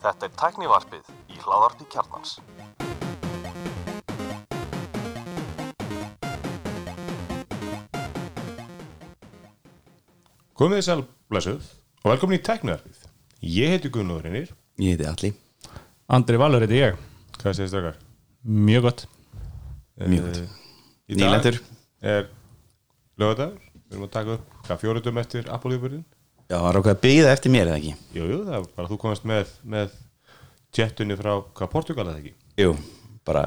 [0.00, 2.34] Þetta er tæknivarpið í hláðarpi kjarnans.
[10.60, 11.70] Komið þið sæl, blessuð,
[12.02, 12.98] og velkomin í tæknivarpið.
[13.48, 14.52] Ég heiti Gunnar Reynir.
[14.76, 15.32] Ég heiti Alli
[16.12, 17.00] Andri Valur heiti ég
[17.40, 17.96] Hvað segir stökar?
[18.44, 19.06] Mjög gott
[20.04, 20.40] Mjög gott.
[21.08, 21.56] Í dag Nýlendur
[22.04, 22.28] er
[23.16, 23.56] lögadagur.
[23.88, 26.04] Við erum að taka upp hvað fjóruðum eftir Apple-íbjörðin.
[26.50, 28.90] Já, það er okkur að byggja eftir mér eða ekki Jú, jú, það bara að
[28.90, 29.92] þú komast með, með
[30.74, 32.32] jettunni frá hvað Portugal eða ekki.
[32.58, 32.72] Jú,
[33.26, 33.44] bara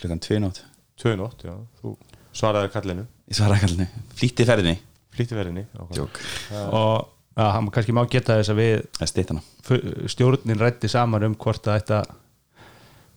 [0.00, 0.62] klukkan tvö nótt
[0.96, 1.52] Tvö nótt, já.
[1.82, 1.92] Þú
[2.36, 3.04] svaraði kallinu.
[3.28, 4.78] Ég svara kallinu, flýtti ferðinni
[5.16, 5.66] Flýtti verðinni.
[5.96, 6.18] Jók,
[6.52, 11.68] og ja, hann kannski má geta þess að við það stjórnin rætti saman um hvort
[11.68, 12.00] að þetta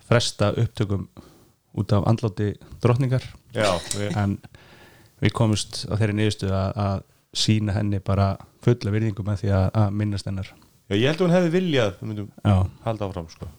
[0.09, 1.07] fresta upptökum
[1.79, 3.23] út af andláti drottningar
[3.55, 4.37] Já, við, en
[5.21, 7.03] við komumst á þeirri niðurstu að, að
[7.39, 8.33] sína henni bara
[8.65, 10.51] fulla virðingu með því að, að minnast hennar.
[10.89, 13.49] Já, ég held að hún hefði viljað, við myndum Já, halda áfram, sko.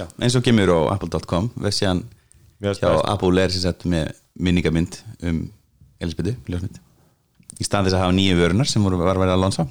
[0.00, 2.94] Já, eins og kemur á apple.com finnst hjá.
[3.10, 5.44] Apple er sér sett með minningamynd um
[6.02, 6.80] Elisabethu, ljósmynd
[7.60, 9.66] í stað þess að hafa nýju vörunar sem voru var að vera að lansa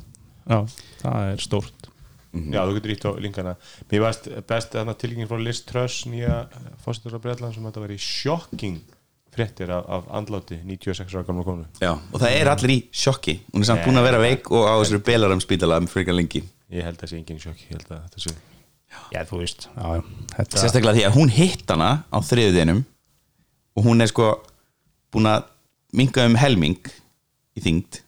[0.48, 0.60] já,
[1.02, 1.88] það er stórt.
[2.32, 3.54] Já, þú getur ítt á linkana.
[3.92, 6.46] Mér varst best þarna tilgengin frá Liz Truss nýja
[6.84, 7.98] fórsetur á Breitland sem þetta var í
[9.36, 11.66] fréttir af, af andláti 96 ára gamla konu.
[11.82, 13.38] Já, og það er allir í sjokki.
[13.54, 16.42] Hún er samt búin að vera veik og á þessari belaram spítala um frikar lengi.
[16.72, 18.36] Ég held að það sé engin sjokki Ég held að þetta sé
[19.12, 20.02] Já, þú veist já, já,
[20.36, 22.82] þetta, sérstaklega því að hún hitt hana á þriðuðinum
[23.80, 24.26] og hún er sko
[25.16, 25.46] búin að
[25.96, 26.92] minga um helming
[27.56, 28.02] í þyngd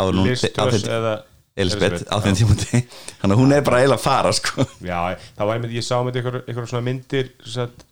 [0.00, 1.14] áður hún- þeim- eða
[1.58, 2.82] Elisabeth á þeim tímundi
[3.20, 4.64] þannig að hún er bara eiginlega að fara sko.
[4.84, 5.00] Já,
[5.36, 7.84] það var einmitt, ég sá með ykkur svona myndir satt,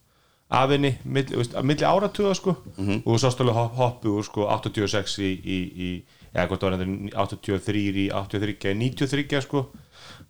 [0.48, 2.56] af henni milli, veist, að milli áratuga sko.
[2.76, 3.02] Mhm.
[3.04, 5.90] og þú sást alveg hopp, hoppu úr sko 86 í, í, í
[6.32, 9.66] eða hvort það var endur 83 í 83 í 93 sko.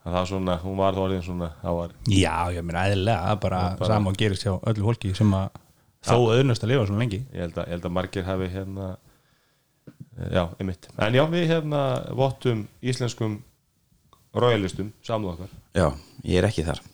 [0.06, 3.90] Það var svona, hún var þá orðin svona var já, ég meina er bara, bara
[3.90, 5.50] sama og gerist hjá öllu fólki sem að
[6.06, 7.24] þó auðnast að lifa svona lengi.
[7.34, 10.88] Ég held að, ég held að margir hafi hérna eh, já, einmitt.
[10.96, 11.82] En já, við hérna
[12.14, 13.40] vottum íslenskum
[14.36, 15.50] royalistum samlu okkar.
[15.74, 15.90] Já,
[16.22, 16.84] ég er ekki þar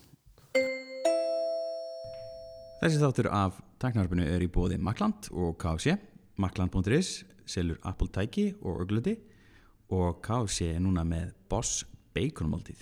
[2.83, 5.93] Þessi þáttur af tæknarfinu er í bóði Makland og KFC
[6.43, 9.13] Makland.is selur Apple tæki og ögluti
[9.95, 12.81] og KFC er núna með Boss Baconmáltíð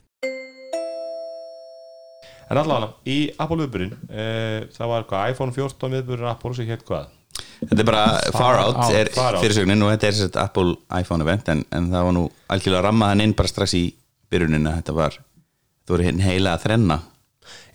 [2.50, 6.88] en allavega, í Apple viðburinn eh, það var hvað, iPhone 14 viðburinn Apple sem hétt
[6.90, 7.14] hvað?
[7.62, 11.54] Þetta er bara Far Out, Out, er fyrirsögnin og þetta er sett Apple iPhone event
[11.54, 13.86] en, en það var nú algjörlega rammaðan inn bara strax í
[14.34, 17.04] byrjunin að þetta var þetta voru hinn heila að þrenna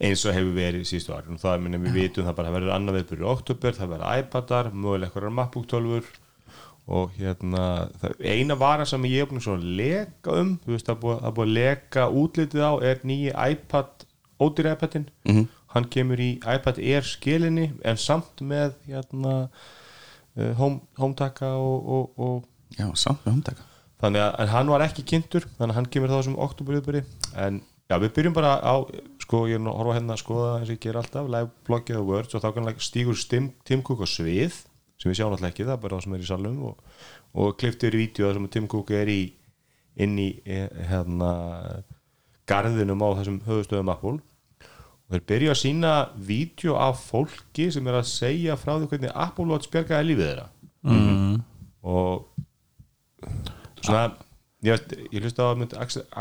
[0.01, 2.75] eins og hefur verið síðustu árin og það minnum við vitum það bara að verður
[2.77, 6.11] annar viðburður í oktober, það verður iPadar, mögulega eitthvað MacBook 12
[6.87, 7.63] og hérna
[8.23, 11.31] eina vara sem ég er búin að leka um, þú veist það er búið, það
[11.31, 14.05] er búið að leka útlitið á er nýji iPad
[14.47, 15.47] ódýr iPadin, Mhm.
[15.75, 19.33] hann kemur í iPad Air skilinni en samt með hérna
[20.39, 22.45] uh, home, hometaka og, og, og
[22.79, 23.67] Já, samt með humtaka
[24.03, 27.03] þannig að hann var ekki kynntur þannig að hann kemur þá sem oktoberviðbyrði
[27.41, 27.61] en
[27.91, 28.75] já, við byrjum bara á
[29.27, 32.37] sko, ég horfa hérna að skoða eins og ég ger alltaf live bloggið og words
[32.37, 33.23] og þá kannski stígur
[33.67, 34.63] Tim, Cook á svið
[34.97, 36.95] sem við sjáum alltaf ekki, það er bara það sem er í salum og,
[37.35, 39.21] og kliftur í þar sem Tim Cook er í
[40.07, 41.31] inn í eh, hérna
[42.47, 44.19] garðinum á þessum höfustöðum Apple
[45.07, 45.95] og þeir byrja að sína
[46.29, 50.47] vídeo af fólki sem er að segja frá því hvernig Apple Watch bjargaði lífið þeirra
[50.87, 51.35] mm.
[51.87, 52.29] og
[53.81, 54.07] svona
[54.67, 55.55] ég, ég hlusti á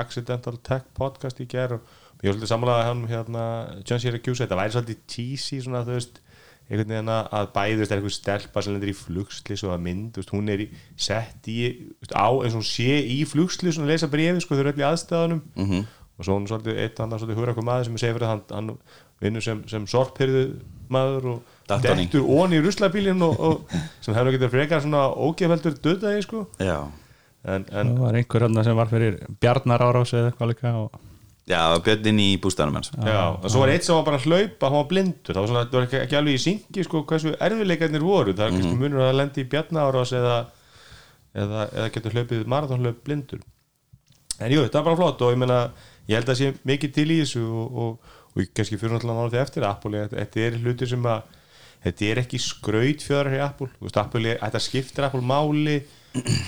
[0.02, 1.94] Accidental Tech podcast í ger og
[2.24, 3.48] ég hlusti samanlega hann hérna
[3.84, 6.22] John Syracuse, þetta væri svolítið cheesy svona þú veist
[6.66, 9.84] einhvern veginn að bæði, þú veist, er einhver stelpa sem lendir í flugslis og að
[9.86, 10.68] mynd, þú veist, hún er í,
[10.98, 11.60] sett í,
[12.02, 14.82] veist, á eins og hún sé í flugslis og lesa brefi, sko, þau eru öll
[14.82, 15.86] í aðstæðanum -hmm.
[16.18, 18.34] og svo hún svolítið, eitt annar svolítið hugur eitthvað maður sem er segir fyrir að
[18.34, 18.78] hann, hann
[19.22, 20.44] vinnur sem, sem sorphyrðu
[20.90, 22.62] maður og Datt hann í.
[22.66, 26.48] ruslabílinn og, og sem hefur getið frekar svona ógefældur döðaði, sko.
[27.46, 30.92] En, en það var einhver hann sem var fyrir Bjarnar árás eða eitthvað líka og
[31.50, 32.92] já björnin í bústæðanum hans.
[32.96, 35.32] Já, og svo var eitt sem var bara að hlaupa, hann var blindur.
[35.32, 38.48] Það var, svona, það var ekki, ekki alveg í syngi sko, hversu erfileikarnir voru, það
[38.48, 40.38] er kannski munur að lendi í bjarnárás eða,
[41.38, 43.44] eða, eða getur hlaupið marathonhlaup blindur.
[44.42, 45.60] En jú, þetta er bara flott og ég meina,
[46.10, 49.22] ég held að sé mikið til í þessu og, og, og ég kannski fyrir náttúrulega
[49.22, 51.30] náttúrulega eftir Apple, þetta, er hlutir sem að
[51.86, 53.70] þetta er ekki skraut fjöðar hjá Apple,
[54.02, 55.78] Apple þetta skiptir Apple máli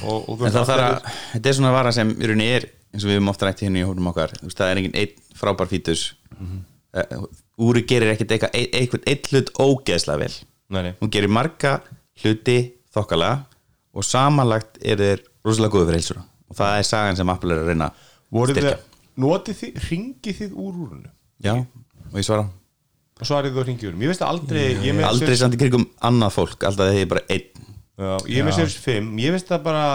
[0.08, 2.68] og, og En það þarf að, þetta er svona vara sem í rauninni er
[2.98, 5.38] eins og við höfum ofta rætti hérna í hórum okkar veist, það er engin einn
[5.38, 6.10] frábær fítus.
[6.34, 6.66] Mm
[7.58, 10.34] Úri gerir ekkert eitthvað einn hlut ógeðslega vel.
[10.74, 11.80] Nei, hún gerir marga
[12.22, 12.58] hluti
[12.94, 13.46] þokkalega
[13.98, 16.24] og samanlagt er þeir rosalega góðu fyrir heilsuna.
[16.48, 18.74] Og það er sagan sem Apple er að reyna að styrkja.
[18.76, 21.12] þið, notið þið, ringið þið úr úrunu
[21.44, 22.48] Já, og ég svara?
[23.18, 25.88] Og svarið þú ringið úr, ég veist að aldrei er Aldrei Series- samt í krigum
[26.10, 27.68] annað fólk Alltaf þegar ég er bara einn.
[27.98, 29.86] Já, ég er með Series 5, ég veist að bara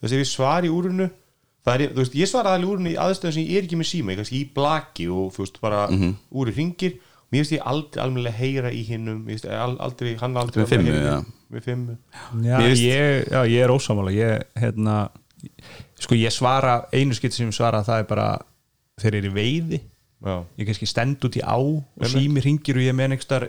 [0.00, 1.21] veist, ef ég svar í úrunu það
[1.66, 4.12] er, þú veist, ég svara alveg úrunu í aðstöðum sem ég er ekki með síma,
[4.12, 6.14] ég kannski í blaki og þú veist, bara mm Mhm.
[6.34, 6.92] úri ringir
[7.32, 10.88] mér veist ég aldrei almennilega heyra í hinnum ég al- aldrei, hann aldrei Með fimmu,
[10.90, 11.16] í já.
[11.16, 11.96] mér, með fimmu.
[12.42, 15.10] Já, ég, já, ég er ósamála ég, hérna,
[15.98, 18.26] sko ég svara einu skipt sem ég svara það er bara
[19.00, 19.80] þegar ég er í veiði.
[20.22, 23.48] Já, ég kannski stend út í á og sími ringir og ég er með einhverstar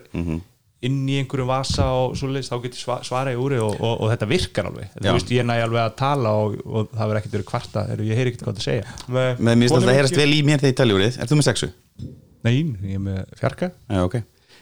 [0.88, 3.94] inn í einhverjum vasa og svoleiðis þá get ég sva- svarað í úri og, og,
[4.03, 4.89] og þetta virkar alveg.
[5.00, 5.07] Já.
[5.09, 8.07] þú veist ég næ alveg að tala og, og það verður ekkert verið kvarta Heyrðu,
[8.09, 10.41] ég heyri ekkert hvað það segja með, Með mér finnst að heyrast ekki- vel í
[10.50, 11.18] mér þegar ég tala úrið.
[11.24, 11.71] Ert þú með sexu?
[12.44, 13.71] Nei, ég er með fjarka.
[13.89, 14.15] Já, ok.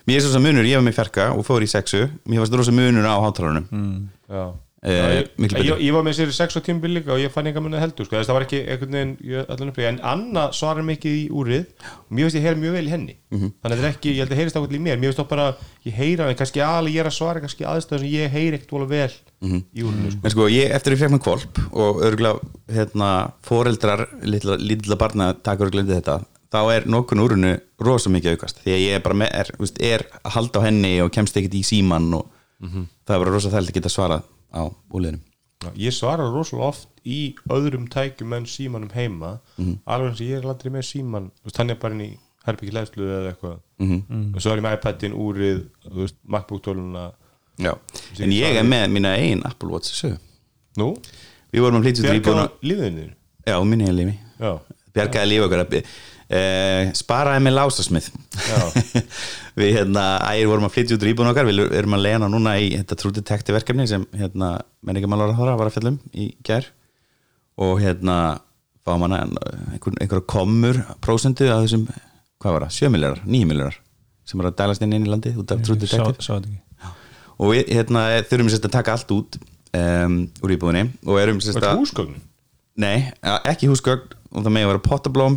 [0.09, 2.03] Mér er svo sem munur, ég var með fjarka og fór í sexu.
[2.29, 3.65] Mér fannst rosa munur á hátalarunum.
[3.69, 4.51] Mm.
[4.81, 7.62] Eh, ég, ég, ég var með sér 6 og tímabil líka og ég fann enga
[7.62, 8.16] munið heldur sko.
[8.18, 9.12] að það var ekki einhvern veginn
[9.78, 11.68] ég, en Anna svarar mikið í úrið.
[12.10, 13.16] Og mér veist ég heyra mjög vel í henni.
[13.30, 13.51] Mhm.
[13.62, 14.98] þannig að þetta er ekki, ég held að heyrist ákveðlega í mér.
[14.98, 15.45] Mér veist þá bara,
[15.86, 18.72] ég heyra hann, kannski alveg ég er að svara kannski aðstöð sem ég heyri ekkert
[18.74, 19.12] vola vel
[19.42, 19.62] Mhm.
[19.69, 20.19] í úrinu sko.
[20.24, 22.39] En sko, ég, eftir að ég fekk með kvolp og örgulega,
[22.74, 28.33] hérna, foreldrar litla, litla barna taka örgulega undir þetta þá er nokkun úrunu rosa mikið
[28.33, 28.63] aukast.
[28.66, 31.54] Því að ég er bara er, veist, er að halda á henni og kemst ekkert
[31.54, 32.25] í síman og
[32.62, 34.63] það er bara rosa þælt að geta svarað á
[34.94, 35.21] úliðinum
[35.62, 39.39] Já, ég svara rosalega oft í öðrum tækjum en símanum heima.
[39.57, 39.75] Mhm.
[39.86, 42.18] alveg eins og ég er aldrei með síman hann er bara inn í
[42.48, 43.59] herbyggi leðslu eða eitthvað.
[43.80, 44.36] Mhm.
[44.36, 45.59] og svo er ég með iPadin, úrið
[45.94, 47.12] veist, MacBook tóluna.
[47.59, 47.77] Já,
[48.19, 50.18] en ég er með mína einn Apple Watch 7
[50.77, 50.95] nú,
[51.51, 53.13] Við vorum að flytja út í bjargaðu lífiðinni
[53.45, 54.18] Já, minni ég lífi.
[54.39, 54.59] Já,
[54.95, 55.65] Bjargaði lífi okkar
[56.31, 58.10] uh, Sparaði með lásasmið
[59.60, 61.48] Við hérna, ægir vorum að flytja út í íbúðuna okkar.
[61.50, 64.54] Við erum að leiðana núna í þetta True Detective verkefni sem hérna,
[64.88, 66.69] menningamálar þára var að fjallum í gær.
[67.60, 68.16] Og hérna
[68.88, 69.25] fáum hana
[69.74, 71.86] einhver, einhverja komur prósentu að þessum,
[72.42, 73.78] hvað var það, 7 miljórar, 9 miljórar
[74.31, 76.24] sem er að dælast inn inn í landi út af True sá, Detective.
[76.24, 76.94] sá þetta ekki.
[77.42, 79.38] Og við hérna, þurfum sérst að taka allt út
[79.78, 82.16] um, úr íbúðinni og erum sérst að
[82.81, 83.12] Nei,
[83.50, 85.33] ekki húsgögn og það megi að vera pottablóm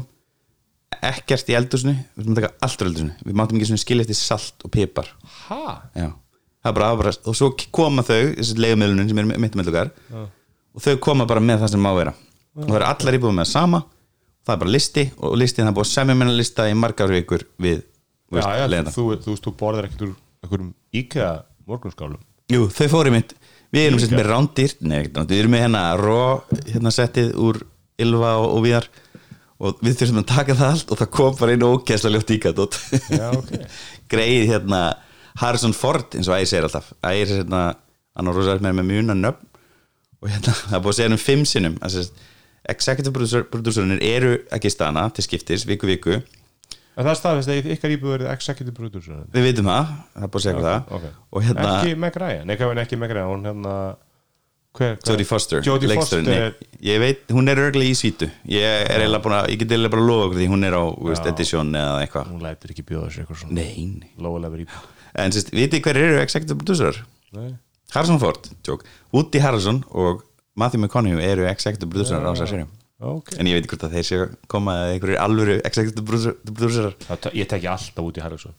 [1.11, 4.67] ekkert í eldusinu við að taka allt úr eldusinu við máttum ekki skilja eftir salt
[4.67, 5.11] og pipar.
[5.49, 9.71] Það er bara, er bara og svo koma þau, þessi leigumillunin sem er mitt með
[9.71, 12.15] lugar og þau koma bara með það sem má vera.
[12.55, 13.83] Og það eru allar íbúðum með það sama
[14.45, 17.13] það er bara listi og listin það er búið að semja menna lista í margar
[17.13, 17.83] vikur við
[18.35, 21.29] Já, já, þú, þú þú borðar ekkert úr einhverjum IKEA
[21.69, 22.23] morgunskálum.
[22.51, 23.35] Jú, þau fóru mitt
[23.75, 26.19] Við erum sett með rándýrt Nei, við erum með hérna ró
[26.67, 27.61] hérna settið úr
[28.01, 28.89] Ylva og, og viðar
[29.65, 32.61] og við þurfum að taka það allt og það kom bara einu ókessla ljótt íkætt
[33.15, 33.53] Já, ok.
[34.13, 34.85] Greið hérna
[35.41, 36.93] Harrison Ford eins og ægir segir alltaf.
[37.03, 37.65] Ægir segir hérna,
[38.15, 39.51] hann er rosalega með muna nöfn.
[40.23, 41.81] Og hérna, það búið að segja um fimm sinnum.
[42.65, 46.21] Executive producer, producerinn eru ekki stana til skiptis, viku viku.
[46.95, 50.45] En það staðfest að ykkar íbúð verið executive producer við vitum það, það búið að
[50.45, 51.05] segja okay, Ok.
[51.05, 51.17] það.
[51.35, 52.53] og hérna, Ekki Meg Ryan,
[52.85, 53.31] ekki Meg Ryan?
[53.33, 53.73] Hún hérna?
[55.05, 55.63] Jodie Foster.
[55.95, 58.27] Foster Nei, ég veit, hún er örglega í svítu.
[58.51, 60.75] Ég er eiginlega búin að, ég get eiginlega bara að lofa okkur því hún er
[60.75, 62.33] á veist, edition eða eitthvað.
[62.35, 63.55] Hún lætur ekki bjóða sér eitthvað svona
[65.15, 66.97] en sérst, vitið hver eru executive producer
[67.35, 67.53] Nei.
[67.95, 70.25] Harrison Ford, joke, Woody Harrelson og
[70.59, 72.73] Matthew McConaughey eru executive producer á þessar serjum
[73.05, 73.35] Ok.
[73.39, 76.95] en ég veit hvort að þeir séu koma eða einhverjir alvöru executive producer-
[77.35, 78.55] Ég teki alltaf út í Harrison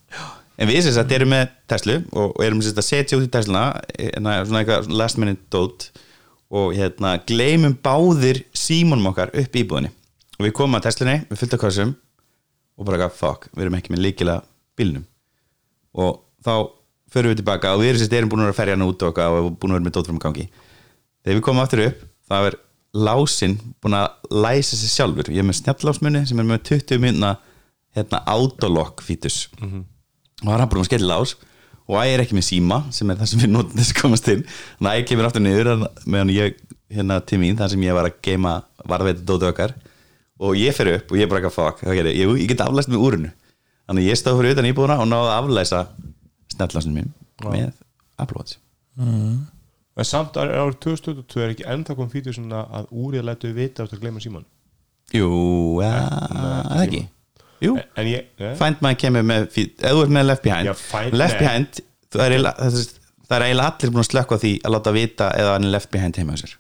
[0.56, 3.64] en við sérst að erum með Tesla og erum sérst að setja út í Tesla
[3.98, 5.90] hérna, svona eitthvað last minute dot
[6.56, 9.92] og hérna gleymum báðir símónum okkar upp í íbúðinni.
[10.36, 11.96] Og við komum að Teslunni, við fylgta korsum
[12.76, 14.44] og bara eitthvað, fuck, við erum ekki með líkilega
[14.78, 15.06] bílnum.
[15.96, 16.54] Og þá
[17.12, 19.50] förum við tilbaka og við sérst erum búin að ferja hann út og eitthvað og
[19.60, 20.48] búin að vera með dótfram gangi.
[21.26, 22.58] Þegar við komum aftur upp þá er
[22.96, 25.32] lásinn búin að læsa sig sjálfur.
[25.32, 27.36] Ég er með snjallásmunni sem er með 20 minna
[27.96, 29.50] hérna autolock fítus
[30.46, 31.36] og það er hann búin að skella lás
[31.86, 34.46] og ægir ekki með síma sem er það sem við notum þess að komast inn.
[34.78, 35.72] Þannig að ægir kemur aftur niður
[36.06, 36.62] meðan ég
[36.96, 39.76] hérna til mín þar sem ég var að geima varðveita dóti okkar.
[40.46, 42.32] Og ég fer upp og ég bara ekki að gerði ég?
[42.44, 43.34] Ég get aflæst með úrinu
[43.86, 45.82] þannig að ég stóð fyrir utan íbúðuna og náði að aflæsa
[46.54, 47.12] snjallásinu mín
[47.46, 47.68] með
[48.22, 48.58] Apple Watch
[49.96, 53.86] En samt árið árið 2022 er ekki ennþá kom fítur svona að úrið lætu vita
[53.86, 54.48] eftir að gleyma síman
[55.14, 55.30] Jú,
[55.84, 55.92] ja,
[56.34, 57.04] það ekki
[57.66, 58.52] Jú, En ég, ne?
[58.60, 60.70] Find My kemur með ef þú ert með Left Behind.
[60.70, 61.42] Já, Find- Left nei.
[61.46, 61.82] Behind,
[62.16, 62.94] það er, það er,
[63.40, 66.20] er eiginlega allir búin að slökka því að láta vita eða hann er Left Behind
[66.22, 66.56] heima á sér.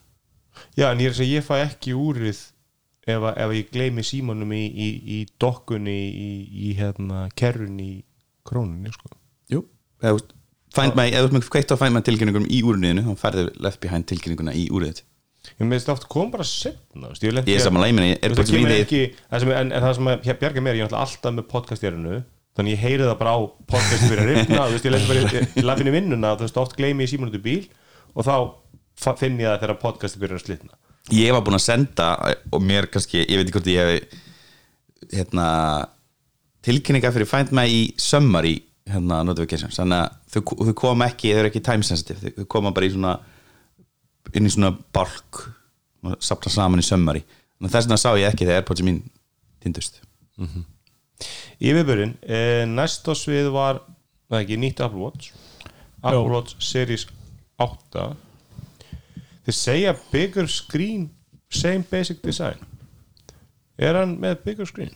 [0.76, 2.40] Já, en ég er að segja, ég fæ ekki úrið
[3.08, 6.30] ef, ef ég gleymi símanum í, í, í dokkunni í,
[6.70, 8.00] í hérna, kerrunni í
[8.46, 9.14] krónunni, sko.
[9.54, 9.62] Jú.
[10.04, 10.34] Ert-
[10.76, 13.46] Find My, ef þú ert með kveitt á Find My tilkynningum í úrniðinu þá færðu
[13.64, 15.04] Left Behind tilkynninguna í úrið
[15.62, 19.02] ég meðist oft kom bara setna ég, er samanlega, ég meina, Airpods kemur mínir- ekki,
[19.40, 22.18] sem, en, en það sem að bjarga mér, ég er alltaf með podcastérinu
[22.56, 23.40] þannig ég heyri það bara á
[23.72, 26.60] podcast fyrir að rifna, þú veist, ég lendi bara í- í lafinni vinnuna þú veist,
[26.66, 27.66] oft gleymi ég símanútu bíl
[28.16, 30.78] og þá finn ég það þegar podcasti byrjar að slitna.
[31.14, 32.06] Ég var búin að senda
[32.56, 35.48] og mér kannski, ég veit ekki hvort ég hef hérna
[36.66, 38.56] tilkynninga fyrir Find My í summary
[38.90, 42.72] hérna notifications, þannig að þau, þau koma ekki, þau eru ekki time sensitive þau koma
[42.76, 43.14] bara í svona
[44.34, 45.44] inn í svona balk
[46.06, 46.86] og sapna saman í
[47.70, 49.02] að þess vegna sá ég ekki þegar Airpods mín
[49.64, 50.02] tindust.
[51.62, 53.80] Yfirbyrinn, eh, næst á svið var
[54.30, 55.32] það ekki, nýtt Apple Watch.
[56.04, 57.08] Apple Watch Series
[57.58, 58.16] 8
[59.46, 61.10] þeir segja bigger screen
[61.50, 62.60] same basic design.
[63.80, 64.92] Er hann með bigger screen?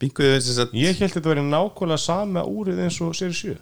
[0.00, 3.58] Binguðu að Ég held að þetta verið nákvæmlega sama úrið eins og Series 7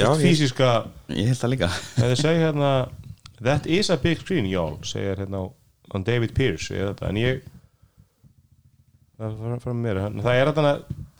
[0.00, 1.68] Já, ég- físiska ég held það líka.
[1.96, 2.72] Þeir segja hérna
[3.42, 5.46] that is a big screen y'all segir hérna
[5.94, 7.42] on David Pierce en ég
[10.24, 10.70] það er þarna,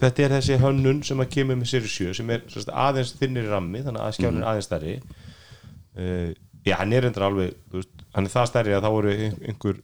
[0.00, 3.82] þetta er þessi hönnun sem að kemur með Series 7 sem er aðeins þinnir rammi
[3.84, 4.94] þannig að skjálfinn er aðeins stærri.
[6.00, 6.30] Uh,
[6.64, 9.82] já, hann er endur alveg veist, hann er það stærri að þá ein- einhver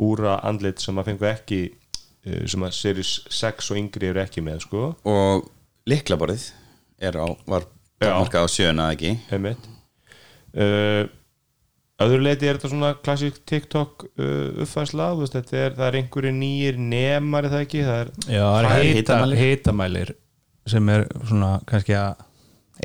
[0.00, 4.44] úra andlit sem að fengu ekki uh, sem að Series 6 og yngri eru ekki
[4.46, 4.86] með sko.
[5.04, 5.50] Og
[5.90, 6.48] liklaborðið
[7.10, 7.68] er á, var
[8.00, 9.18] markað á sjöuna ekki?
[9.36, 9.68] Einmitt.
[10.56, 11.04] Uh,
[12.00, 15.98] öðru leiti er þetta svona klassík TikTok uh, uppfærsla þú veist, þetta er, það er
[16.00, 19.44] einhverju nýjir nemar er það ekki, það er Já, það er hita, hitamælir?
[19.44, 20.14] hitamælir
[20.70, 22.26] sem er svona kannski að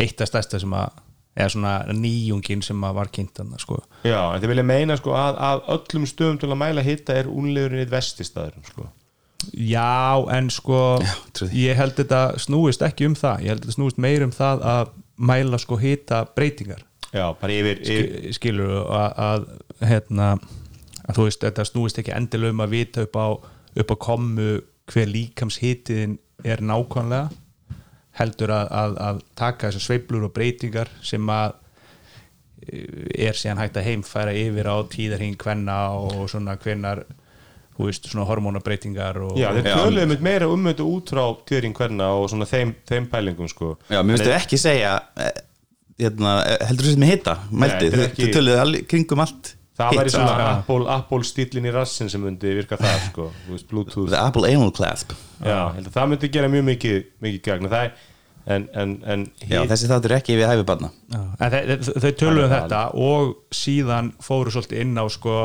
[0.06, 1.02] eitt af stærsta sem að
[1.36, 3.82] eða svona nýjungin sem að var kynnt hann sko.
[4.08, 7.28] já, en þið vilja meina sko að, að öllum stöðum til að mæla hitta er
[7.32, 8.88] únlegurinn eitt vestistæður sko.
[9.52, 10.80] Já, en sko
[11.36, 11.50] því.
[11.66, 14.94] ég held þetta snúist ekki um það ég held þetta snúist meir um það að
[15.16, 20.30] mæla sko hita breytingar já, bara yfir, yfir skilur að, að hérna
[21.06, 23.28] að þú veist, þetta snúist ekki endilega um að vita upp á,
[23.82, 24.50] upp á komu
[24.92, 27.30] hver líkamshitiðin er nákvæmlega
[28.16, 31.58] heldur að, að, að taka þessar sveiflur og breytingar sem að
[32.70, 37.04] eh, er síðan hægt að heimfæra yfir á tíðarhing hvenna og svona hvenar
[37.76, 39.76] þú veist, svona hormónabreitingar og, já, þeir Já.
[39.82, 43.74] töluðum um meira um þetta út frá tíðring hverna og svona þeim, þeim pælingum sko.
[43.92, 44.94] Já, mér finnst þau ekki segja
[46.02, 49.54] hérna, heldur þú sem mældi, þetta er þau töluðu alveg kringum allt.
[49.76, 53.26] Það væri svona Apple, Apple stílinn í rassin sem myndi virka það sko.
[53.68, 54.08] Bluetooth.
[54.14, 55.12] The Apple Anal Clasp.
[55.44, 57.68] Já, að það myndi gera mjög mikið, mikið gagn.
[57.74, 58.06] Það er,
[58.56, 60.92] en, en, en Já, þessi þáttur er ekki við hæfi barna.
[61.12, 65.36] Já, en þau, töluðu um Alveg, þetta og síðan fóru svolítið inn á sko,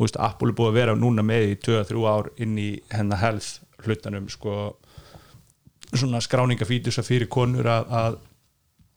[0.00, 3.84] veist, Apple er búið að vera núna með í 2-3 ár inn í hennar health
[3.84, 4.56] hlutanum sko,
[5.94, 8.18] svona skráningafítusa fyrir konur að, að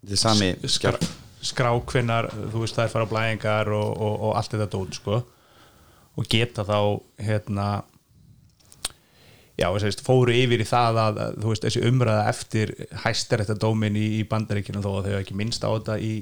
[0.03, 0.97] Þetta er sami skra,
[1.43, 5.23] skrá hvenar þú veist þær fara á blæðingar og, og, og allt þetta dót sko.
[6.19, 6.77] Og geta þá
[7.23, 7.67] hérna
[9.57, 12.73] já, að fóru yfir í það að, veist, þessi umræða eftir
[13.05, 16.13] hæstar þetta dómin í, í bandaríkjunum þó að þau ekki minnst á þetta í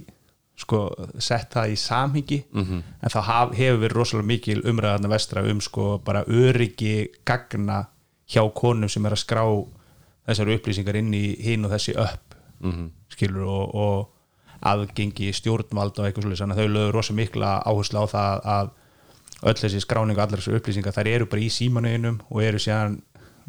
[0.62, 0.82] sko,
[1.18, 2.42] sett það í samhengi.
[2.52, 2.82] -hmm.
[3.02, 7.86] en þá haf, hefur verið rosalega mikil umræðarna vestra um sko bara öryggi gagna
[8.30, 9.46] hjá konum sem er að skrá
[10.28, 12.31] þessar upplýsingar inn í hinn og þessi upp
[12.70, 12.89] -hmm.
[13.10, 14.10] skilur og, og
[14.62, 18.72] aðgengi stjórnvald og eitthvað svolítið þannig að þau lögur rosa mikla áherslu á það að
[19.41, 23.00] öll þessi skráning og allar þessu upplýsingar þær eru bara í símanuðinum og eru síðan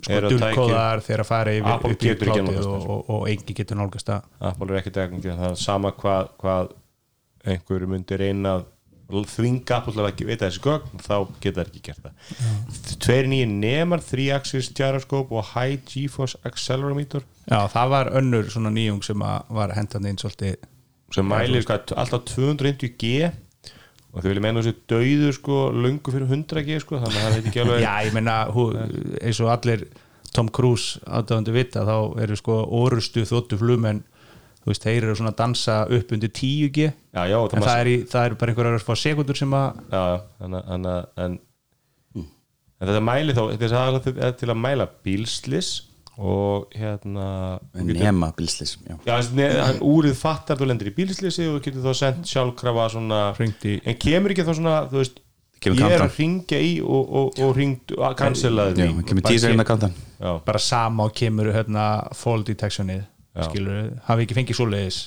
[0.00, 4.08] sko dulkóðar þegar að fara yfir upp í klátið og, og, og engin getur nálgast
[4.08, 4.30] það.
[4.40, 6.72] Apple er ekki degn það er sama hvað, hvað
[7.52, 8.54] einhverju myndi reyna
[9.12, 12.34] til að ekki vita þessi gögn þá geta það ekki gert það.
[13.04, 19.02] Tveir nýjir nemar, 3-axis gyroskop og high GeForce accelerometer Já, það var önnur svona nýjung
[19.04, 20.60] sem var hendan inn svolítið
[21.12, 23.32] sem mælir sko, alltaf 250G
[24.12, 27.50] og þau vilja meina þessu dauður sko, lungu fyrir 100G sko, þannig að það veit
[27.50, 28.66] ekki alveg Já, ég meina, hú,
[29.20, 29.84] eins og allir
[30.32, 34.02] Tom Cruise aðdáðandi vita þá eru sko orustu þóttu flumenn
[34.62, 37.88] þú veist, þeir eru svona að dansa upp undir 10G já, já, en það er,
[37.90, 41.38] í, það er bara einhverjar fá sekundur sem að þannig að- þannig að- en,
[42.82, 45.72] en þetta mæli þá þetta er til- að mæla bílslis
[46.18, 48.96] og hérna þú Nema bilslis já.
[49.08, 53.80] Hann, úrið fattar þú lendir í bílslýsi og getur þá sendt sjálfkrafa svona, Hringt í-
[53.84, 55.20] en kemur ekki þá svona þú veist,
[55.62, 59.22] Kemur ég er að ringja í og, og, og ringt að cancelaði Já, því kemur
[59.22, 59.92] bara tísa sé- hérna kantan.
[60.18, 61.84] Já, bara sama og kemur hérna
[62.18, 63.04] fall detectionið.
[63.48, 65.00] Skilur, hafi ekki fengið svoleiðis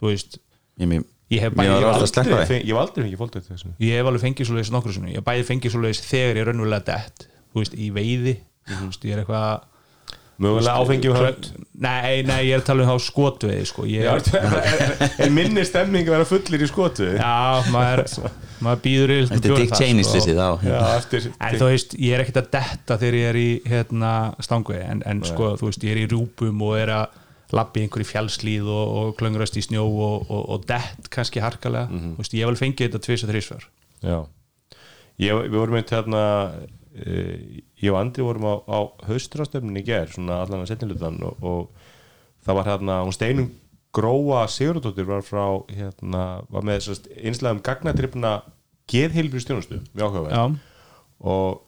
[0.00, 0.38] þú veist,
[0.78, 1.02] Ég, mér,
[1.34, 2.52] ég hef bæði var ég, hef að sleppa Aldrei því.
[2.52, 5.26] fe- ég hef aldrei fengið þessu ég hef alveg fengið svoleiðis nokkru sinni, ég hef
[5.30, 8.36] bæði fengið svoleiðis þegar ég er raunverulega dett þú veist, í veiði.
[8.68, 9.66] Þú veist, ég er eitthvað
[10.38, 11.46] mögulega áfengi og hönd
[11.82, 13.86] nei, nei, ég er að tala um þá skotveði sko.
[13.90, 17.32] ég, Já, er, er minni stemming að vera fullir í skotu já,
[17.74, 18.04] maður,
[18.62, 22.14] maður býður í Þetta er Dick Cheney slissið á Já, eftir En þú veist, ég
[22.14, 24.12] er ekkert að detta þegar ég er í hérna,
[24.46, 27.18] stangvegi en, en sko, þú veist, ég er í rúpum og er að
[27.54, 32.18] labbi einhverju fjallslíð og, og klöngrast í snjó og, og, og dett kannski harkalega, þú
[32.20, 33.32] veist, ég hef vel fengið þetta tvis og
[35.18, 36.24] ég, Við vorum einmitt hérna
[36.54, 37.36] uh,
[37.82, 38.78] ég og Andri vorum á, á
[39.08, 43.48] haustrástöfnin í ger, svona allan að setnilutan og, og það var hérna hún steinum
[43.94, 48.34] gróa Sigurðardóttir var frá hérna, var með sérst, einslegum gagnatrippna
[48.88, 50.58] geðheilbri stjónustu við áhugaverð.
[51.18, 51.62] Og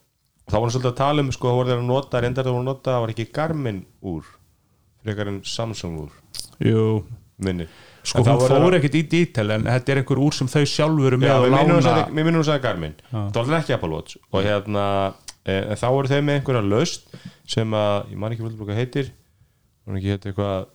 [0.47, 2.55] þá var hann svolítið að tala um sko, það voru þeir að nota, reyndar það
[2.57, 3.81] voru að nota það var ekki Garmin
[4.13, 4.29] úr
[5.05, 6.11] frekar en Samsung úr
[6.65, 7.05] jú.
[7.41, 7.67] minni.
[8.05, 11.19] Sko, hún fór ekkert í dítel en þetta er einhver úr sem þau sjálfur eru
[11.21, 11.79] með Já, að lána.
[11.93, 12.95] að við minnum að Garmin.
[13.13, 14.17] Það var ekki Apple Watch.
[14.33, 14.85] Og hérna,
[15.45, 17.11] e, en þá voru þeir með einhverja löst
[17.49, 19.11] sem að, ég man ekki völdur hvað heitir
[19.87, 20.67] hún ekki heitir eitthvað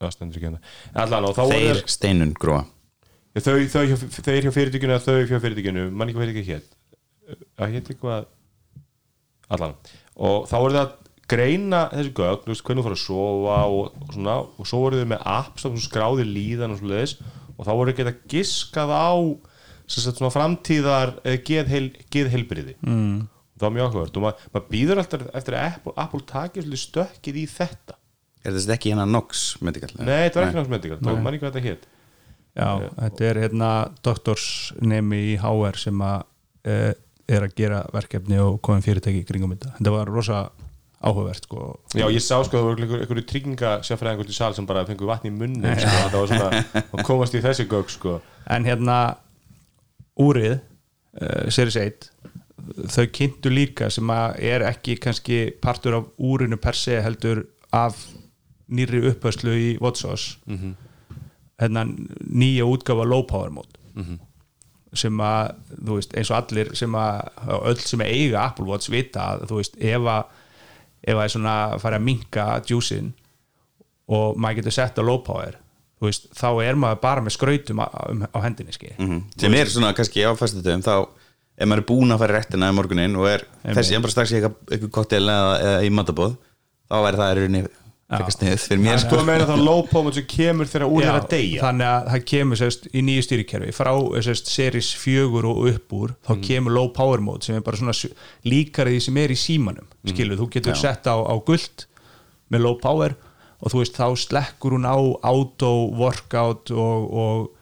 [0.00, 0.60] já, stendur ekki hérna.
[1.52, 2.34] Þeir steinun
[3.44, 6.54] þau, þau, hjá- þeir hjá fyrirtækinu eða þau hjá fyrirtækinu, mann ekki hvað heitir ekki
[6.56, 6.72] hétt
[7.60, 8.26] að hétt eitthvað
[9.52, 9.74] allan,
[10.16, 10.94] og þá voru það að
[11.30, 14.82] greina þessi gögn, þú veist, hvernig þú fara að sofa og, og svona, og svo
[14.84, 17.02] voru þau með apps þá skráði líðan og svo
[17.56, 19.14] og þá voru ekki að giskað á
[19.86, 23.20] sem sagt svona framtíðar eh, geðheil, geðheilbriði mm.
[23.56, 24.18] það var mjög áhugavert.
[24.18, 27.98] Og maður mað býður alltaf eftir að Apple, Apple taki svolítið stökkið í þetta.
[28.42, 29.92] Er þetta ekki hérna Nox medical?
[29.98, 31.86] nei, þetta var ekki náttúrulega medikal, þá mann ekki hvað þetta hétt
[32.56, 33.70] Já, þetta er hérna
[34.06, 36.22] doktorsnemi í HR sem að
[36.64, 36.76] e,
[37.36, 39.74] er að gera verkefni og komið fyrirtæki í kringum þetta.
[39.76, 40.38] Þetta var rosa
[41.04, 41.80] áhugavert sko.
[41.94, 45.06] Já, ég sá sko að það voru einhverju einhver tryggingasjafræðingur til sal sem bara fengu
[45.08, 48.18] vatn í munni sko, það var svona, og komast í þessi gögg sko.
[48.50, 48.96] En hérna
[50.18, 52.08] úrið uh, Series 1
[52.90, 57.44] þau kynntu líka sem að er ekki kannski partur af úrinu per se heldur
[57.76, 57.98] af
[58.72, 60.72] nýri upphörslu í WatchOS Mhm.
[61.60, 61.84] hérna
[62.26, 64.18] nýja útgafa low power mode
[64.96, 67.30] sem að, þú veist, eins og allir sem að,
[67.68, 70.24] öll sem eiga Apple Watch vita að, þú veist, ef að
[71.06, 73.12] ef að er svona að fara að minka djúsin
[74.08, 75.56] og maður getur sett á low power,
[76.00, 79.22] þú veist, þá er maður bara með skrautum á, um, á hendinni skil Mhm.
[79.38, 81.08] sem er svona kannski á fæstutöfum þá
[81.58, 84.32] ef maður er búinn að fara réttina í morgunin og er þessi, ég bara strax
[84.32, 86.36] í eitthvað, eitthvað koktel eða, eða í matabóð
[86.90, 87.62] þá er það í rauninni
[89.02, 89.16] sko.
[89.18, 92.24] að meina þá low pomot sem kemur þegar úr er að deyja þannig að það
[92.30, 93.90] kemur sérst, í nýju stýrikerfi frá
[94.22, 96.42] sérst, series 4 og upp úr þá Mm.
[96.46, 97.92] kemur low power mode sem er bara svona
[98.44, 100.14] líkar því sem er í símanum Mm.
[100.14, 101.86] skilur, þú getur sett á, á guld
[102.52, 103.16] með low power
[103.62, 107.54] og þú veist þá slekkur hún á auto workout og, og þú veist Uh, always,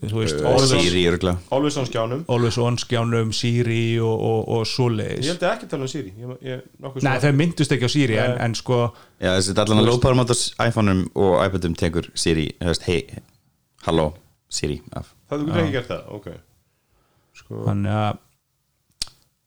[0.00, 2.24] Siri örgulega Always on skjánum.
[2.32, 6.14] Always on skjánum Siri og, og, og Ég svoleiðis held að ekki tala um Siri.
[6.16, 8.80] Ég, ég, nokkuð Nei, þau myndust ekki á Siri en, en sko
[9.20, 12.48] Já, þessi allan að power motors iPhone-um og iPad-um tekur Siri,
[12.86, 13.02] hei
[13.86, 14.12] halló,
[14.52, 15.12] Siri af.
[15.28, 16.28] Það þú getur ekki gert það, ok.
[17.32, 18.20] Sko, þannig að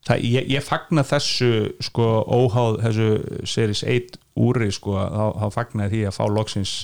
[0.05, 1.51] það, ég, ég fagna þessu
[1.89, 3.09] sko óháð þessu
[3.49, 6.75] Series 1 úri sko þá, þá fagna ég því að fá loksins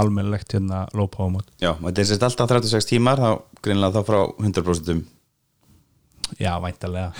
[0.00, 3.30] almennlegt hérna low power mode Já, þetta er sérst alltaf 36 tímar þá
[3.64, 5.04] greinlega þá frá 100%
[6.40, 7.12] já, væntalega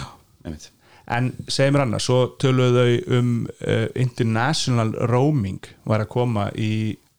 [0.45, 0.71] einmitt.
[1.07, 6.73] en segir mér annars, svo töluðu þau um uh, international roaming var að koma í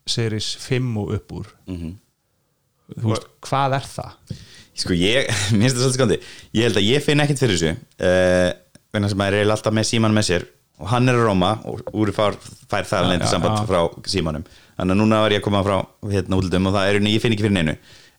[0.06, 1.48] Series 5 og upp úr.
[1.66, 4.36] Þú veist, hvað er það?
[4.78, 6.18] Sko ég, mér finnst það svolítið skondi
[6.54, 7.72] Ég held að ég finn ekkert fyrir þessu
[8.06, 8.52] uh,
[8.94, 10.46] Vegna sem maður er alltaf með síman með sér.
[10.80, 12.36] Og hann er að róma og úr fær,
[12.72, 13.66] fær það lendi já, samband já.
[13.70, 15.76] frá símanum Þannig að núna var ég að koma frá
[16.12, 17.76] hérna útlundum Og það er, ég finn ekki fyrir neinu.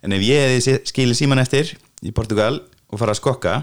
[0.06, 1.74] En ef ég hefði skilið síman eftir
[2.06, 2.60] Í Portugal
[2.92, 3.56] og fara að skokka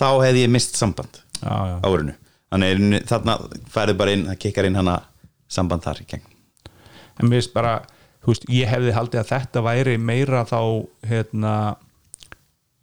[0.00, 1.76] Þá hefði ég mist samband Já, já.
[1.80, 2.14] á árinu.
[2.52, 3.34] Þannig þarna
[3.72, 4.98] færið bara inn Það kikkar inn hana
[5.52, 6.28] samband þar í gegn.
[7.20, 7.72] En mér finnst bara,
[8.24, 10.58] þú veist, ég hefði haldið að þetta væri meira þá
[11.10, 11.54] hérna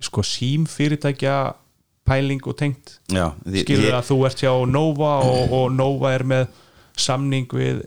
[0.06, 1.38] sko símfyrirtækja
[2.08, 3.00] pæling og tengt.
[3.10, 6.48] Skilur ég- að þú ert hjá Nova og, og Nova er með
[7.00, 7.82] samning við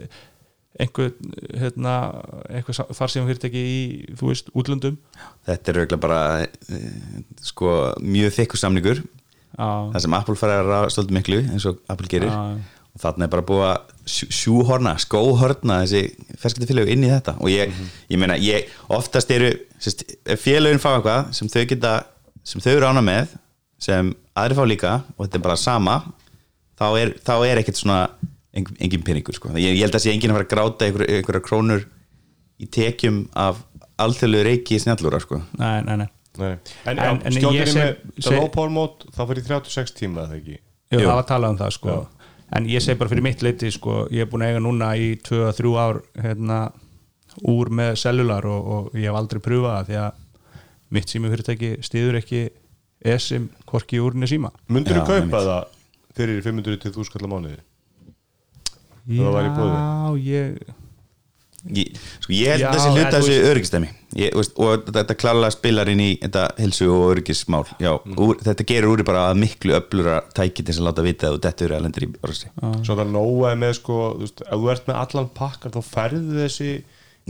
[0.81, 1.11] einhver
[1.61, 1.95] hérna,
[2.49, 3.81] einhver farsíðan fyrirtæki í,
[4.17, 4.97] þú veist, útlöndum.
[5.49, 6.87] Þetta er auðvitað bara eh,
[7.45, 9.03] sko, mjög þykkur samningur.
[9.93, 12.33] Það sem Apple fara svolítið miklu eins og Apple gerir.
[12.33, 12.79] Já.
[12.93, 16.01] og þarna er bara búið að sjú- sjúhorna, skóhorna þessi
[16.41, 17.37] ferskiptafélög inn í þetta.
[17.41, 17.71] Og ég,
[18.13, 19.49] ég meina, ég oftast eru
[19.81, 21.93] sérst, ef félögin fá eitthvað sem þau geta,
[22.45, 23.33] sem þau eru ána með
[23.83, 25.97] sem aðri fá líka og þetta er bara sama
[26.79, 27.97] þá er, þá er ekkert svona
[28.55, 29.49] engin, engin peningur sko.
[29.57, 31.87] ég, ég held að sé enginn að fara að gráta einhver, einhverja krónur
[32.63, 33.63] í tekjum af
[34.03, 35.43] alþjóðlu reiki snjallúra sko.
[35.59, 36.11] nei, nei, nei
[36.41, 36.55] Nei.
[36.89, 40.23] En, En- en, ég með seg- það seg- low power mode þá fyrir 36 tíma
[40.31, 41.97] það ekki Jú, það var talað um það sko
[42.57, 45.11] en ég segi bara fyrir mitt leiti sko, ég er búin að eiga núna í
[45.29, 46.73] 2-3 ár hérna,
[47.49, 50.57] úr með cellular og, og ég hef aldrei pröfað það því að
[50.97, 52.43] mitt sími fyrirtæki stiður ekki
[53.13, 55.63] esim hvorki úrni síma Mundur þú Já, kaupa það
[56.17, 57.61] fyrir 500 til 1000 kallar mánuði?
[59.09, 59.83] Það væri í boði?
[59.83, 60.79] Já, ég
[61.71, 63.35] ég, sko, ég held Já, að þessi hluta þessu
[64.35, 68.17] veist, og þetta klálega spilar inn í þetta hilsu og öryggismál Já, Mm.
[68.19, 71.37] úr, þetta gerur úr bara að miklu öflura tæki til þess að láta vita að
[71.37, 72.51] þú dettur að lendir í orðsi
[72.83, 75.81] Svo það nóa er með sko, þú veist, ef þú ert með allan pakkar þá
[75.87, 76.71] færðu þessi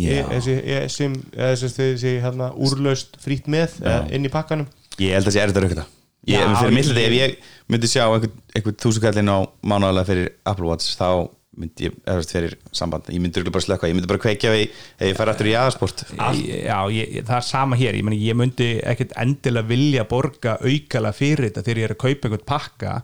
[0.00, 0.08] Já.
[0.08, 4.66] e, þessi, e, sem, eða þessi, þessi hérna, úrlaust frýtt með eða, inn í pakkanum
[4.98, 5.84] ég held að þessi er þetta raukata
[6.24, 7.36] ég, Já, fyrir mitt ef ég
[7.68, 12.54] myndi sjá einhvern, einhvern þúsukallin á mánuðalega fyrir Apple Watch þá myndi ég, eða fyrir
[12.72, 15.56] samband ég myndi bara slökka, ég myndi bara kveikja við ef ég fær aftur í
[15.58, 20.56] aðsport Já, ég, það er sama hér ég, meni, ég myndi ekkert endilega vilja borga
[20.62, 22.94] aukala fyrir þetta þegar ég er að kaupa einhvern pakka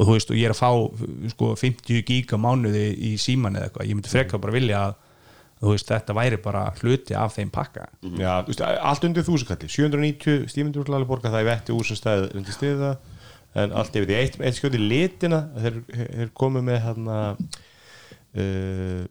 [0.00, 0.70] og þú veist og ég er að fá
[1.34, 4.98] sko, 50 giga mánuði í síman eða eitthvað, ég myndi frekar bara vilja að
[5.60, 7.88] þú veist, þetta væri bara hluti af þeim pakka.
[8.16, 11.98] Já, þú veist, allt undir þúsukalli 790 stímundur úr borga það í vetti úr sem
[12.00, 12.94] stæði undir stiða
[13.60, 17.18] en allt yfir því eitt, eitt skjóti litina þeir, þeir komu með hérna
[18.36, 19.06] uh,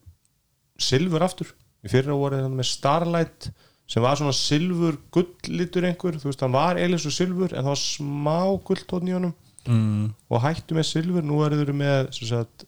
[0.80, 1.52] silfur aftur.
[1.84, 3.50] Í fyrra voru hérna með Starlight
[3.90, 7.72] sem var svona silfur gulllitur einhver, þú veist, hann var eiginlega svo silfur en það
[7.72, 9.38] var smá gulltótt í honum.
[9.68, 10.14] Mm.
[10.32, 12.64] og hættu með silfur nú eru þeir með sem sagt,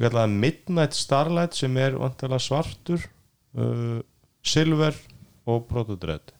[0.00, 3.02] það Midnight Starlight sem er vantilega svartur
[3.58, 4.00] uh,
[4.42, 4.96] silver
[5.46, 6.32] og protodred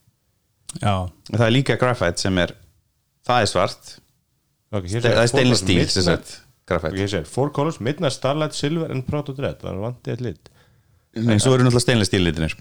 [0.80, 2.54] Já, það er líka graphite sem er
[3.28, 3.92] það er svart,
[4.72, 6.24] það er segir
[6.72, 10.52] graphite okay, segir, four colors, Midnight Starlight, silver and protodred það er vantið eitt lit.
[11.12, 12.56] Nei, svo eru náttúrulega stainless steel litinir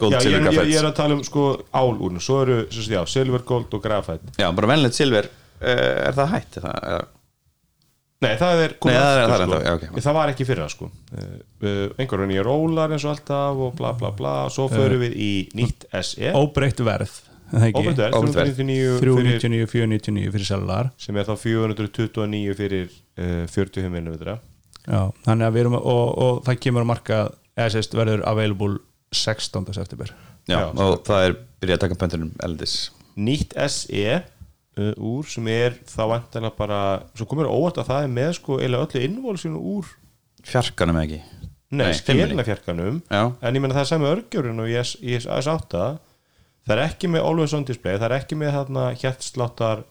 [0.00, 2.60] gold, já, ég, silver, er, ég, ég er að tala um sko álúrn svo eru,
[2.68, 4.34] sem sagt, já, silver, gold og graphite.
[4.42, 5.28] Já, bara venlegt silver,
[5.62, 5.74] uh,
[6.08, 6.58] er það hætt?
[6.58, 7.10] Er það, er,
[8.22, 9.66] Nei, það er komið Nei, það er- aftur, það er sko.
[9.66, 10.02] já, ok.
[10.04, 10.88] Það var ekki fyrra sko.
[11.10, 11.30] Uh,
[11.66, 14.34] uh, einhverjum nýja rólar eins og alltaf og bla bla bla.
[14.54, 17.16] Svo förum við í nýtt SE óbreytt verð
[17.52, 18.00] verð.
[18.16, 24.38] 399 fyrir, 399, 499 fyrir cellular sem er þá 429 fyrir uh, 40 minni
[24.82, 27.18] Já, þannig að við erum og, og það kemur að marka
[27.54, 28.80] eða sérst verður available
[29.14, 29.68] 16.
[29.76, 30.10] september
[30.48, 32.76] já, Já, og það er byrjað að taka pöntunum eldis
[33.14, 36.80] nýtt SE uh, úr sem er þá vantilega bara
[37.14, 39.92] svo komur óvart að það er með sko eða öllu innvolsinu úr
[40.48, 41.20] fjarkanum ekki
[41.72, 42.34] Nei, Nei, fimmunni.
[42.36, 43.22] stjernafjarkanum Já.
[43.40, 45.94] en ég menna það er sami örgjörun og ég, ég S8 það
[46.70, 49.82] er ekki með always on display það er ekki með þarna hjartsláttar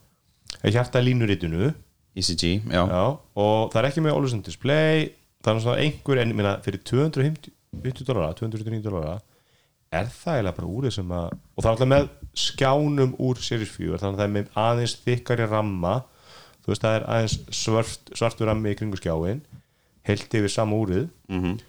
[0.64, 1.74] hjartalínuritinu
[2.16, 3.04] ECG, E já, Já,
[3.40, 5.10] og það er ekki með always on display
[5.42, 9.20] það er svona einhver, en ég meina fyrir 250 dólara, 209 dólara
[9.92, 12.10] er það eiginlega bara úrið sem að og það er alltaf með
[12.46, 15.96] skjánum úr Series 4, þannig að það er með aðeins þykkari ramma,
[16.64, 19.42] þú veist það er aðeins svart, svartur rammi í kringu skjáin
[20.08, 21.10] heilt yfir sama úrið.
[21.30, 21.60] Mhm.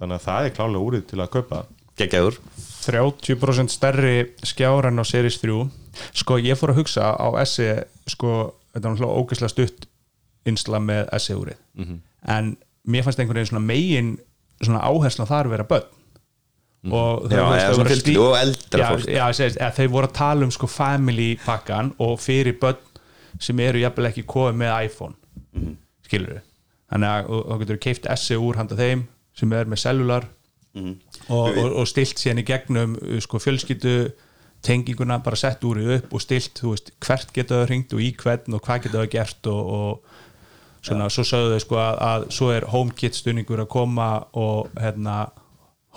[0.00, 1.58] þannig að það er klálega úrið til að kaupa
[1.98, 2.38] geggjaður.
[2.82, 5.70] 30% stærri skjár en á Series 3
[6.18, 9.86] sko ég fór að hugsa á SE sko, þetta er náttúrulega ógeðslega stutt
[10.48, 11.58] insla með SE úrið.
[12.26, 12.56] En
[12.88, 14.12] mér fannst einhvern veginn svona megin
[14.62, 15.86] svona áhersla þar vera börn.
[16.90, 19.06] Og Já, þau- voru að fjölskyldu stí- og eldra fólk.
[19.06, 22.76] já, segist, þau voru að tala um sko family pakkan og fyrir börn
[23.38, 25.14] sem eru jafnvel ekki komið með iPhone.
[25.54, 25.76] Mhm.
[26.08, 26.42] skilur þau
[26.92, 30.24] þannig að og- og getur keift SE úr handa þeim sem er með cellular.
[30.74, 30.96] Mhm.
[31.32, 33.96] Og, og, og stilt í gegnum uh, sko, fjölskyldu
[34.62, 38.56] tenginguna bara sett úrið upp og stilt veist, hvert geta það hringt og í hvern
[38.56, 42.50] og hvað geta það gert og, og svona, svo sögðu þau sko að, að svo
[42.54, 45.16] er HomeKit stuðningur að koma og hérna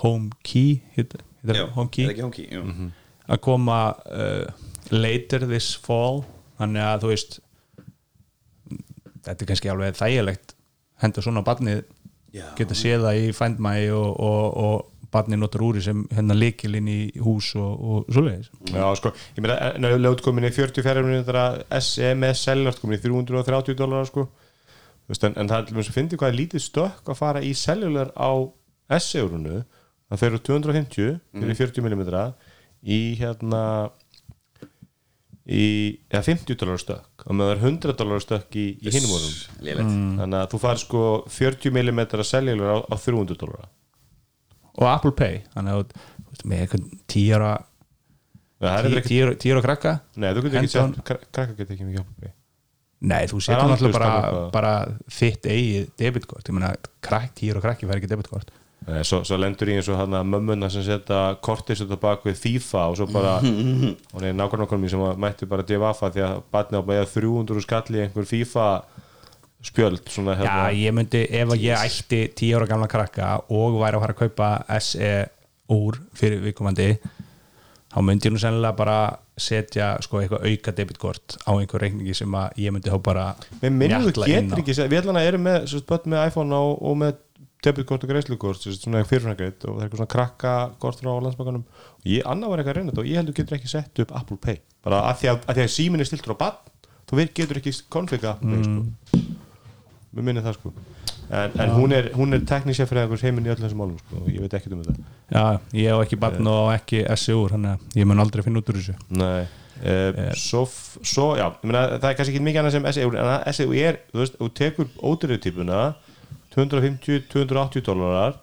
[0.02, 2.64] HomeKey heitir Já, HomeKey HomeKey, jú.
[2.66, 2.94] Mhm.
[3.30, 4.48] að koma uh,
[4.92, 6.24] later this fall
[6.60, 7.40] þannig að þú veist
[9.26, 10.56] þetta er kannski alveg þægilegt
[11.04, 11.84] henda svona barnið
[12.36, 12.50] Já.
[12.58, 16.76] geta séð það í Find My og, og, og barnið notar úri sem hérna likil
[16.78, 18.52] inn í hús og, og svoleiðis.
[18.72, 23.00] Já, sko, ég meina, en ef lögð komin í 40 fjárhjörnum SE með sellart komin
[23.00, 24.28] í 330 dólar sko.
[25.06, 27.20] Þú veist, en, en það er til dæmis að fyndi hvað er lítið stökk að
[27.20, 28.32] fara í cellular á
[29.02, 29.64] SE-urunu
[30.10, 32.04] það fer úr 250 fyrir 40 mm
[32.86, 33.62] í hérna
[35.46, 35.66] í
[36.10, 39.66] ja, 50 dólar stökk og með það er 100 dólar stökk í, í hinum vorum
[39.66, 39.96] Lélegt.
[40.20, 43.68] þannig að þú far sko 40 mm cellular á, á 300 dólar
[44.78, 45.42] og Apple Pay.
[45.56, 47.52] Þannig að með einhvern tíara
[48.66, 49.94] það er tíara, krakka.
[50.20, 52.34] Nei, þú getur ekki sett krak- krakkar getur ekki mikið hjálpa
[53.06, 54.74] nei, þú Það er setur náttúrulega bara, bara
[55.12, 56.48] þitt eigið debitkort.
[56.50, 56.72] Ég meina,
[57.06, 58.54] krakk, tíara og krakki fær ekki debitkort.
[58.86, 61.98] Nei, svo, svo lendur í eins og hann að mömmuna sem setja kortis út á
[62.02, 63.36] bak við FIFA og svo bara
[64.14, 67.64] og neina nákvæmlega okkur mér sem mætti bara divaffa því að batni á bara 300
[67.66, 68.68] skalli í einhver FIFA
[69.66, 73.80] spjöld svona Já, hérna ég myndi, ef að ég ætti 10 ára gamla krakka og
[73.82, 75.14] væri að fara að kaupa SE
[75.74, 76.90] úr fyrir viðkomandi
[77.96, 78.98] þá myndi ég nú sennilega bara
[79.36, 83.28] setja sko eitthvað auka debitkort á einhver reikningi sem að ég myndi þá bara
[83.62, 84.56] þú mjatla inn á.
[84.56, 87.22] getur ekki, við ætlum að erum með börn með iPhone og, og með
[87.66, 91.64] debitkort og greiðslukort, svo svona fyrirfrængreitt og það er eitthvað svona krakkakort frá landsbankanum.
[91.98, 94.14] Og ég, annað var eitthvað að reyna þetta og ég heldur getur ekki sett upp
[94.20, 96.60] Apple Pay, bara að því að, að, því að síminn er stiltur á bann,
[97.10, 98.54] þú getur ekki konfika Apple
[100.16, 100.74] Mér minnir það, sko.
[101.26, 104.22] En, en hún er, hún er teknísja fyrir einhvers heiminn í öllum þessum málum, sko,
[104.22, 105.14] og ég veit ekkert um þetta.
[105.34, 108.62] Já, ég hef ekki barn og ekki SE úr þannig að ég mun aldrei finna
[108.62, 108.98] út úr þessu.
[109.20, 109.46] Nei.
[109.76, 110.62] Uh, svo,
[111.04, 113.98] svo, já, meina, það er kannski ekki mikið annað sem SEU en að SEU er,
[114.14, 115.80] þú veist, þú tekur ódýrðu típuna
[116.56, 118.38] 250-280 dólarar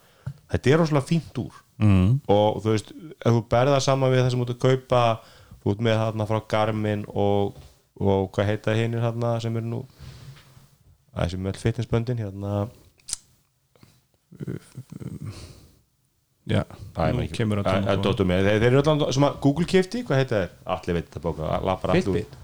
[0.53, 1.55] þetta er rosalega fínt úr.
[1.83, 2.21] Mm.
[2.31, 5.01] og þú veist, ef þú berða saman við það sem þú ert að kaupa
[5.63, 7.57] þú ert með þarna frá Garmin og,
[7.97, 9.81] og hvað heita hinnir þarna sem eru nú
[11.17, 12.53] þessi með fitnessböndin hérna
[16.49, 16.65] Já,
[17.15, 20.55] nú kemur að þeir, eru allan sem að Google kifti, hvað heita þeir?
[20.75, 21.77] Allir veit þetta bóka.
[21.93, 22.39] Fitbit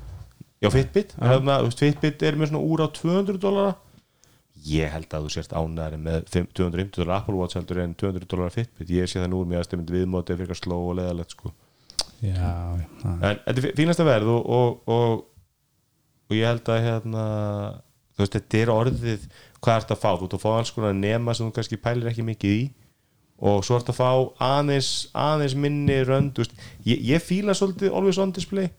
[0.58, 3.74] Já, Fitbit, hérna, Fitbit er með svona úr á 200 dólara
[4.66, 8.28] ég held að þú sérst ánæri með 5 250 dólar Apple Watch heldur en 200
[8.30, 10.96] dólar Fitbit, ég sé það nú úr mér að stefndi viðmóti fyrir eitthvað sló og
[10.98, 11.52] leðalegt sko.
[12.18, 15.20] Já, já, en þetta er fínasta verð og, og, og,
[16.26, 17.26] og ég held að hérna,
[18.18, 19.24] þú veist, þetta er orðið
[19.62, 22.10] hvað ert að fá, þú ert að fá alls konar nema sem þú kannski pælir
[22.10, 22.62] ekki mikið í
[23.48, 24.10] og svo ert að fá
[24.42, 28.72] aðeins aðeins minni rönd þú veist, ég, ég fíla svolítið always on display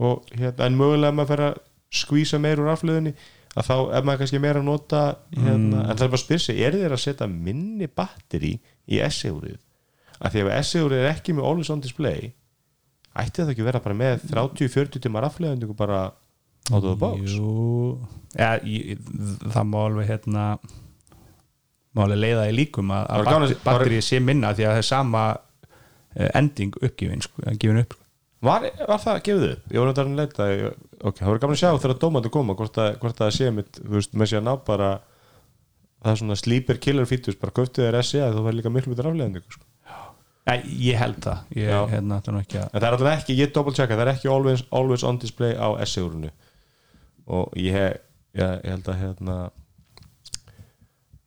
[0.00, 1.60] og hérna, en mögulega ef maður fer að
[2.00, 3.12] skvísa meir úr aflöðinni
[3.58, 5.02] að þá er maður kannski meira að nota
[5.34, 8.54] hérna, en það er bara að spyrja sig, er þeir að setja minni batteri
[8.88, 9.60] í SE-úrið
[10.18, 12.32] að því ef SE-úrið er ekki með always on display
[13.18, 16.08] ætti það ekki vera bara með 30-40 tímar aflöðingu bara
[16.84, 17.98] the box Jú,
[18.38, 18.98] ja, ég,
[19.48, 20.44] það má alveg hérna
[21.96, 24.88] má alveg leiða í líkum að, að batteri, batterið sé minna því að það er
[24.90, 25.22] sama
[26.14, 28.04] eh, ending uppgifin sko, upp sko.
[28.48, 29.62] Var, var það gefið upp?
[29.74, 32.76] Ég náttúrulega að leita ég- ok, það voru gaman að sjá þegar dómandi koma hvort
[32.78, 34.90] að, hvort að það sé mitt, þú veist, með sér að ná bara
[36.04, 39.10] það er svona sleeper killer features bara köftið þér SE þú verður líka miklu betur
[39.10, 39.64] afleðandi sko.
[40.48, 43.50] Ég held það ég hérna ætla nú ekki að en það er alltaf ekki, ég
[43.52, 46.30] double checka það er ekki always, always on display á SE-úrunu
[47.28, 47.74] og ég,
[48.34, 49.36] ég, ég held að hérna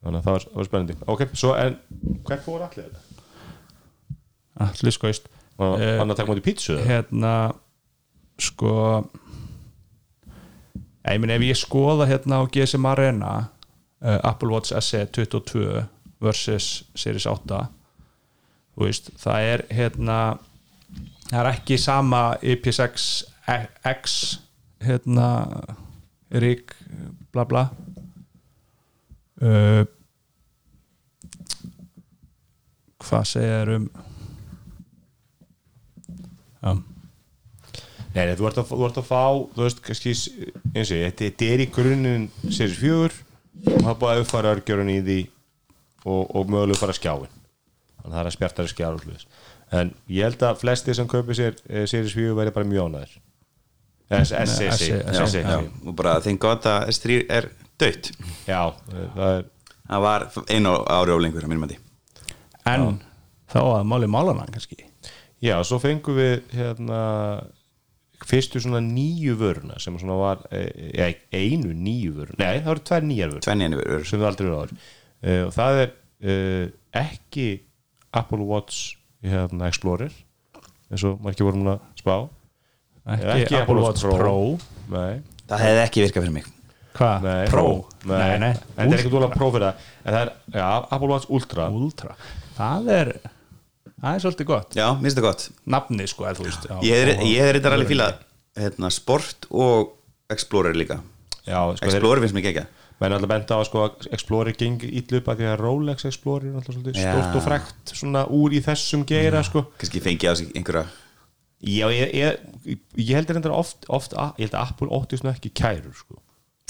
[0.01, 1.75] þannig að það var, var spennandi ok, svo en
[2.25, 3.07] hvern fór allir þetta?
[4.67, 4.97] allir
[5.61, 6.75] Var Eh, hann að taka mútið pítsu?
[6.81, 7.33] hérna
[8.41, 8.71] sko
[11.05, 13.33] ég minn ef ég skoða hérna á GSM Arena
[14.01, 15.83] uh, Apple Watch SE 22
[16.21, 17.61] versus Series 8
[18.73, 20.17] þú veist, það er hérna
[21.29, 23.05] það er ekki sama IPS-X
[23.91, 24.17] X
[24.81, 25.29] hérna
[26.31, 26.75] rík
[27.33, 27.65] bla bla.
[29.41, 29.83] Uh,
[33.01, 33.89] hvað segja þér um
[36.61, 36.71] já.
[38.11, 39.23] Nei, nei, þú ert að, þú ert að fá
[39.55, 40.13] þú veist, kannski,
[40.75, 43.11] eins og ég þetta, er í grunninn Series 4
[43.71, 45.19] og er búið að uppfæra örgjörun í því
[46.05, 49.27] og, og mögulega fara skjáin þannig að það er að spjartari skjár og hlutis
[49.71, 52.87] en ég held að flesti sem kaupi sér eh, Series 4 verði bara mjög
[54.11, 57.49] já, og bara þeim gott að S3 er
[57.81, 58.11] dött
[58.45, 59.49] já, það er
[59.91, 61.79] það var einu ári að því
[62.71, 62.85] en
[63.51, 64.79] þá að máli málana kannski.
[65.41, 67.01] Já, svo fengum við hérna
[68.21, 70.61] fyrstu svona nýju vöruna sem svona var e,
[70.93, 74.75] e, einu nýju vöruna, nei það voru tvær nýjar verður sem við aldrei verið áður.
[75.21, 75.91] Uh, og það er
[76.31, 76.67] uh,
[77.01, 77.47] ekki
[78.21, 80.13] Apple Watch hérna, Explorer
[80.91, 82.15] eins og margir vorum að spá
[83.07, 84.35] ekki, Apple Watch Pro,
[84.91, 86.49] Nei, það hefði ekki virkað fyrir mig.
[86.97, 87.29] Hvað?
[87.49, 87.67] Pro?
[88.03, 88.49] nei, nei, nei.
[88.51, 89.85] en það er ekki dóla Pro fyrir það.
[90.01, 91.69] En það er ja, Apple Watch Ultra.
[91.71, 92.17] Ultra.
[92.57, 94.75] Það er það er svolítið gott.
[94.77, 95.47] Já, minnst það gott.
[95.77, 96.75] Nafni sko, eða þú veist já.
[96.89, 98.21] ég hef þetta alveg fílað
[98.59, 99.97] hérna, sport og
[100.31, 101.01] Explorer líka.
[101.47, 102.69] Já, sko, Explorer finnst mér ekki ekki
[103.01, 106.05] menn alltaf benda á að sko, að Explorer gengi ítlu upp að því að Rolex
[106.05, 107.13] Explorer er alltaf svolítið Já.
[107.15, 109.63] stórt og frekt svona úr í þessum geira sko.
[109.81, 110.85] kannski fengi á sig einhverja
[111.61, 115.51] Já, ég, ég, ég held reyndar oft, oft ég held að Apple óttist nú ekki
[115.53, 116.17] kærur sko.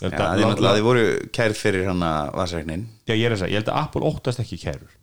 [0.01, 1.03] Já, að- því náttúrulega þið voru
[1.37, 4.41] kærð fyrir hann að vasræknin Já, ég er að segja, ég held að Apple óttast
[4.43, 4.97] ekki kærur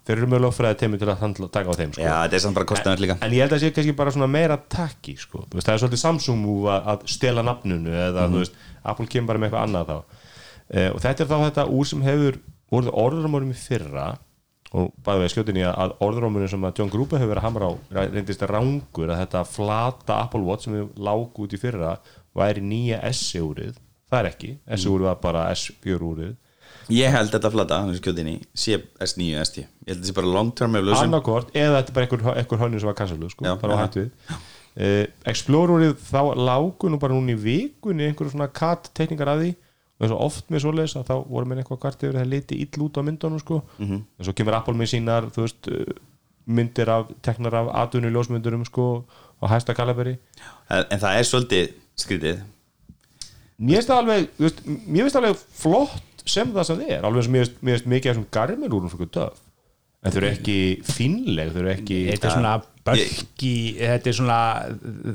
[0.00, 2.02] Þeir eru með lögfræði teimi til að handla, taka á þeim sko.
[2.02, 4.26] já, þetta er samt bara kostnaður líka En ég held að sé kannski bara svona
[4.32, 5.44] meira takki sko.
[5.54, 9.50] Það er svolítið Samsung move að, stela nafnunu eða þú veist, Apple kemur bara með
[9.50, 12.40] eitthvað annað þá uh, og þetta er þá þetta úr sem hefur
[12.72, 14.06] voruð orðurumorum í fyrra
[14.70, 17.70] og bæði við skjótinni að, að orðurumurinn sem að John Gruber hefur verið að hamra
[17.70, 17.72] á
[18.14, 21.96] reyndist að rángur að þetta flata Apple Watch sem við lágu út í fyrra
[22.38, 23.80] væri nýja S-úrið.
[24.10, 26.38] Það er ekki, S úr var bara S4 úrið
[26.90, 30.32] Ég held þetta flata, hann er skjótinni sé S9, S10 Ég held þetta sé bara
[30.34, 33.62] long term annarkort, eða þetta er bara einhver, einhver hönnur sem var kansalu, sko, það
[33.62, 33.80] var já.
[33.84, 34.32] hægt við.
[34.80, 39.52] Uh, Explorer-úrið þá lágu nú bara núna í vikunni einhverju svona kat tekningar af því
[40.00, 42.84] og oft með svoleiðis að þá voru með eitthvað kvart yfir að það liti ill
[42.86, 43.58] út á myndunum sko.
[43.78, 43.98] Mhm.
[44.18, 45.92] en svo kemur Apple með sínar þú veist, uh,
[46.46, 48.86] myndir af teknar af atvinnu ljósmyndurum sko
[49.40, 50.16] og hæsta kalaberi
[50.70, 52.40] en, en það er svolítið skrítið.
[53.60, 56.90] Mér finnst það alveg, þú veist, mér finnst það alveg flott sem það sem það
[56.96, 57.04] er.
[57.04, 59.38] Alveg sem mér finnst- mikið af þessum garminúrum fyrir töf
[60.02, 60.58] en þau eru ekki
[60.88, 62.52] fínleg þau eru ekki þetta er svona
[62.88, 64.38] bölki þetta er svona,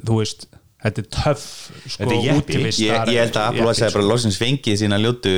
[0.06, 0.46] þú veist
[0.86, 1.46] þetta er töff
[1.90, 5.00] sko, er útivistar- ég, ég held að Apple Watch jeppi, hefði bara loksins fengið sína
[5.02, 5.34] ljótu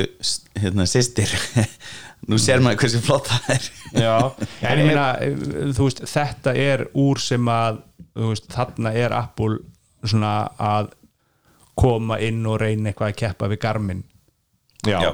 [0.60, 1.32] hérna, sýstir
[2.28, 3.66] nú sér maður hversu flott það er.
[4.02, 4.14] Já,
[4.68, 5.06] en ég meina,
[5.76, 7.82] þú veist, þetta er úr sem að
[8.18, 9.60] þú veist, þarna er Apple
[10.04, 10.92] svona að
[11.78, 14.00] koma inn og reyna eitthvað að keppa við Garmin.
[14.86, 15.08] Já, Já.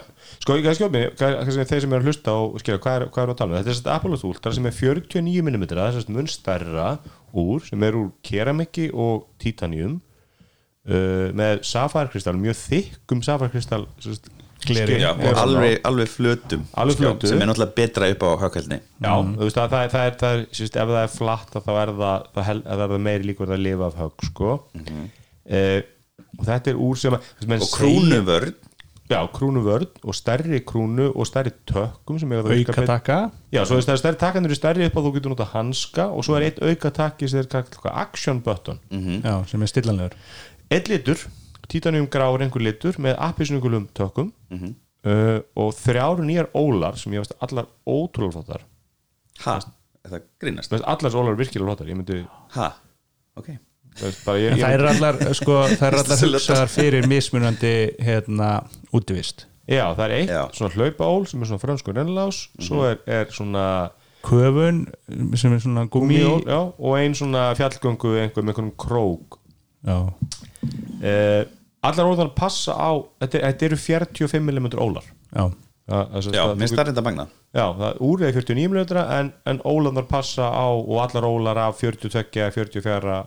[0.44, 3.30] sko ég skjóð mér þeir sem er að hlusta og skilja hvað er, hvað er
[3.32, 3.52] að tala?
[3.54, 6.88] Um þetta er þetta Apollo Ultra sem er 49 mm það er mun stærra
[7.32, 9.94] úr sem er úr keramiki og titanium
[10.88, 13.86] uh, með safarkristall mjög þykkum safarkristall
[14.64, 14.98] Gleri.
[15.02, 16.62] Já, og alveg, alveg flötum.
[16.80, 17.28] Alveg skjá, flötum.
[17.30, 20.14] sem er náttúrulega betra upp á högkvældni Já, þú veist að það, er- það er,
[20.22, 23.64] það er sérst, ef það er flatt þá er það, það, er meiri líkur að
[23.64, 24.52] lifa af högg sko.
[25.44, 25.80] Uh,
[26.38, 28.54] og þetta er úr sem að og krúnuvörn.
[29.04, 32.86] Já, krúnuvörn og stærri krúnu og stærri tökkum sem eiga það virka auka betur.
[32.88, 33.18] taka
[33.52, 36.38] Já, svo er stærri takkandur í stærri upp að þú getur nota hanska og svo
[36.38, 38.80] er eitt auka takki sem er action button.
[39.20, 40.16] Já, sem er stillanlegur
[40.72, 41.20] Eitt litur,
[41.68, 47.36] titanium grár einhver litur með appisnugulum tökkum uh, og þrjár nýjar ólar sem ég veist
[47.44, 48.64] allar ótrúlega flottar.
[49.44, 49.58] Ha,
[50.04, 50.70] er það grínast?
[50.72, 52.20] Mér finnst allar þessi ólar virkilega flottar ég myndi,
[52.56, 52.70] ha,
[53.40, 53.54] ok.
[54.00, 57.74] Veist, bara ég, en það ég er allar, sko, það er allar hugsaðar fyrir mismunandi
[58.02, 58.48] hérna,
[58.96, 59.46] útivist.
[59.70, 60.40] Já, það er eitt Já.
[60.52, 63.62] svona hlaupaól sem er svona fransku rennlás svo er, er svona
[64.24, 64.82] köfun
[65.40, 69.38] sem er svona já, og ein svona fjallgöngu einhver með einhvern krók.
[69.84, 70.12] Já,
[71.04, 71.44] uh,
[71.84, 75.04] Allar ólar passa á þetta, þetta eru 45 mm ólar.
[75.34, 75.50] Já,
[75.92, 77.26] er sem já, sagt að minnst það reynda magna.
[77.52, 81.82] Já, það úrið er 49 mm en, en ólarnar passa á og allar ólar af
[81.82, 82.24] 42,
[82.56, 83.18] 44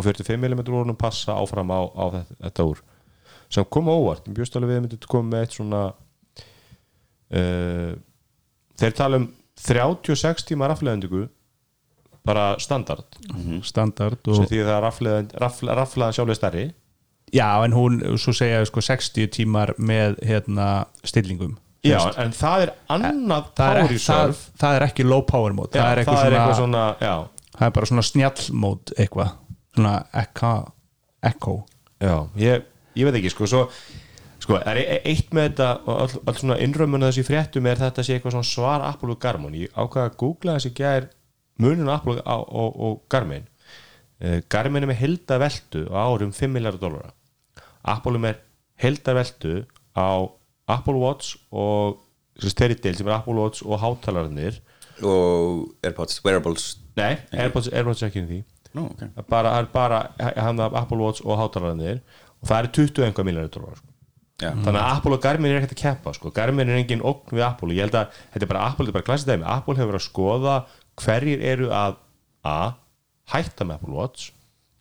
[0.00, 2.80] og 45 mm úrunum passa áfram á, á þetta, þetta úr.
[3.50, 5.82] Sem kom á óvart, ég bjóst alveg við að myndi koma með eitt svona
[7.36, 7.92] uh,
[8.80, 9.28] þeir tala um
[9.60, 11.26] 36 tíma rafleðendingu
[12.24, 13.16] bara standard.
[13.66, 16.70] Standard sem og, því að er rafleðan, rafle, rafleðan sjálflega stærri
[17.34, 20.70] já, en hún, svo segja sko 60 tímar með hérna
[21.06, 21.56] stillingum.
[21.86, 25.80] Já, en það er annað það er, það, það er ekki low power mode Já,
[25.80, 27.14] það er eitthvað svona, svona
[27.54, 29.30] það er bara svona snjall mode eitthvað,
[29.78, 30.50] svona echo,
[31.30, 31.54] echo.
[32.04, 32.66] Já, ég,
[33.00, 33.62] ég veit ekki sko, svo,
[34.44, 38.04] sko, er e- eitt með þetta og all, all svona innrömmun þessi fréttum er þetta
[38.04, 41.08] sé eitthvað svona svar Apple og Garmin ég ákvaða að googla þessi gær
[41.64, 43.48] munun Apple og, og, og Garmin.
[44.20, 47.14] Uh, Garmin er með helda veldu á árum 5 miljardar dólara
[47.84, 48.40] Apple er með
[48.80, 49.54] helda veldu
[49.96, 50.08] á
[50.70, 52.00] Apple Watch og
[52.40, 54.60] deil sem er Apple Watch og hátalarnir.
[55.02, 56.78] Og Airpods, wearables.
[56.96, 58.40] Nei, Airpods, Airpods er ekki í því.
[58.76, 59.00] Nú, ok.
[59.02, 60.00] Það er bara, bara
[60.36, 62.02] hann af Apple Watch og hátalarnir.
[62.40, 63.86] Og það eru 20 einhver miljardar dólara sko.
[64.40, 64.54] Já.
[64.56, 66.30] þannig að Apple og Garmin er ekkert að keppa sko.
[66.32, 67.74] Garmin er engin ógn við Apple.
[67.76, 69.48] Ég held að þetta er bara Apple, þetta er bara klassið dæmi.
[69.52, 70.54] Apple hefur verið að skoða
[71.00, 71.98] hverjir eru að
[72.48, 72.54] a,
[73.34, 74.30] hætta með Apple Watch.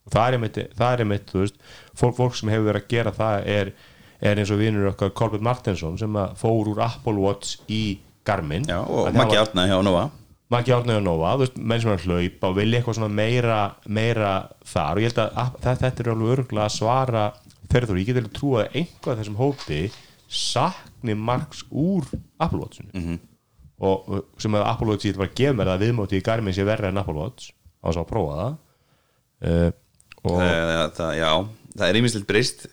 [0.07, 1.59] Og það er einmitt, það er einmitt þú veist,
[1.99, 3.73] fólk, fólk sem hefur verið að gera það er,
[4.19, 8.67] er eins og vinur okkar Colbert Martinsson sem að fór úr Apple Watch í Garmin
[8.67, 10.09] Já, og Að Maggi Árna hjá Nova.
[10.49, 13.13] Maggi Árni og Nova, þú veist, menn sem er að hlaupa og vilja eitthvað svona
[13.13, 14.31] meira, meira
[14.65, 14.97] þar.
[14.97, 17.25] Og ég held að að- þetta, er alveg örgulega að svara
[17.69, 19.81] þú, ég get alveg trúa að einhvað þessum hópi
[20.29, 22.05] sakni margs úr
[22.39, 22.89] Apple Watchinu.
[22.93, 23.19] -hmm.
[23.79, 26.87] og sem að Apple Watch ég bara gefa mér það viðmóti í Garmin sé verra
[26.89, 27.51] en Apple Watch.
[27.83, 28.57] Á þess að prófa það.
[29.39, 29.71] Uh,
[30.23, 32.65] og það, það, Já, það er ímislegt breyst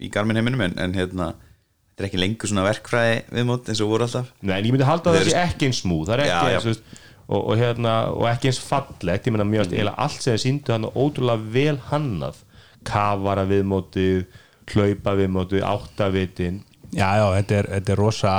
[0.00, 3.90] í Garmin heiminum en, en hérna þetta er ekki lengur svona verkfræði viðmót eins og
[3.92, 4.30] voru alltaf.
[4.40, 6.32] Nei, en ég myndi halda að Þeir- það sé ekki eins smúð það er ekki
[6.32, 6.56] Já, já.
[6.56, 6.94] eins þú veist,
[7.30, 9.26] og, og, hérna, og ekki eins fallegt.
[9.28, 9.82] Ég meina mjög mm.
[9.84, 12.40] eða allt sem þið síndu hann ótrúlega vel hannað.
[12.88, 14.24] Kafara viðmótið
[14.70, 16.62] hlaupa viðmótið, áttavitin.
[16.94, 18.34] Já, já, þetta er, þetta er rosa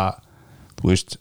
[0.82, 1.18] þú veist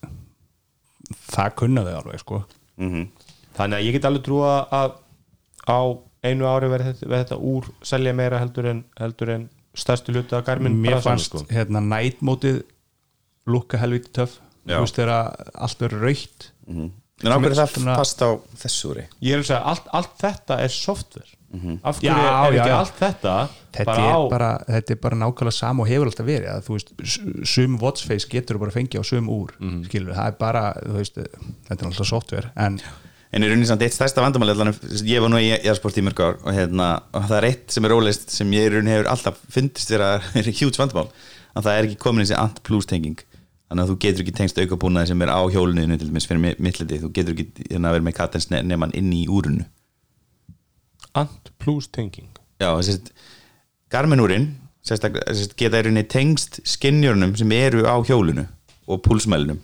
[1.30, 2.40] það kunna þau alveg sko.
[2.80, 4.94] Þannig að ég get alveg trúa að
[5.68, 5.80] á
[6.24, 10.34] einu ári verði þetta, verði þetta úr selja meira heldur en, heldur en stærstu hluti
[10.36, 11.44] af Garmin mér fannst sko.
[11.50, 12.62] hérna nætmótið
[13.46, 14.76] lukka helviti töff Já.
[14.76, 15.12] þú veist þegar
[15.54, 16.90] allt verður raukt en
[17.24, 18.28] ákveður það Svona- fast á
[18.62, 21.36] þessu úri Ég er að segja, allt, allt þetta er software
[21.82, 22.76] Af hverju Já, er já, ekki já.
[22.78, 23.32] allt þetta
[23.74, 26.60] þetta, bara er á bara, þetta er bara nákvæmlega sama og hefur alltaf verið að
[26.68, 26.92] þú veist,
[27.50, 29.84] sum watchface getur bara fengið á sum úr Mhm.
[29.88, 32.78] skilur, það er bara, þú veist þetta er alltaf software, en
[33.30, 34.56] En í rauninni samt eitt stærsta vandamáli
[35.06, 37.84] ég var nú í jarðsport í mörg ár og, hérna, og það er eitt sem
[37.86, 40.16] er rólist sem ég í rauninni hefur alltaf fundist vera
[40.58, 41.06] hjúts vandamál,
[41.54, 43.22] að það er ekki komin þessi ant plus tenging,
[43.70, 46.98] þannig að þú getur ekki tengst aukabúnaði sem er á hjóluninu til dæmis fyrir mittliti,
[47.04, 49.68] þú getur ekki hérna, verið með katens nefn inn í úrunu
[51.14, 52.98] Ant plus thinking Já, þessi
[53.90, 54.50] Garminúrin
[54.86, 58.46] sérstaklega, þessi, geta í rauninni tengst skinnjörnum sem eru á hjólunu
[58.90, 59.62] og púlsmælinum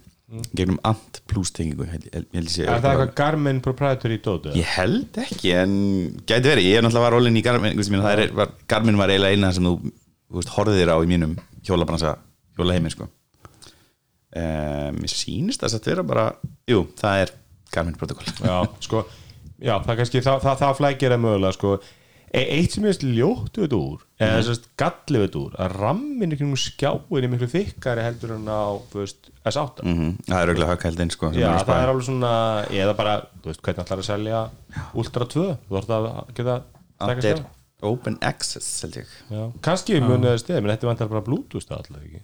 [0.58, 4.54] gegnum ant plus tengingu held, ég- held, ég sé Er það eitthvað Garmin proprietary dóti?
[4.58, 5.76] Ég held ekki, en
[6.26, 9.36] gæti verið, ég er náttúrulega var rólinn í Garmin, það er, var, Garmin var eiginlega
[9.38, 9.74] eina sem þú,
[10.32, 11.36] þú veist, horfðir á í mínum
[11.68, 12.16] hjólabransa,
[12.58, 13.06] hjólaheimin sko.
[14.36, 16.26] um, Mér sýnist þess að vera bara,
[16.70, 17.32] jú, það er
[17.74, 19.04] Garmin protokoll Já, sko
[19.62, 21.70] Já, það kannski, það, það, það flækir að mögulega sko
[22.36, 25.58] Eitt sem ég veist ljótt við þetta úr eða þess að galli við þetta úr
[25.62, 30.14] að rammin í kringum skjáin er miklu þykkari heldur en á, þú veist, S8 mm
[30.26, 32.32] Það er auðvitað högghældin sko, Já, að það er alveg svona
[32.82, 34.40] eða bara, þú veist, hvernig ætlar að selja
[35.02, 36.08] Ultra 2, þú vart að
[36.40, 36.56] geta
[36.96, 37.44] taka er
[37.84, 39.12] open access, held ég.
[39.30, 42.22] Já, kannski munið það stið, menn þetta vantar bara Bluetooth alltaf ekki?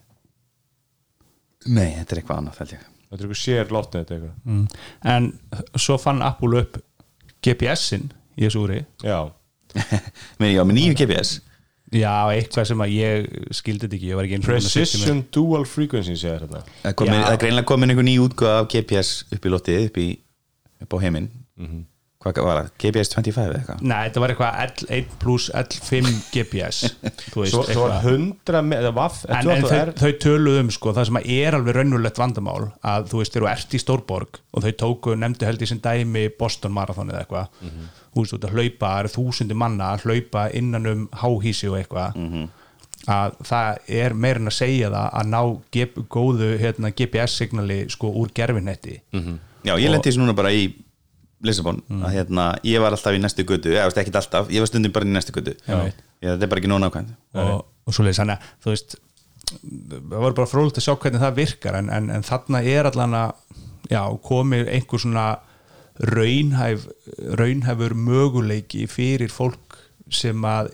[1.72, 2.86] Nei, þetta er eitthvað annað, held ég.
[3.02, 4.34] Þetta er eitthvað sér loftnið þetta eitthvað.
[4.48, 4.64] Mm,
[5.12, 5.28] en
[5.84, 6.78] svo fann Apple upp
[7.44, 8.80] GPS-in í þessu úri.
[9.04, 9.18] Já,
[10.40, 11.34] Mér, já, með nýju GPS
[11.92, 16.46] já, eitthvað sem að ég skildi þetta ekki, ég var ekki Precision Dual Frequency segir
[16.46, 17.22] þetta Það Já.
[17.26, 20.08] það er greinlega komin einhver ný útgóð af GPS upp í lotið, upp, í,
[20.86, 21.28] upp á heiminn
[22.22, 22.68] Hvað var það?
[22.78, 23.80] GPS 25 eða eitthvað?
[23.90, 28.06] Nei, þetta var eitthvað L1 plus L5 GPS veist, Svo, var eitthvað.
[28.12, 31.76] 100 með, eða vaff en, en þau, þau töluðu um sko, það sem er alveg
[31.78, 35.64] raunverulegt vandamál að þú veist, þegar þú ert í Stórborg og þau tóku, nefndu held
[35.66, 37.66] ég sem dæmi Boston Marathon eða eitthvað.
[38.12, 41.70] Þú veist, þú ert að hlaupa, það eru þúsundi manna að hlaupa innan um háhísi
[41.72, 42.20] og eitthvað.
[43.10, 45.40] Að það er meirinn að segja það að ná
[46.14, 50.68] góðu hérna, GPS-signali sko úr gerfinetti Já, ég lendi þessu núna bara í
[51.42, 54.70] Lissabon að hérna, ég var alltaf í næstu götu eða veist, ekkert alltaf, ég var
[54.70, 55.56] stundum bara í næstu götu.
[55.66, 55.78] Já.
[55.88, 58.96] ég, þetta er bara ekki nóg nákvæmt og, og svo leiðis hann að þú veist
[59.52, 63.18] það var bara frólægt að sjá hvernig það virkar en, en, en þarna er allan
[63.18, 63.34] að
[63.90, 65.26] já, komið einhver svona
[66.12, 66.86] raunhæf
[67.40, 69.76] raunhæfur möguleiki fyrir fólk
[70.12, 70.72] sem að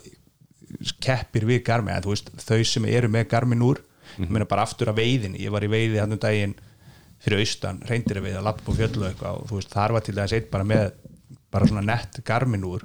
[1.03, 3.81] keppir við Garmin en, þú veist, þau sem eru með Garmin úr
[4.19, 6.55] ég meina bara aftur að veiðinni, ég var í veiði hann um daginn
[7.23, 10.37] fyrir austan, reyndir við að lappa og eitthvað og þú veist, þar var til þess
[10.37, 10.91] eitt bara með
[11.51, 12.85] bara svona nett Garmin úr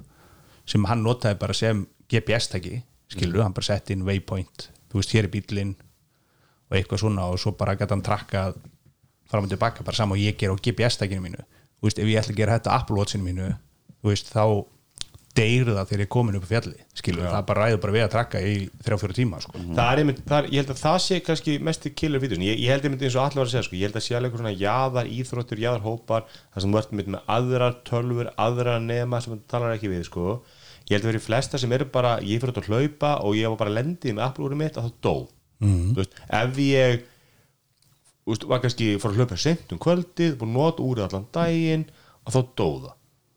[0.65, 2.81] sem hann notaði bara sem GPS-tæki
[3.11, 5.73] skilur, hann bara sett inn waypoint þú veist, hér er bílinn
[6.69, 8.57] og eitthvað svona og svo bara gæti hann trakkað
[9.29, 11.43] fram og tilbaka, bara saman og ég ger á GPS-tækinu mínu,
[11.79, 13.49] þú veist, ef ég ætla að gera þetta Apple Watchinu mínu,
[14.01, 14.43] þú veist, þá
[15.33, 18.03] deyru það þegar ég er komin upp á fjalli skilur, það bara ræður bara við
[18.05, 18.53] að trakka í
[18.85, 19.61] þrjá fjóra tíma, sko.
[19.63, 22.59] Það er einmitt, það er, ég held að það sé kannski mest killer fítun, ég,
[22.61, 24.29] ég held einmitt eins og allir var að segja sko, ég held að sé alveg
[24.29, 29.21] eitthvað svona jaðar íþróttur, jaðar hópar, það sem þú ert með, aðrar tölfur, aðrar nema
[29.25, 30.35] sem þú talar ekki við sko,
[30.85, 33.63] ég held að vera flesta sem eru bara, ég fyrir að hlaupa og ég var
[33.63, 35.15] bara lendið með úr mitt að það dó.
[35.63, 35.93] Mm.
[35.97, 37.03] veist, ef ég
[38.23, 41.29] þú veist, var kannski fór að hlaupa sent um kvöldið, búin að nota úrið allan
[41.35, 41.85] daginn
[42.23, 42.93] og þá dóða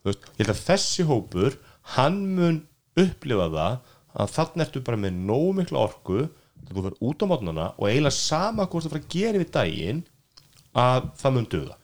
[0.07, 1.59] veist, ég held að þessi hópur
[1.95, 2.61] hann mun
[2.99, 3.78] upplifa það
[4.16, 7.89] að þannig ertu bara með nógu mikla orku þegar þú verður út á mótnana og
[7.89, 10.07] eiginlega sama hvort þú fara að gera við daginn
[10.76, 11.76] að það mun duða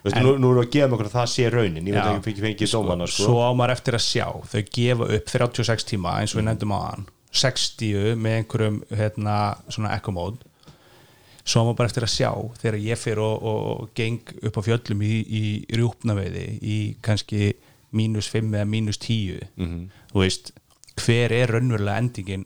[0.00, 1.88] Veistu, nú, nú erum við að gefa mig okkur að það sé raunin.
[1.90, 3.24] Ég veit ekki fengið fengi dómana sko.
[3.26, 4.26] svo á maður eftir að sjá.
[4.48, 7.04] Þau gefa upp 36 tíma eins og við nefndum á hann
[7.40, 9.34] 60 með einhverjum hérna,
[9.68, 10.40] svona echo mode.
[11.44, 12.30] Svo á maður bara eftir að sjá
[12.62, 15.44] þegar ég fyrir og, og, og geng upp á fjöllum í, í
[15.76, 17.52] rjúpnaveiði í kannski
[17.96, 19.48] mínus 5 eða mínus 10
[20.12, 20.52] þú veist,
[21.00, 22.44] hver er raunverulega endingin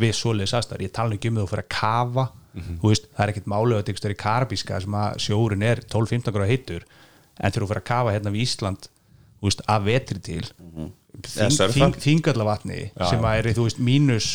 [0.00, 0.86] við svoleiðis aðstæður?
[0.86, 2.28] Ég tala ekki um þú fyrir að kafa.
[2.80, 5.82] Þú veist, það er ekkert málega að þetta er í karabíska sem að sjórin er
[5.92, 6.86] 12-15 gráð heitur.
[7.40, 8.88] En þegar þú fyrir að kafa hérna við Ísland
[9.40, 10.42] þú veist, af vetri til
[11.20, 11.74] Eða surfa.
[11.74, 12.80] þing, þingallavatni
[13.10, 14.26] sem að er, þú veist, mínus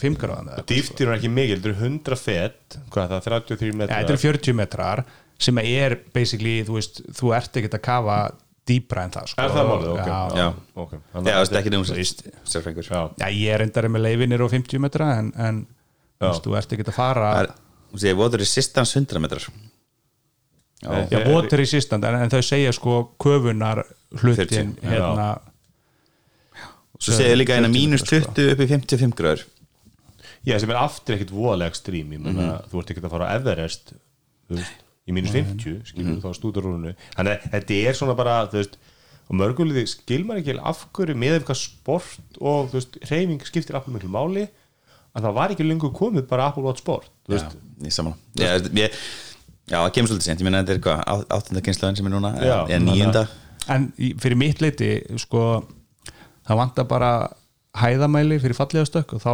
[0.00, 3.76] 5 gráðan dýftir hún ekki mikil, þetta eru 100 fett hvað er það, 33 Ja,
[3.76, 5.02] metrar þetta er 40 metrar
[5.46, 8.16] sem að er basically, þú veist, þú ert ekkert að kafa
[8.66, 9.42] dýbra en það sko.
[9.44, 10.46] er það málið, ok, já, Já.
[10.82, 10.92] ok.
[10.96, 12.22] Já, það er ekki um veist.
[12.44, 12.88] sérfræðingur.
[12.90, 13.00] Já.
[13.22, 15.62] já, ég er endari með leifinir á 50 metra en, en
[16.20, 17.32] þú ert ekkert að fara
[17.92, 19.46] þú segir, water resistance 100 metrar.
[19.46, 23.78] Já, Eh, já, water resistant, en, en þau segja sko köfunar
[24.20, 25.28] hlutin 40, hérna,
[27.00, 29.44] svo segir líka eina 40 mínus metrar, 20 upp í 55 gráður.
[30.46, 33.34] Já, sem er aftur ekkit voðalega ekstrím ég menna, þú ert ekkit að fara á
[33.40, 38.36] Everest þú veist í mínus 50 skilur þá stúdarúrunu þannig að þetta er svona bara
[38.50, 38.76] þú veist,
[39.26, 43.94] og mörguliði skilmar ekki af hverju með eitthvað sport og þú veist, reyfing skiptir Apple
[43.94, 44.44] miklu máli
[45.16, 47.56] að það var ekki lengur komið bara Apple Watch Sport þú Já, veist,
[48.36, 48.50] Já,
[48.82, 48.98] ég,
[49.70, 52.32] já, það kemur svolítið sent Ég meina þetta er eitthvað áttunda kynslaðin sem er núna
[52.36, 53.22] Já, eða níunda.
[53.72, 55.40] En í- fyrir mitt leiti sko,
[56.46, 57.10] það vantar bara
[57.80, 59.32] hæðamæli fyrir fallega stökk og þá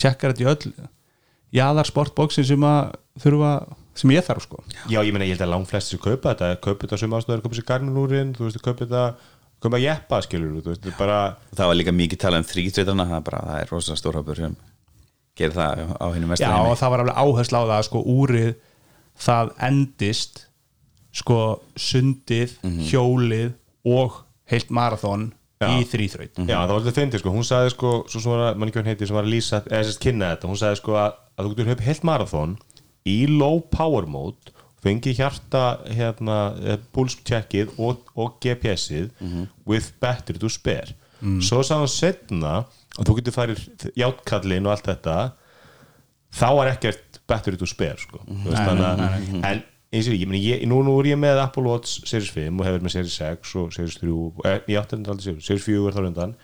[0.00, 0.88] tjekkar þetta í öll
[1.58, 3.52] jaðar sportbóksin sem að þurfa
[3.98, 4.62] sem ég þarf sko.
[4.90, 7.44] Já, ég meina, ég held að langt flestir sem kaupa þetta kaupa þetta sem ástöður,
[7.44, 9.04] kaupa þú veist, kaupa þetta,
[9.64, 11.20] kaupa jeppa skilur þú veist, þetta bara
[11.54, 14.58] Það var líka mikið talað um þrýgitreitarna það bara, það er rosa stórhópur sem
[15.38, 17.88] gerir það á hennum Já, vestur og heimi það var alveg áherslu á það að
[17.88, 18.52] sko úrið
[19.18, 20.44] það endist
[21.18, 21.40] sko
[21.78, 22.54] sundið,
[22.86, 23.52] hjólið
[23.88, 25.28] og heilt marathon
[25.58, 25.72] Já.
[25.74, 28.70] í þrýþraut Já, það var alltaf fyndið sko, hún sagði sko svo sem var, mann
[28.70, 31.16] ekki hann heiti, sem var að lýsa eða sérst kynna þetta, hún sagði sko að,
[31.34, 32.52] að þú getur höfð heilt marathon
[33.08, 34.54] í low power mode
[34.84, 36.38] fengi hjarta hérna,
[36.94, 39.08] púlscheckið og, og GPS-ið
[39.66, 40.94] with battery to spare.
[41.42, 42.52] Svo sagði hann setna
[42.98, 43.64] að þú getur farið
[43.98, 45.16] játkallin og allt þetta
[46.38, 48.22] þá er ekkert battery to spare sko.
[48.22, 49.02] Þú veist, þannig að
[49.50, 52.68] en eins og ég, ég, nú, nú er ég með Apple Watch Series 5 og
[52.68, 54.12] hefur með Series 6 og Series 3
[54.44, 56.34] eh, ég átti þetta aldrei Series, Series 4 þar undan.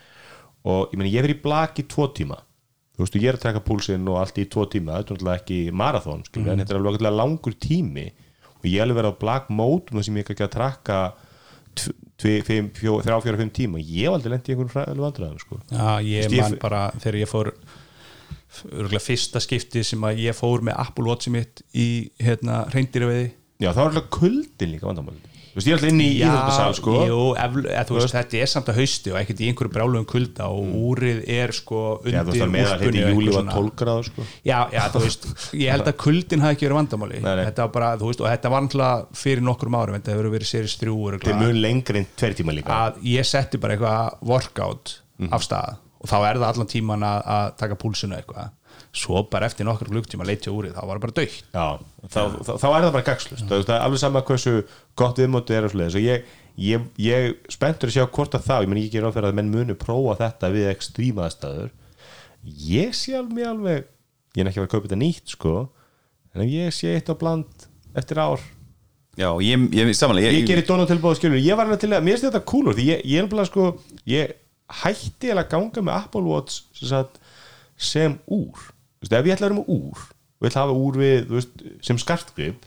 [0.64, 2.40] Og ég meni, ég verið í blak í tvo tíma
[2.94, 5.16] þú veist, og ég er að taka púlsinn og allt í tvo tíma, þetta er
[5.18, 8.06] náttúrulega ekki marathon skilur, en þetta er alveg langur tími
[8.60, 10.98] og ég er alveg verið á blak mót þar sem ég ekki að trakka
[12.22, 15.58] 3-4-5 tíma ég hef aldrei lent í einhverjum fræðilega vandræðum sko.
[15.70, 17.50] Já, ég ég- man bara þegar ég fór
[19.02, 23.80] fyrsta skipti sem að ég fór með Apple Watch mitt í hérna reyndirveiði já, það
[23.80, 25.18] var alveg kuldin líka vandamál
[25.54, 26.94] þú veist, ég er alltaf inn í íþjóðbæsal sko.
[27.06, 30.06] jú, efl, eð, þú veist, þetta er samt að hausti og ekkert í einhverju brálugum
[30.10, 33.22] kulda og úrið er sko já, þú veist, undir það með að úlpunni heiti og
[33.22, 33.36] júli.
[33.54, 34.26] 12 gráður sko.
[34.50, 35.28] já, já, þú veist,
[35.62, 37.44] ég held að kuldin hafi ekki verið vandamáli Nei, nei.
[37.50, 40.50] þetta var bara, þú veist, og þetta var náttúrulega fyrir nokkrum árum, þetta hefur verið
[40.50, 44.28] series 3 þetta er mun lengri en tveir tíma líka að ég setti bara eitthvað
[44.34, 44.98] workout
[45.30, 48.50] af stað og þá er það allan tíman að, að taka púlsinu eitthvað
[48.94, 51.66] svo bara eftir nokkur klukktíma leitja úrið, þá var það bara dögt Já,
[52.06, 54.52] þá, þá, þá er það bara gagslust það er alveg sama hversu
[54.98, 56.28] gott viðmótið er og og ég,
[56.62, 59.50] ég, ég spenntur að sjá hvort að þá, ég menn ég ger áfæra að menn
[59.50, 61.72] munu prófa þetta við ekstríma aðstæður.
[62.44, 63.88] Ég sé alveg alveg
[64.34, 65.54] ég er ekki að vera að kaupa þetta nýtt sko
[66.34, 67.66] en ég sé eitt á bland
[67.98, 68.42] eftir ár.
[69.14, 72.16] Já, ég, ég samanlega ég gerir dónu tilbúið skilur ég var hérna til að, mér
[72.16, 73.68] finnst þetta coolur því ég, ég er bara sko,
[74.10, 74.32] ég
[74.82, 77.20] hætti eiginlega að ganga með Apple Watch sem, sagt,
[77.78, 78.64] sem úr
[79.04, 81.38] veist, ef ég ætla að vera með úr og ætla að hafa úr við, þú
[81.38, 82.66] veist, sem skartgrip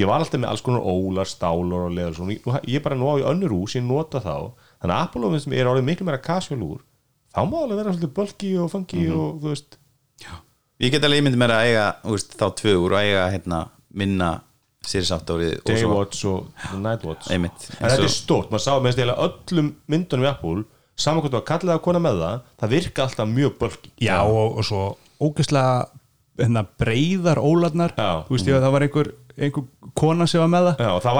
[0.00, 3.20] ég var alltaf með alls konar ólar, stálar og leður og svona, ég bara nóg
[3.20, 4.36] í önnur úr sem ég nota þá,
[4.80, 6.80] þannig að Apple Watch er orðið miklu meira casual úr.
[7.32, 9.78] Þá má alveg vera svolítið bulky og funky og þú veist,
[10.82, 13.58] Ég get alveg ímyndið mér að eiga úst, þá tvö úr og eiga hérna,
[13.94, 14.30] minna
[14.82, 17.68] 8 árið og og night watch Einmitt.
[17.78, 20.64] en þetta er stórt, maður sá með öllum myndunum í Apple
[20.98, 23.92] saman hvort þú að kalla það að kona með það það virka alltaf mjög bulky.
[24.02, 24.82] Já, og, og svo
[25.22, 25.74] ógeðslega
[26.42, 27.94] hérna, breyðar ólarnar.
[28.26, 30.84] Þú veist ég að það var einhver, einhver kona sem var með það.
[30.84, 31.18] Já, og það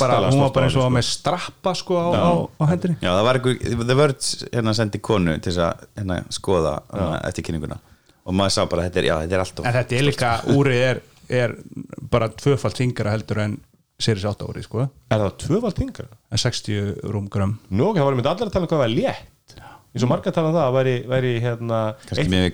[0.00, 2.30] bara, hún var bara eins og henni, með strappa sko á, á,
[2.60, 2.96] á hendinni.
[3.00, 7.20] Já, það var einhver, The Verge hérna sendi konu til þess að hérna, skoða hérna,
[7.28, 7.78] eftir kynninguna.
[8.24, 10.82] Og maður sá bara, þetta er, já, þetta er alltof en þetta er líka, úrið
[10.86, 11.00] er,
[11.44, 11.54] er
[12.12, 13.58] bara tvöfalt þingara heldur en
[14.00, 14.86] Series 8 árið sko.
[15.12, 16.06] Er það tvöfald hingra?
[16.34, 19.54] en 60 rúmgram Nú, það var með allar að tala um hvað var létt
[19.94, 21.80] eins og margar tala um það að væri, væri hérna,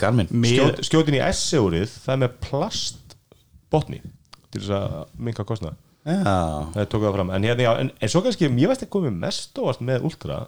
[0.00, 4.02] Garmin skjót, skjótin í S-úrið það er með plastbotni
[4.50, 5.78] til þess að minka kostnað.
[6.04, 6.24] Já,
[6.74, 7.32] það tók það fram.
[7.36, 10.38] En, hérna, já, en, en svo kannski, ég veist ekki komið mest óvart með Ultra,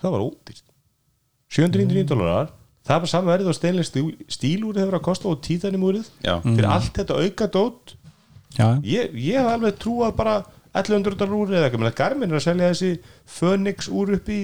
[0.00, 0.64] hvað var ódýrt.
[1.54, 2.52] 799 dólarar.
[2.84, 4.02] Það bara saman verið og steinlega
[4.34, 7.94] stílúrið hefur að kosta og tíðanimúrið já, fyrir allt þetta auka dót.
[8.84, 10.34] Ég, ég hef alveg trúað bara
[10.74, 12.90] 1100 dólar úr eða eitthvað, menn að Garmin er að selja þessi
[13.38, 14.40] Phoenix úr upp í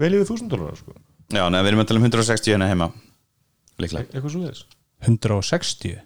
[0.00, 0.96] vel yfir 1000 dólar sko.
[1.38, 2.90] Já, neða, við erum að tala um 160 hérna heima
[3.82, 4.66] líklega, eitthvað svo þess
[5.04, 5.98] 160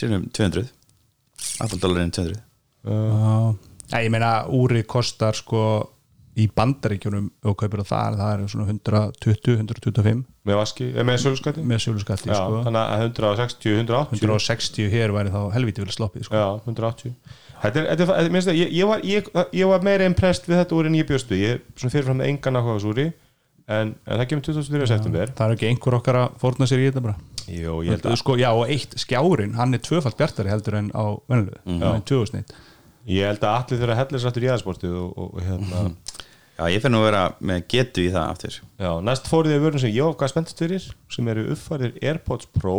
[0.00, 0.68] Sýnum 200
[1.60, 2.38] Apple dólarinn 200
[2.80, 3.56] Já,
[3.90, 5.62] Nei, ég meina úrið kostar sko
[6.38, 11.18] í bandaríkjunum og kaupir það þar, það er svona 120, 125 með vaski, eða með
[11.24, 11.64] söluskatti?
[11.66, 12.60] Með söluskatti já, sko.
[12.64, 16.38] þannig að 160, 180 160 hér væri þá helviti vel sloppið sko.
[16.38, 17.16] já, 180
[17.64, 20.62] þetta er, þetta er, þetta, minnst, ég, ég, var, ég, ég var meira impressed við
[20.62, 23.08] þetta úr en ég bjóstu ég er svona fyrirfram með engan áhuga á þessu úri
[23.70, 24.88] en, en það kemur 24.
[24.90, 25.32] september.
[25.38, 27.16] Það er ekki einhver okkar að fórna sér í þetta bara?
[27.50, 30.90] Jú, ég held að sko, Já, og eitt skjárin, hann er tvöfalt bjartari heldur en
[30.94, 31.80] á venlu, mm.
[31.82, 32.54] hann er tvöfusneitt
[33.10, 35.84] Ég held að allir þurfa að hella sér aftur í aðsportið og, og, hérna
[36.60, 38.56] Já, ég fer nú að vera með getu í það aftur.
[38.76, 42.74] Já, næst fóruð ég vörnum sem ég hvað spenntist fyrir sem eru uppfærið AirPods Pro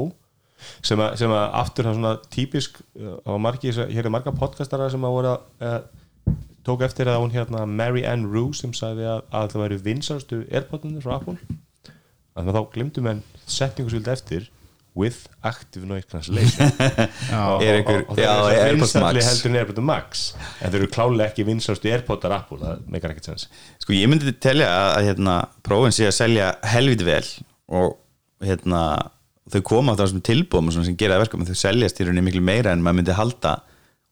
[0.86, 4.92] sem að, sem að aftur það svona típisk uh, á margi, hér er marga podcastara
[4.94, 5.80] sem að voru að uh,
[6.68, 10.42] tók eftir að hún hérna Mary Ann Rue sem sagði að, að það væri vinsastu
[10.52, 11.38] airpodsinu frá Apple.
[12.32, 14.50] Þannig að þá glimtum en setningu svolítið eftir
[14.96, 16.68] with active noise cancellation.
[17.32, 19.28] Og, og, og, og já, það er Max.
[19.30, 20.24] heldur en AirPods Max.
[20.60, 23.48] En þeir eru klálega ekki vinsastu airpodar Apple það meikar ekkert sens.
[23.80, 27.24] Sko ég myndi telja að, að hérna, prófin sé að selja helviti vel
[27.72, 27.96] og
[28.44, 28.84] hérna,
[29.54, 32.28] þau koma á það sem tilbúum og svona sem gera verkum þau seljast í rauninni
[32.28, 33.56] miklu meira en maður myndi halda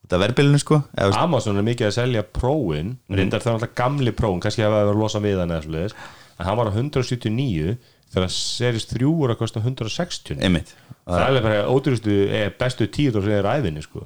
[0.10, 0.82] út af verðbylunu sko
[1.22, 4.88] Amazon er mikið að selja próin reyndar það er alltaf gamli próin kannski hafa það
[4.90, 5.98] verið að losa við hann eða svoleiðis
[6.40, 7.76] en hann var á 179
[8.10, 10.72] þegar serist 3 voru að kosta 160 einmitt.
[11.06, 12.16] Það er alveg bara ótrústu
[12.58, 14.06] bestu tíu þór sem er æfinni sko.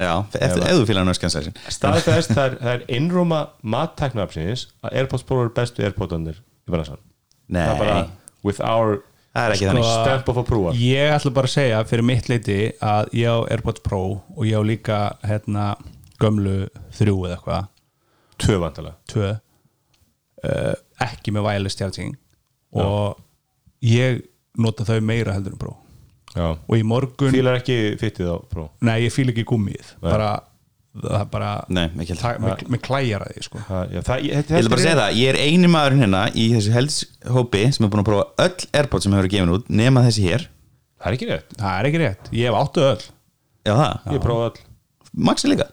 [0.00, 0.64] Já, eftir
[1.12, 6.72] öskan staðið þess það er, er innrúma mattæknarapsins að Airpods Pro eru bestu Airpodandir í
[6.72, 7.00] bransan
[7.52, 7.98] Nei, það er bara
[8.46, 9.02] with our
[9.34, 12.30] það er ekki Sko, þannig stamp of approval Ég ætla bara að segja fyrir mitt
[12.32, 14.02] leiti að ég á AirPods Pro
[14.36, 15.74] og ég á líka hérna
[16.20, 16.56] gömlu
[16.96, 17.68] þrjú eða eitthvað.
[18.40, 19.30] Tvö vantilega tvö.
[20.40, 20.74] Uh,
[21.04, 22.16] ekki með wireless charging.
[22.76, 23.20] Og
[23.84, 24.22] ég
[24.60, 25.76] nota þau meira heldur en Pro.
[26.30, 26.52] Já.
[26.54, 28.68] og í morgun, fílar ekki fittið á Pro?
[28.86, 30.28] Nei ég fíl ekki gummið bara,
[30.90, 33.60] það bara Nei, með, með klæjar að því sko.
[33.94, 37.92] Ég, ætla bara segja það, ég er eini maðurinn hérna í þessu heldshópi sem er
[37.92, 40.48] búin að prófa öll Airpods sem hefur verið gefin út nema þessi hér.
[41.00, 41.54] Það er ekki rétt.
[41.60, 43.06] Það er ekki rétt, ég hef áttu öll.
[43.68, 44.66] Já það, ég prófaði all
[45.30, 45.70] Max er líka.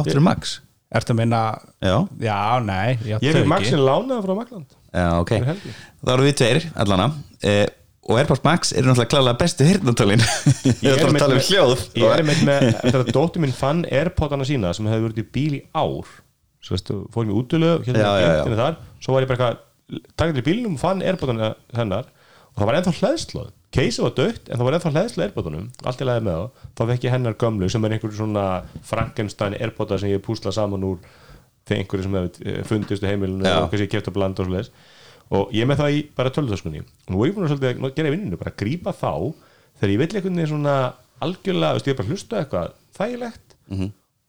[0.00, 0.58] Áttur er Max?
[0.90, 1.40] Ertu að minna,
[1.84, 3.44] Já, já, nei ég, hef.
[3.46, 5.30] Maxin lánaði frá Magland já ok.
[6.00, 7.06] Það eru við tveir, allana
[7.46, 7.66] eh,
[8.10, 9.66] og Airpods Max eru náttúrulega klálega bestu
[10.82, 14.46] Ég er tala um hljóð ég er einmitt með, eftir að dóttir minn fann Airpodana
[14.48, 16.10] sína sem hefði verið í bíl í ár.
[16.60, 20.42] Svo veistu, fórum í útölu hérna í gæmtinni þar, svo var ég bara eitthvað takkt
[20.42, 22.10] í bílnum og fann Airpodana hennar.
[22.50, 25.66] Og það var ennþá hlæðslóð Keisi var dögt en það var ennþá hlæðslu Airpodunum.
[25.86, 28.46] Allt í lagi með það, þá fekk ég hennar gömlu sem er einhverju svona
[28.88, 30.96] Frankenstein Airpoda sem ég púsla saman úr
[31.68, 34.72] þegar einhverju sem hefði fundist á heimilinu og kannski ég kefti að blanda og svoleiðis
[35.30, 37.94] og ég með það í bara tölutaskunni og nú er ég búin að svolítið að
[38.00, 39.12] gera í vinninu bara að grípa þá
[39.80, 40.74] þegar ég vill einhvern veginn svona
[41.20, 43.56] algjörlega, veist, ég er bara að hlusta eitthvað þægilegt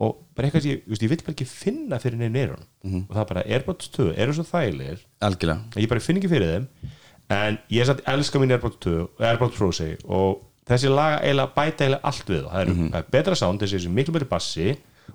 [0.02, 2.66] og bara eitthvað sem ég, veist, ég vill bara ekki finna fyrir neinn eyrun
[3.10, 5.02] og það bara Airpods 2 eru svo þægilegir.
[5.22, 5.82] Algjörlega.
[5.82, 6.66] Ég bara finn ekki fyrir þeim.
[7.32, 11.20] En ég er samt elska mín Airpods 2 og Airpods Pro segi og þessi laga
[11.24, 14.30] eiginlega bæta eiginlega allt við það er, það er betra sound, þessi er miklu betri
[14.30, 14.68] bassi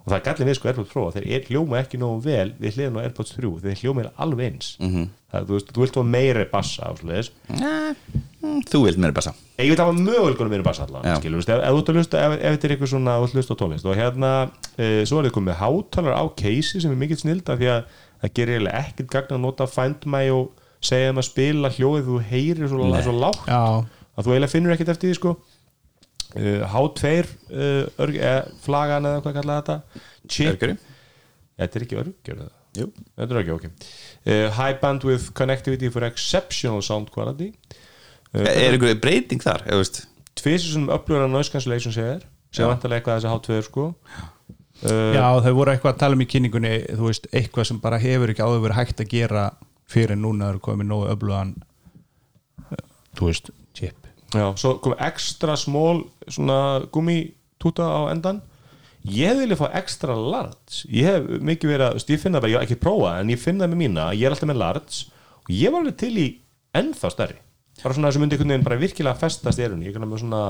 [0.05, 1.05] og það er gallin við sko Airpods Pro.
[1.14, 4.47] Þeir er, hljóma ekki nógu vel við hliðin á Airpods 3 þeir hljóma eiginlega alveg
[4.51, 4.68] eins.
[5.32, 6.90] Það, þú, veist, þú vilt fá meiri bassa
[8.47, 9.32] Mm, Þú vilt meira bassa.
[9.59, 10.84] Ég að hafa möguleikunum meiri bassa
[11.40, 13.34] veist, ef, ef, þú ert að hlusta- ef, ef þetta er eitthvað svona þú að
[13.34, 13.86] hlusta á tónlist.
[13.90, 14.30] Og hérna
[14.78, 17.82] e, svo er þið komið hátalar á keisi sem er mikill snild af því að
[18.22, 22.07] það gerir eiginlega ekkert gagn að nota Find My og segja þeim að spila hljóðið
[22.12, 22.78] þú heyrir svo,
[23.09, 23.49] svo lágt.
[23.51, 23.62] Já,
[24.16, 25.34] að þú eiginlega finnur ekkert eftir því sko
[26.37, 30.05] H2 uh, örg, eh, flagan eða hvað kallaði þetta?
[30.53, 30.76] Örgari
[31.57, 32.53] þetta er ekki örgjör eða?
[32.76, 32.87] Jú.
[33.16, 33.91] Þetta er örgjör, ok.
[34.26, 37.53] Uh, high bandwidth connectivity for exceptional sound quality.
[38.34, 40.03] Uh, Er ykkur breyting þar, eða veist?
[40.37, 43.87] Tvisir sem upplöður noise cancellation segir sem vantarlega eitthvað þessi H2 sko.
[44.84, 48.01] Uh, já, þau voru eitthvað að tala um í kynningunni þú veist, eitthvað sem bara
[48.03, 49.45] hefur ekki áður verið hægt að gera
[49.89, 51.55] fyrir núna er komið nógu öflugan
[52.74, 52.82] eh,
[53.16, 54.05] þú veist, chip
[54.41, 56.59] já, svo kom extra small svona
[56.95, 58.43] gummitúta á endan
[59.07, 60.84] ég vil fá extra large.
[60.91, 63.64] Ég hef mikið verið að, ég finna bara, ég hef ekki prófað en ég finna
[63.66, 65.03] það með mína, ég er alltaf með large.
[65.47, 66.26] Og ég var alveg til í
[66.76, 67.39] ennþá stærri.
[67.82, 70.43] Bara svona sem myndi einhvern veginn bara virkilega festast í erunni, ég kannar með svona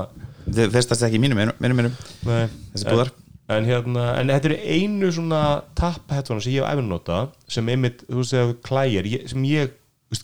[0.47, 3.11] Þið festast ekki í mínum, mínum, mínum, Þessi búðar.
[3.51, 5.41] en, hérna, en þetta er einu svona
[5.75, 7.19] tap headphone sem ég hef æfinn nota
[7.51, 9.75] sem einmitt, þú veist, klæjar sem ég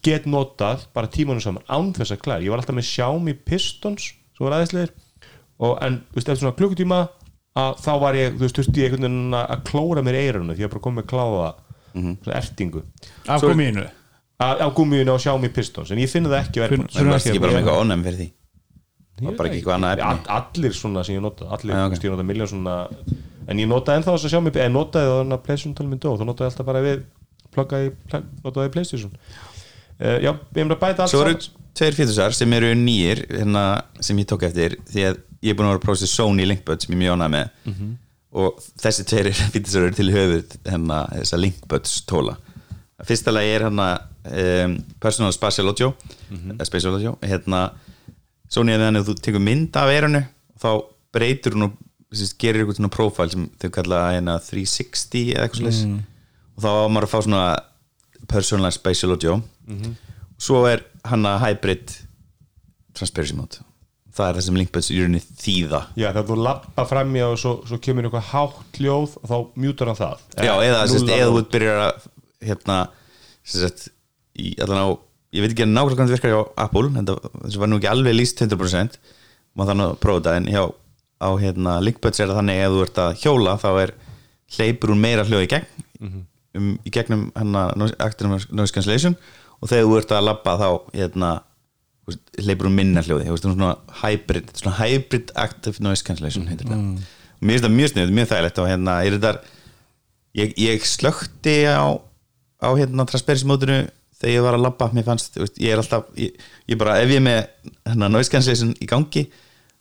[0.06, 4.06] get notað bara tímanum saman án þess að klæjar ég var alltaf með Xiaomi Pistons
[4.14, 4.94] sem var aðeinslegir
[5.64, 7.00] og en, þú veist, eftir svona klukkutíma
[7.60, 10.56] að þá var ég, þú veist, þurfti ég einhvern veginn að að klóra mér eirunum
[10.56, 11.50] því ég var bara komið með kláða
[11.94, 12.82] svona ertingu.
[13.28, 13.44] Af
[14.42, 17.30] á, á gummiðinu á Xiaomi Pistons en ég finn það ekki á Það Svona varst
[17.30, 18.30] ekki bara með ég- eitthvað ónæmi fyrir því?
[19.24, 20.08] Ég var ekki eitthvað annað efni.
[20.10, 21.94] All- allir svona sem ég nota allir, ok.
[21.94, 22.08] okay.
[22.08, 22.76] ég nota miljón svona
[23.48, 26.10] en ég notaði ennþá þess að mig eða notaði það þannig að Playstation minn dó
[26.18, 27.04] þá notaði ég alltaf bara við
[27.54, 29.14] pluggaði, pl- notaði Playstation
[30.00, 31.36] já, ég er bara að bæta allt Svo eru
[31.74, 33.64] tveir fítusar sem eru nýjir hérna,
[34.02, 36.46] sem ég tók eftir því að ég er búin að vera að prófa þessi Sony
[36.48, 37.50] Linkbud sem ég mjög ánægð með.
[37.66, 37.92] Mhm.
[38.34, 42.38] og þessi tveir fítusar eru til höfuð hérna, þessa Linkbuds tóla.
[43.04, 43.88] Fyrsta lagi er hérna
[44.32, 45.92] um, Personal Spatial Audio
[46.32, 47.18] mm Spatial Audio.
[47.22, 47.72] Hérna,
[48.50, 50.24] Sony er þannig að þú tekur mynd af eiranu
[50.62, 50.70] þá
[51.14, 51.74] breytur hún og
[52.40, 56.00] gerir eitthvað svona profile sem þau kalla hérna 360 eða eitthvað slags Mhm.
[56.58, 57.44] og þá á maður að fá svona
[58.30, 59.94] Personal Spatial Audio Mhm.
[60.44, 61.94] svo er hann að hybrid
[62.94, 63.62] transparency mode.
[64.14, 65.80] Það er það sem linkbuds í rauninni þýða.
[65.98, 69.38] Já, þegar þú lappa fram í og svo, svo kemur eitthvað hátt hljóð og þá
[69.64, 70.20] mjútar hann það.
[70.38, 72.06] Já, eða núllar eða þú byrjar að
[72.44, 72.78] hérna,
[73.44, 73.88] sérst,
[74.38, 74.98] í á
[75.34, 78.14] ég veit ekki nákvæmlega hvernig þetta virkar hjá Apple en það var nú ekki alveg
[78.14, 78.98] líst 100%
[79.58, 80.64] maður þannig að prófa þetta en hjá
[81.24, 83.94] á hérna, Linkbuds er það þannig ef þú ert að hjóla þá er
[84.54, 85.66] hleypur úr meira hljóð í gegn
[86.54, 87.24] um, í gegnum
[87.80, 89.16] noise- active noise cancellation
[89.64, 91.32] og þegar þú ert að labba þá hérna,
[92.44, 96.58] hleypur úr minna hljóði veist, svona hybrid, svona hybrid active noise cancellation og
[97.44, 99.32] mér finnst það mjög sniðut, mjög þægilegt og hérna er þetta
[100.42, 101.96] ég, ég slökti á,
[102.60, 103.78] á hérna transparency mótinu
[104.20, 106.36] þegar ég var að labba, mér fannst veist, ég er alltaf, ég,
[106.72, 107.40] ég bara ef ég er með
[107.88, 109.26] hérna, noise cancellation í gangi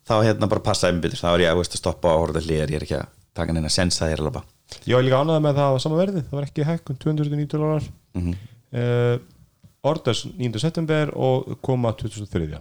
[0.07, 2.71] þá hérna bara passaði mig betur, þá er ég veist, að stoppa og horfa hliðar,
[2.75, 4.43] ég er ekki að taka neina sens að ég er að labba.
[4.87, 6.23] Ég var líka ánægð með að það var sama verði.
[6.27, 7.87] Það var ekki hækkun 290 dólarar.
[8.17, 8.35] Mm Mhm.
[9.83, 10.61] Orders 9.
[10.63, 12.61] september og koma 2003 uh,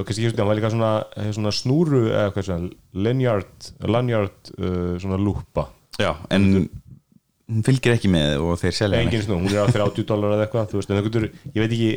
[0.00, 2.70] og kannski ekki hann var líka svona, eh, svona snúru eða hvað svona
[3.06, 5.68] lanyard, lanyard uh, svona lúpa
[6.00, 6.48] Já, en
[7.52, 10.46] hún fylgir ekki með og þeir selja engin snú, hún er á 30 dólar eða
[10.46, 11.90] eitthvað þú veist, en það getur, ég veit ekki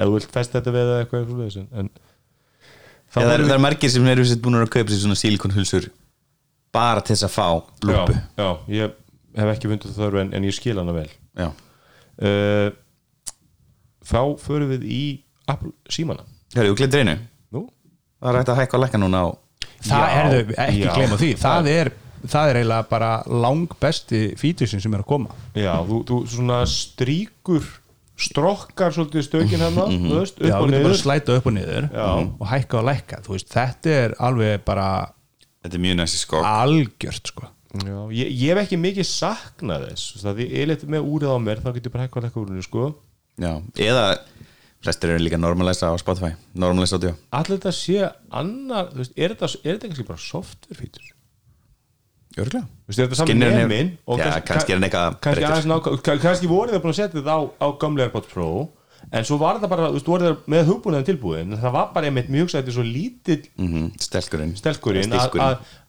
[0.00, 1.90] ef þú vilt festa þetta við eða eitthvað svoleiðis, en, en
[3.10, 5.88] Já, það, er, það er margir sem eru búin að kaupa sér svona silikonhulsur
[6.74, 7.46] bara til þess að fá
[7.88, 8.92] lúpu já, já, ég
[9.40, 11.08] hef ekki fundið það þörfu en, en ég skil hana vel.
[11.38, 12.68] Já, uh,
[14.10, 15.02] þá förum við í
[15.50, 16.26] Apple símana.
[16.54, 17.16] Hörru, þú glemt reynu
[17.54, 17.64] nú,
[18.20, 19.28] Það er hægt að hækka og lækka núna á
[19.80, 20.90] það Já, er þau, ekki já.
[20.98, 21.28] gleyma því.
[21.40, 21.90] Það er,
[22.28, 23.10] það er eiginlega bara
[23.46, 25.36] lang besti fítusin sem er að koma.
[25.56, 27.64] Já, þú, þú svona stríkur
[28.20, 30.92] strokkar svolítið stökin hann þú veist, upp Já, og þú getur bara niður.
[30.92, 32.08] að slæta upp og niður Já.
[32.36, 33.20] og hækka og lækka.
[33.24, 34.88] Þú veist, þetta er alveg bara
[35.64, 36.44] Þetta er mjög næsti skokk.
[36.50, 37.48] algjört sko.
[37.80, 40.04] Já, ég, ég hef ekki mikið saknað þess.
[40.10, 42.26] Þú veist, að ég er litið með úrið á mér þá getur ég bara hækkað
[42.28, 42.84] lekka úrinu sko
[43.40, 43.52] Já,
[43.88, 44.04] eða
[44.84, 47.14] flestir eru líka normalæsa á Spotify Normalæsa audio.
[47.36, 47.98] Allir þetta sé
[48.32, 50.90] annar þú veist, er þetta, kannski bara software
[52.30, 52.50] Þú er
[53.58, 55.16] hefur- minn og Já, kannski er hann eitthvað
[56.20, 58.50] kannski, voru það búin að setja þetta á, á gamla AirPods Pro
[59.12, 61.90] en svo var það bara, þú veist, voru það með hugbúnaðin tilbúin en það var
[61.94, 64.54] bara einmitt mjög sætti svo lítill mm Stelkurinn.
[64.56, 65.12] stelkurinn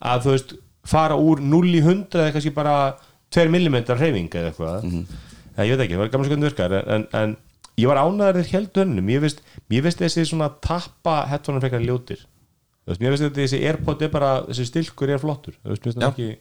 [0.02, 2.96] að, þú veist fara úr 0 í 100 eða kannski bara
[3.32, 4.84] 2 mm hreyfing eða eitthvað.
[4.84, 5.06] Mhm.
[5.62, 7.38] Ja, ég veit ekki, það var gaman svo hvernig það virkar en, en
[7.80, 9.10] ég var ánæður þér held önnum.
[9.14, 9.42] Ég veist,
[9.72, 12.26] ég veist þessi svona tappa headphone frekar ljótir.
[12.82, 15.58] Þú veist, mér veist þessi Airpod er bara þessi stilkur er flottur.
[15.62, 16.10] Þú veist, það Já.
[16.12, 16.32] ekki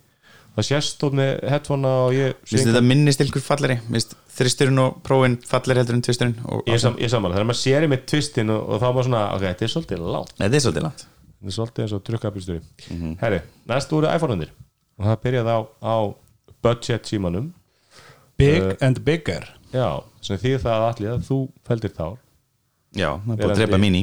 [0.56, 3.76] það sést stóð með headphone og ég þetta minni stilkur falleri
[4.34, 6.34] þristurinn og prófin falleri heldur en tvisturinn
[6.66, 9.44] ég, sam, ég samanlega, þegar maður sér með tvistin og, og þá var svona, ok,
[9.46, 11.06] þetta er svolítið Nei, þetta er svolítið langt.
[11.30, 12.60] Þetta er svolítið eins og trukkabýrstöri
[12.90, 13.40] mm herri,
[13.70, 14.50] næst voru iPhone-unir
[14.98, 15.96] og það byrjaði á, á
[16.66, 17.50] budget símanum
[18.40, 19.44] Big Uh, and bigger.
[19.70, 19.86] Já,
[20.24, 21.38] sem því það allir að þú
[21.68, 22.06] feldir þá
[22.98, 24.02] Já, það er búin að drepa mín í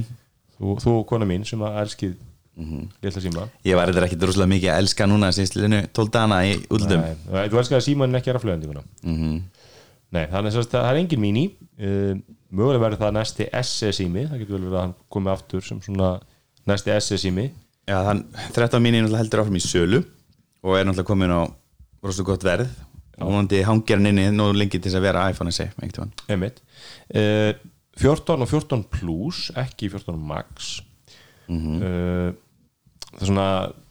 [0.55, 2.15] þú, þú og kona mín sem að elskið
[3.03, 6.39] litla síma Ég var þetta ekki droslega mikið að elska núna síðust linu 12 dana
[6.47, 9.37] í úldum Nei, þú elskið að símanin ekki er að flöðandi mm
[10.07, 11.41] Nei, þannig að það er engin mini.
[11.75, 12.13] Uh,
[12.47, 15.81] mögulega verður það næsti SE sími það getur vel verið að hann komi aftur sem
[15.83, 16.13] svona
[16.69, 17.49] næsti SE sími
[17.87, 18.21] Já, þann
[18.55, 19.99] 13 mín er náttúrulega heldur áfram í sölu
[20.63, 21.41] og er náttúrulega komin á
[22.03, 22.71] rosalega gott verð
[23.17, 26.13] og vonandi hangir hann inni nú lengi til þess að vera iPhone SE einhvern tímann.
[26.29, 26.61] Einmitt.
[27.09, 27.53] Uh,
[27.97, 30.75] 14 og 14 plus ekki 14 max.
[31.49, 32.33] Uh,
[33.15, 33.47] það er svona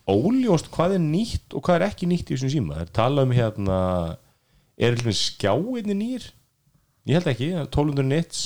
[0.07, 2.77] óljóst hvað er nýtt og hvað er ekki nýtt í þessum síma.
[2.79, 3.81] Það er talað um hérna
[4.77, 6.29] er eitthvað skjáinni nýr?
[7.07, 8.45] Ég held ekki, 1200 nits.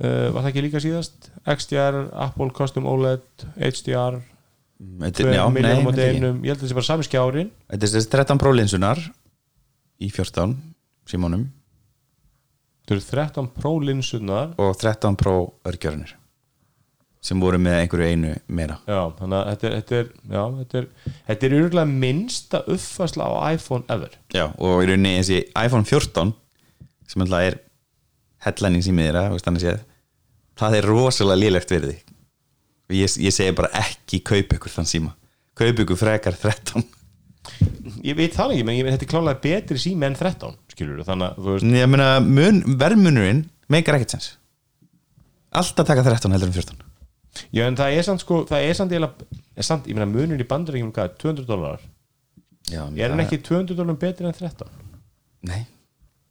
[0.00, 1.30] Uh, var það ekki líka síðast?
[1.44, 4.20] XDR, Apple Custom OLED HDR,
[4.80, 7.84] Þetta 2 er- já, nei, þetta ég held að það sé bara sami skjárin Þetta
[7.84, 9.02] er þessi 13 Pro linsunar
[10.00, 10.56] í 14
[11.10, 11.48] símónum
[12.88, 15.36] það eru 13 Pro linsunar og 13 Pro
[15.68, 16.16] örgjörnir
[17.20, 18.78] sem voru með einhverju einu meira.
[18.88, 20.86] Já, þannig að þetta er, þetta er, já, þetta er,
[21.26, 24.14] þetta er yfirlega minnsta uppfærsla á iPhone ever.
[24.32, 26.32] Já, og í rauninni þessi iPhone 14
[27.10, 27.58] sem alltaf er
[28.46, 29.82] headlining símið þeirra, veist þannig séð
[30.60, 31.96] það er rosalega lélegt verði
[32.90, 35.12] og ég, ég segi bara ekki kaup ykkur þann síma,
[35.58, 36.84] kaup ykkur frekar 13
[38.06, 41.26] Ég veit það ekki, menn ég þetta er klálega betri sími en 13, skilur þannig
[41.26, 43.42] að þú veist, ég meina, mun, verðmunurinn
[43.72, 44.30] meikar ekkert sens.
[45.60, 46.86] Alltaf taka 13 heldur en 14
[47.54, 50.46] já en það er samt sko, það er samt er samt, ég meina munur í
[50.48, 51.84] bandaríkjum hvað, 200 dólarar,
[52.70, 54.68] Já, er hann ekki 200 dólarum betri en 13?
[55.48, 55.62] Nei,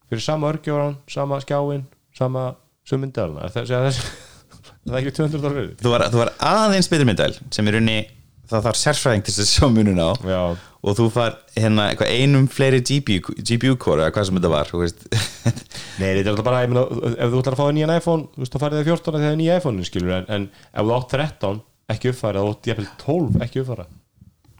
[0.09, 1.83] Fyrir sama örgjóran, sama skjáin,
[2.17, 2.53] sama
[2.89, 3.99] summyndaðalna, er það, það,
[4.85, 5.73] það er ekki 200 dólarar?
[5.81, 7.99] þú var, þú var aðeins betri myndal sem í rauninni
[8.49, 10.09] það þarf sérfræðing til þess að sjá munun á.
[10.25, 10.41] Já,
[10.79, 14.69] og þú far hérna eitthvað einum fleiri GPU, GPU core eða hvað sem þetta var
[14.71, 14.83] þú.
[15.99, 18.53] Nei, þetta er alltaf bara, meina, ef þú ætlar að fá nýjan iPhone, þú veist,
[18.55, 21.15] þá farið það 14 þegar það er nýja iPhone, skilur, en, en ef þú átt
[21.17, 21.63] 13,
[21.95, 23.89] ekki uppfæra og jafnvel 12 ekki uppfæra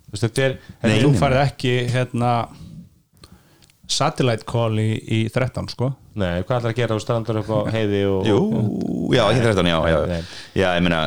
[0.10, 0.54] Þú veist, þetta er,
[0.90, 2.32] er þú færið ekki hérna
[3.90, 5.92] satellite call í, í 13 sko.
[6.20, 6.96] Nei, hvað ætlar að gera?
[6.98, 8.40] Þú strandur upp á heiði og, Jú,
[9.16, 10.00] já, ekki 13, já, já.
[10.58, 11.04] Já, ég meina,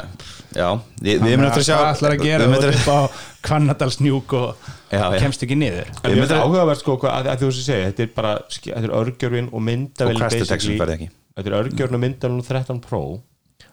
[0.54, 0.68] já
[1.02, 3.00] Við við erum eftir að sjá hvað ætlar að gera við þú upp á
[3.46, 4.56] Kvannadalsnjúk og
[4.92, 5.18] Já, já.
[5.22, 7.66] kemst ekki niður En Við þetta er myndum- áhugavert sko hvað, að, að þú sem
[7.66, 11.08] segja, þetta er bara þetta er örgjörvin og myndavel Og crash detection færði ekki.
[11.36, 13.02] þetta er örgjörvin og myndavel 13 Pro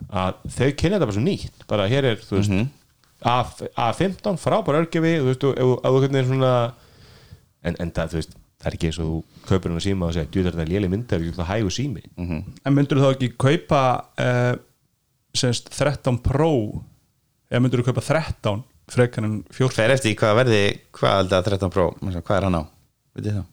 [0.10, 2.68] að þau kynna þetta bara svo nýtt bara hér er, þú veist Mhm.
[3.20, 6.54] A- A15 frábær örgjörfi þú veist, og þú hvernig er svona
[7.64, 10.08] en, en það, þú veist, það er ekki eins og þú kaupir hann að síma
[10.08, 12.44] og segja, djú þetta er léli myndar og það hægu sími Mhm.
[12.66, 13.82] en myndur þú þá ekki kaupa
[14.18, 14.56] uh,
[15.36, 16.52] semst 13 Pro
[17.50, 20.62] eða myndur þú kaupa 13 frekar en 14 Fer eftir í hvað verði,
[20.96, 22.64] hvað er þetta 13 Pro Hvað er hann á?
[23.20, 23.48] Það?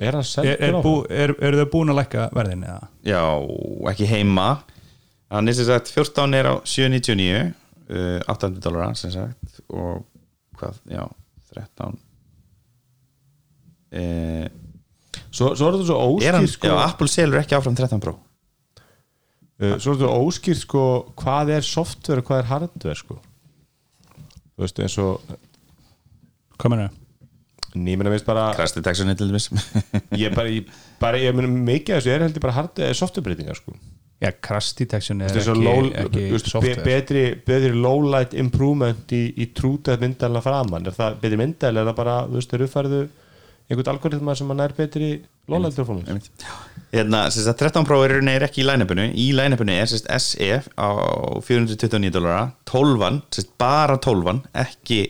[0.00, 2.90] er hann er, er, á bú, er, er þau búin að lækka verðin eða?
[3.06, 3.22] Já,
[3.92, 4.50] ekki heima
[5.30, 7.50] Hann er sem sagt 14 er á 799
[7.90, 10.06] uh, 800 dólara sem sagt og
[10.58, 11.04] hvað, já
[11.50, 11.98] 13
[13.98, 14.46] eh,
[15.30, 18.02] svo, svo er þetta svo Er hann, óskýr sko, já, Apple selur ekki áfram 13
[18.02, 18.16] Pro
[19.60, 20.84] uh, svo er þetta óskýr sko
[21.20, 23.20] hvað er software og hvað er hardware sko?
[24.56, 25.36] Þú veist eins og
[26.60, 26.98] hvað menur
[27.70, 29.46] nýmina veist bara Crash detection til dæmis.
[30.18, 30.66] Ég bara, ég,
[30.98, 33.76] bara ég meni mikið af þessu er heldur bara hardware softwarebreytingar sko.
[34.20, 36.82] Já, crash detection er ekki, low, ekki þú veist, be, software.
[36.84, 41.88] betri, betri low light improvement í, í trútað myndalina framann er það betri myndal er
[41.88, 42.98] það bara þú veist þeir uppfærðu
[43.70, 46.30] einhvern algoritma sem að nær betri low light performance.
[46.90, 49.08] Hérna, sem sagt 13 Pro er, ekki í line-upinu.
[49.14, 50.88] Í line-upinu er sagt SE á
[51.46, 55.00] 429 dólara 12, sem sagt bara 12 ekki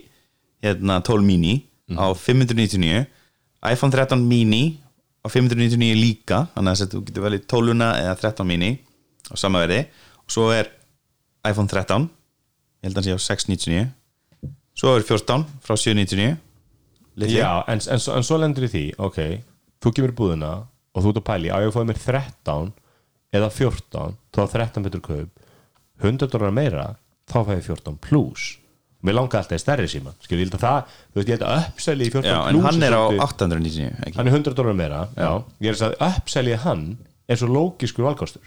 [0.64, 1.54] hérna 12 mini
[1.96, 3.06] á 599
[3.72, 4.80] iPhone 13 mini
[5.24, 8.70] á 599 líka þannig að þú getur velið 12 eða 13 mini
[9.28, 9.84] á sama verði.
[10.24, 10.68] Og svo er
[11.48, 12.08] iPhone 13
[12.80, 13.88] ég held að hann sé á 699
[14.80, 16.36] svo er 14 frá 799
[17.20, 17.38] litli.
[17.40, 19.18] já en, en, en svo lendur í því ok,
[19.80, 20.52] þú kemur í búðina
[20.94, 22.72] og þú ert að pæli, á ég að fóða mér 13
[23.38, 25.44] eða 14, þá er 13 betur kaup
[26.02, 26.86] 100 dólar meira
[27.30, 28.46] þá fæ ég 14 plus
[29.06, 31.44] mér langar alltaf í stærri síma skilur, ég held að það, þú veist, ég held
[31.48, 34.16] að uppsæli í 14 Já, plus en hann er á svolítið- 899 ekki?
[34.18, 35.30] hann er 100 dólar meira já.
[35.60, 36.82] ég er að að uppseljið hann
[37.30, 38.42] er svo lókiskur valkostur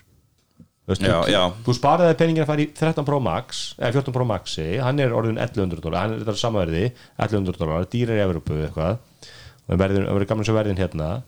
[0.86, 1.41] veist, Já, þú, já.
[1.63, 5.15] þú sparaði peningin að fara í 13 Pro Max eða 14 Pro Maxi, hann er
[5.15, 6.86] orðin 1100 dólar hann er þetta samaverði,
[7.17, 8.99] 1100 dólar dýrar í Evropu eitthvað
[9.70, 11.24] og verður, verður gamla svo verðin hérna.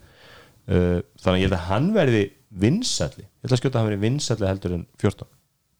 [0.65, 2.23] Uh, þannig ég held að hann verði
[2.57, 5.27] vinsalli, ég ætla að skjóta að hann verði vinsalli heldur en 14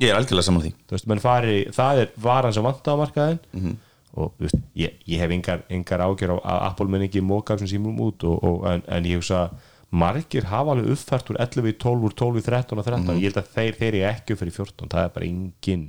[0.04, 0.72] Ég er algjörlega saman því.
[0.92, 3.76] Veist, menn fari, það er varan sem vant á markaðin Mhm.
[4.18, 7.58] og þú veist, ég, ég hef engar, engar ágjör á að Apple mun ekki móka
[7.58, 9.50] sem símum út og, og, en, en ég hugsa
[9.96, 13.22] margir hafa alveg uppfært úr 11 í 12 úr 12 í 13 og 13 Mhm.
[13.24, 15.86] ég held að þeir, þeir eru ekki upp fyrir 14 það er bara engin,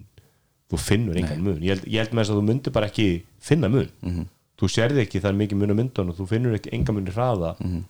[0.71, 1.61] þú finnur engan mun.
[1.61, 4.27] Ég held, ég held með þess að þú myndir bara ekki finna mun, Mhm.
[4.61, 7.07] Þú sérði ekki það er mikið mun á myndun og þú finnur ekki engan mun
[7.07, 7.85] í hraða Mhm.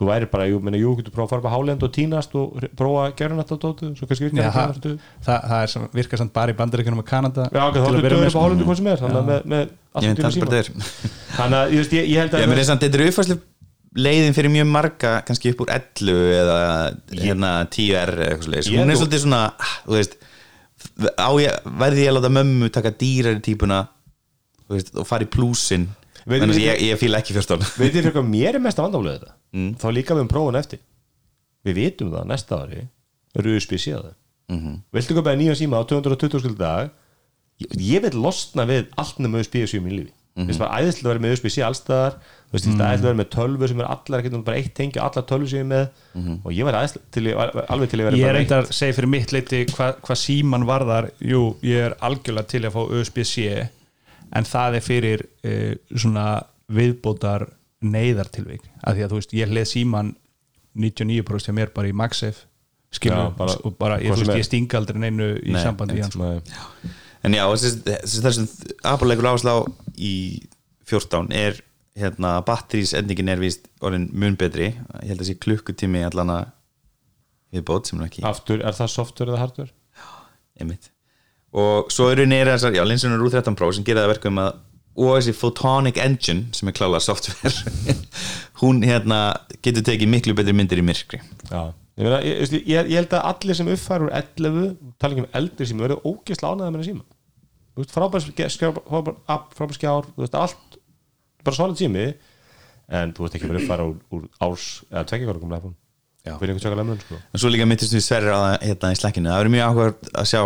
[0.00, 2.54] þú væri bara, jú, menna, jú, getur prófa að fara bara hálend og tínast og
[2.72, 4.94] prófa að gera dótu svo kannski virkar það það,
[5.26, 8.14] það, það sem, virkar samt bara í bandaríkunum og Kanada Já, ok, þá að er
[8.16, 8.40] á sko.
[8.40, 10.72] hálundu hvað sem er þannig að með, með allt Ég veit alls bara þeir
[11.36, 13.38] þannig að ég, veist, ég, ég held Ég að meni samt, þetta er uppfærslu
[14.00, 16.58] leiðin fyrir mjög marga kannski upp úr 11 eða
[17.20, 18.68] hérna 10R eða eitthvað.
[18.72, 19.40] Ég hún er svolítið svona
[19.84, 20.16] þú veist,
[21.20, 23.99] á ég, verði ég að láta mömmu taka dýrari típuna þú
[24.70, 25.88] veist, og fara í plúsin
[26.26, 28.78] Veit- þannig að ég, ég fíla ekki 14 veit þið fyrir hvað mér er mest
[28.78, 29.70] að vandálega þetta Mm.
[29.82, 30.78] þá líka við um prófun eftir
[31.66, 32.84] við vitum það næsta ári
[33.34, 34.16] eru USB-C að það
[34.50, 34.76] Mhm.
[34.94, 36.90] viltu köpa nýja síma á 220 skuld dag
[37.60, 40.44] ég, ég vil losna við allt nema USB-C í lífi Mhm.
[40.44, 40.58] mm -hmm.
[40.58, 42.78] það er æðislega að vera með USB-C allstaðar þú veist, mm.
[42.78, 45.24] það er æðislega að vera með tölvu sem er allar ekki bara eitt tengi, allar
[45.26, 46.40] tölvu sem ég er með Mhm.
[46.44, 49.32] og ég var æðislega alveg til að vera Ég er reyndar að segja fyrir mitt
[49.32, 53.68] leiti hvað hva síman varðar Jú, ég er algjörlega til að fá USB-C
[54.36, 56.26] en það er fyrir uh, svona
[56.70, 57.48] viðbótar
[57.82, 60.14] neyðartilvik af því að þú veist, ég leð síman
[60.78, 62.46] 99% hjá mér bara í MagSafe
[62.94, 65.94] skilur, Já, bara- og bara, ég, sem veist, ég stinga aldrei neinu í Nei, sambandi
[65.96, 66.04] einmitt.
[66.04, 66.28] hann sko.
[66.84, 66.92] Nei.
[67.24, 69.58] en já, þessi, þessi, þessi Apple leikur áherslu á
[69.96, 70.14] í
[70.90, 71.60] 14 er
[72.00, 76.48] hérna, batterísendingin er víst orðin mun betri ég held að sé klukkutími allan að
[77.54, 79.72] viðbót sem er ekki aftur, er það software eða hardware?
[80.60, 80.90] einmitt
[81.50, 84.58] og svo eru neyra þessar, já, linsunar úr 13 Pro sem gera það verkum að
[85.00, 87.52] og þessi Photonic Engine sem er klála software
[88.62, 89.20] hún hérna
[89.64, 93.28] getur tekið miklu betri myndir í myrkri Já, ég, meina, ég, ég, ég, held að
[93.30, 97.06] allir sem uppfæður úr 11 tala ekki um eldri síma, verður ógeðslega ánæða með síma
[97.70, 98.24] Þú veist, frábær
[99.78, 100.80] skjár, þú veist, allt
[101.46, 102.08] bara solid sími
[102.90, 105.06] en þú veist ekki verið uppfæra úr, úr árs eða
[105.60, 105.76] iPhone
[106.20, 106.34] Já.
[106.36, 107.16] fyrir einhvern tjóka lemnun sko.
[107.16, 110.10] og svo líka myndist við sverri á það hérna í slekkinu það verður mjög áhugað
[110.20, 110.42] að sjá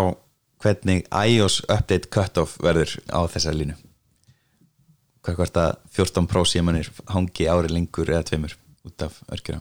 [0.65, 3.79] hvernig iOS update cutoff verður á þessar línu.
[5.25, 9.61] Hvað hvort að 14 Pro símanir hangi ári lengur eða tveimur út af örkjura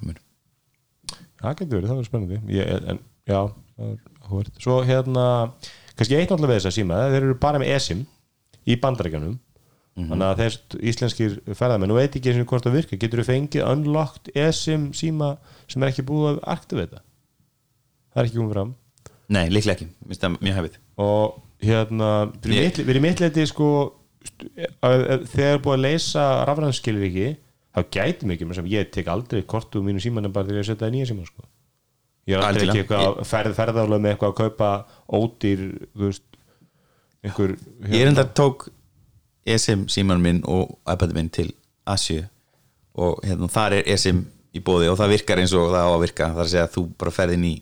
[1.44, 2.40] Það getur verið, það verður spennandi.
[2.56, 3.40] Ég, en, Já,
[3.78, 5.26] það er áhverð Svo hérna,
[5.96, 8.04] kannski eitt náttúrulega við þess að síma þeir eru bara með eSIM
[8.64, 9.38] í bandarækjanum
[9.94, 13.28] þannig að þeir íslenskir ferðamenn og veit ekki eins og hvort það virka getur þú
[13.30, 15.36] fengið unlocked eSIM síma
[15.70, 18.74] sem er ekki búið að aktivita það er ekki komið fram.
[19.34, 19.90] Nei, líklega ekki,
[20.42, 22.10] mjög hefið og hérna
[22.44, 23.70] við erum mittleiti sko
[24.84, 27.32] þegar er búið að leysa rafræðanskilir ekki
[27.74, 30.92] þá mikið sem ég tek aldrei kortu mínu síman en bara þegar ég setja það
[30.92, 31.48] í nýja síman sko.
[32.30, 34.70] ég er aldrei ekki eitthvað að ferð, ferðarlega með eitthvað að kaupa
[35.10, 35.64] ódýr
[35.98, 36.38] veist
[37.24, 38.70] einhver hérna- Ég er enda tók
[39.46, 41.52] eSIM síman minn og iPad minn til
[41.86, 42.24] Asju
[42.96, 46.04] og hérna, þar er eSIM í bóði og það virkar eins og það á að
[46.04, 46.30] virka.
[46.36, 47.56] Það er að þú bara ferð inn í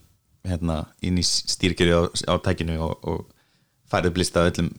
[0.48, 3.28] hérna, inn í stýrkjöri á, á tækinu og, og
[3.92, 4.72] færið blista öllum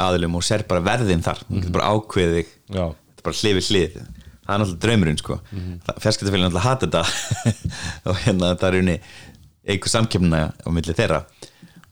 [0.00, 1.42] aðilum og ser bara verðin þar.
[1.46, 2.88] Þú getur bara ákveðið þetta
[3.20, 3.96] er bara hlið við hlið.
[4.40, 5.38] Það er náttúrulega draumurinn sko.
[5.50, 6.00] Mm -hmm.
[6.02, 7.02] fjarskiptafélagin náttúrulega hata þetta.
[8.10, 8.96] Og hérna það er unni
[9.66, 11.24] einhver samkjöfna á milli þeirra.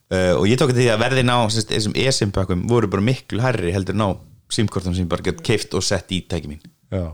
[0.09, 3.43] Uh, og ég tók eftir því að verðin á þessum eSIM pakkum voru bara miklu
[3.45, 4.11] hærri heldur en á
[4.49, 6.63] simkortum sem bara gett keift og sett í tæki mín.
[6.89, 7.13] Já.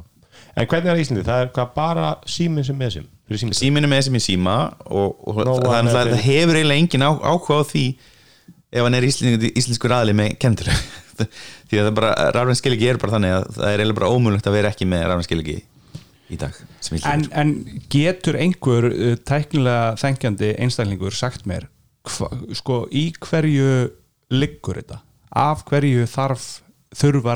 [0.55, 1.25] en hvernig er Íslandi?
[1.27, 5.93] það er bara síminn sem eSIM síminu með eSIM í síma og, og Nóa það,
[5.95, 7.85] það, hefur eiginlega engin á, áhuga á því
[8.75, 10.68] ef hann er íslenskur, íslenskur aðli með kentur
[11.70, 14.59] því að það bara rafnarskiliki er bara þannig að það er eiginlega bara ómulagt að
[14.59, 15.57] vera ekki með rafnarskiliki
[16.35, 17.55] í dag sem ég en, en
[17.93, 21.68] getur einhver uh, tæknilega þengjandi einstaklingur sagt mér
[22.05, 23.89] hva, sko í hverju
[24.35, 25.01] liggur þetta?
[25.35, 26.45] Af hverju þarf
[26.95, 27.35] þurfa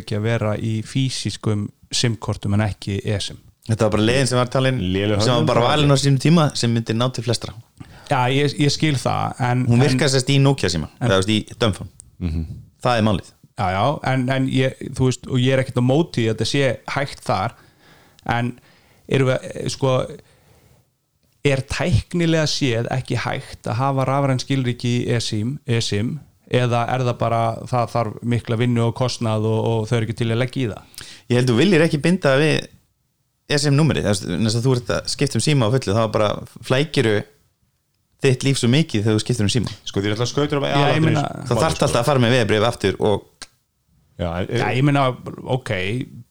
[0.00, 3.38] ekki að vera í fysiskum simkortum en ekki eSIM
[3.68, 5.76] Þetta var bara leiðin sem var talin Léleg sem var bara bara.
[5.76, 7.54] valin á sínum tíma sem myndi ná til flestra.
[8.10, 11.38] Já ég, ég skil það en, Hún en, virkar sérst í Nokia síma eða í
[11.60, 11.88] dömfón
[12.82, 13.30] Það er málið.
[13.58, 16.48] Já, já, en, en ég, þú veist, og ég er ekkert á móti að þetta
[16.50, 17.54] sé hægt þar
[18.34, 18.52] en
[19.12, 19.92] erum við, eh, sko
[21.46, 26.16] er tæknilega séð ekki hægt að hafa rafræn skilriki í eSIM, eSIM
[26.52, 30.18] eða er það bara, það þarf mikla vinnu og kostnað og, og þau eru ekki
[30.22, 31.04] til að leggja í það?
[31.30, 32.56] Ég held þú viljir ekki binda við
[33.58, 36.30] SM númerið, þess að þú ert að skipta um síma á fullu, þá bara
[36.66, 37.14] flækiru
[38.22, 39.72] þitt líf svo mikið þegar þú skiptir um síma.
[39.88, 42.34] Sko því er alltaf skautur á Já, ég meina- þá þarf alltaf að fara með
[42.38, 43.28] veðbrif aftur og
[44.20, 45.06] Já, en, Já, ég meina,
[45.50, 45.70] ok,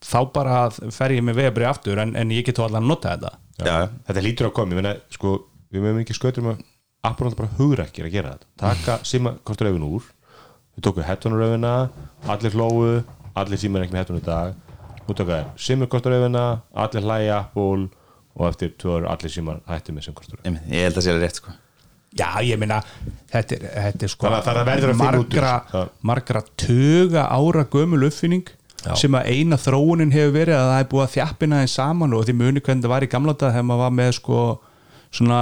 [0.06, 3.16] þá bara fer ég með vegabrið aftur en, en ég get þá allan að nota
[3.16, 3.32] þetta.
[3.66, 5.34] Já, þetta lítur að koma, ég meina, sko
[5.74, 6.62] við mögum ekki skautur um að
[7.10, 8.50] Apple bara hugrækir að gera þetta.
[8.62, 10.06] Taka síma kostur auðvun úr
[10.78, 11.74] við tókum hettunar auðvuna
[12.32, 13.04] allir hlóu,
[13.42, 14.54] allir síma er ekki með hettunar
[15.12, 16.46] í dag nú tókum við síma kostur auðvuna
[16.86, 17.90] allir hlæja Apple
[18.38, 20.10] og eftir tvö ára allir síma hætti með
[20.46, 21.52] einmitt, ég held að sé alveg rétt sko
[22.12, 22.82] Já, ég meina,
[23.32, 25.52] þetta er, þetta er sko Þannig að- þannig að verður að finna út úr margra.
[25.72, 25.90] Já.
[26.02, 28.50] margra tuga ára gömul uppfinning
[28.98, 32.26] sem að eina þróunin hefur verið að það er búið að þjappina þeim saman og
[32.26, 34.40] því muni hvernig það var í gamla dag þegar maður var með sko
[35.12, 35.40] svona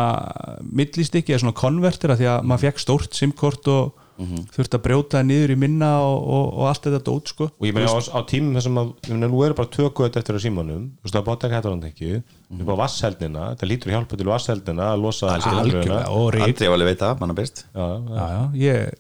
[0.76, 5.18] millistykki eða svona konvertir að því að maður fekk stórt simkort og þurfti að brjóta
[5.18, 7.48] það niður í minna og, og, og allt þetta dót sko.
[7.56, 10.40] Og ég meina á, á tímum þessum að ég meina, nú eru bara tökuð eftir
[10.40, 12.12] að símanum þú veist það bóta ekki hættan ekki
[12.60, 16.70] upp á vassheldina, þetta lítur að hjálpa til vassheldina að losa algjörlega og rík Andri
[16.70, 18.20] á alveg veit það, manna best já, já.
[18.20, 19.00] já, já, ég,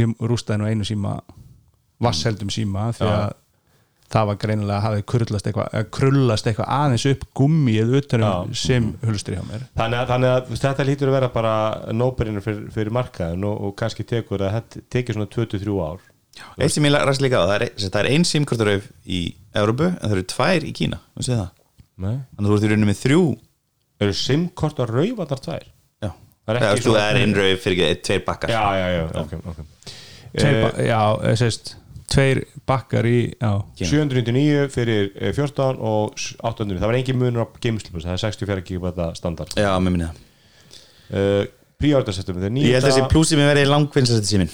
[0.00, 1.16] ég rústaði nú einu síma
[2.02, 3.26] vassheldum síma því að
[4.12, 9.36] það var greinilega að hafi krullast eitthvað, krullast eitthvað aðeins upp gummið utanum sem hulstri
[9.38, 9.66] hjá mér.
[9.78, 11.52] Þannig, að, þannig að þetta lítur að vera bara
[11.96, 16.08] nóberinur fyrir, fyrir markaðin og, og kannski tekur að þetta tekið svona 23 ár.
[16.58, 19.22] Eitt sem ég ræst líka á, það er, það er ein simkortaröf í
[19.60, 21.50] Európu en það eru tvær í Kína, þú sé það?
[22.02, 22.14] Nei.
[22.32, 23.24] Þannig að þú ert í rauninni með þrjú.
[24.02, 25.66] Eru simkort að raufa þar tvær?
[26.02, 26.08] Já,
[26.42, 28.50] Það er það ekki er, svona- það er ein rauf fyrir tveir bakkar.
[28.54, 29.60] Já, já, já, ok, ok.
[30.32, 31.74] Tveir, Eh, ba- já, eh, sést,
[32.12, 33.50] tveir bakkar í já,
[33.80, 38.66] 799 fyrir eh, 14 og 800 það var engin munur á geimslu það er 64
[38.68, 39.56] GB standard.
[39.56, 40.22] Já, með minni það.
[41.12, 41.42] Uh,
[41.82, 44.52] príordasettum þetta er Ég held að þessi nýta plúsi með verið langvinnsast símin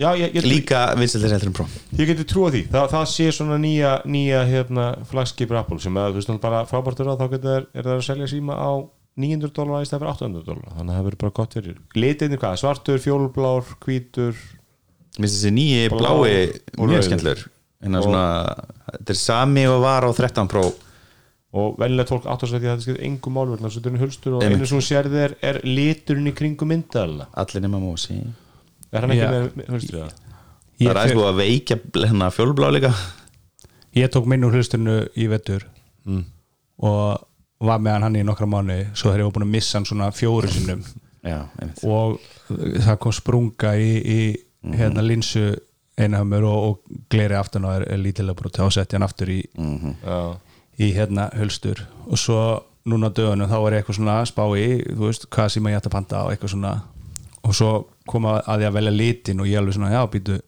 [0.00, 1.66] já, ég, ég, Líka vinsallir heldur en pró
[1.98, 2.64] ég geti trúa því.
[2.72, 6.70] Það, það sé svona nýja, nýja hérna, flagskipur Apple sem að þú veist náttúrulega bara
[6.70, 8.70] frábærtur á þá getur er það að selja síma á
[9.22, 10.72] 900 dólar í stæð fyrir 800 dólar.
[10.72, 14.44] Þannig að það verður bara gott fyrir litinir hvað, svartur, fjólblár, hvítur
[15.18, 16.36] Mér finnst þessi nýji Blá blái
[16.80, 17.44] mjög skemmtlur
[17.82, 18.24] svona,
[18.94, 20.68] þetta er sami og var á 13 pró
[21.52, 24.44] og venilegt fólk að þetta skiptir engum mál vegna þess að þetta er hulstur og
[24.46, 28.22] einu sem hún sér þér er liturinn í kringum myndalina Allir nema músi
[28.92, 29.32] er hann ekki Já.
[29.32, 30.14] með, hulstur það?
[30.82, 32.90] Það er aðeins búið að veikja hérna fjólblá líka.
[33.94, 35.66] Ég tók minn úr hlusturnu í vettur
[36.82, 37.26] og
[37.62, 39.86] var með hann hann í nokkra mánu svo þegar ég var búin að missa hann
[39.88, 40.82] svona fjóru sinnum.
[41.22, 41.44] Já,
[41.86, 42.16] og
[42.48, 44.18] það kom sprunga í, í
[44.62, 44.74] Mhm.
[44.78, 45.56] hérna linsu
[45.98, 46.78] einhamur og, og
[47.10, 49.94] gleri aftan og er, er lítilega brot og setja hann aftur í, Mhm.
[50.06, 50.36] Já,
[50.78, 55.06] í hérna hulstur og svo núna á dögunum þá ég eitthvað svona spá í þú
[55.06, 56.82] veist, hvað sem ég ætti að panta og eitthvað svona
[57.44, 60.40] og svo koma að ég að velja litin og ég alveg svona, já, býtu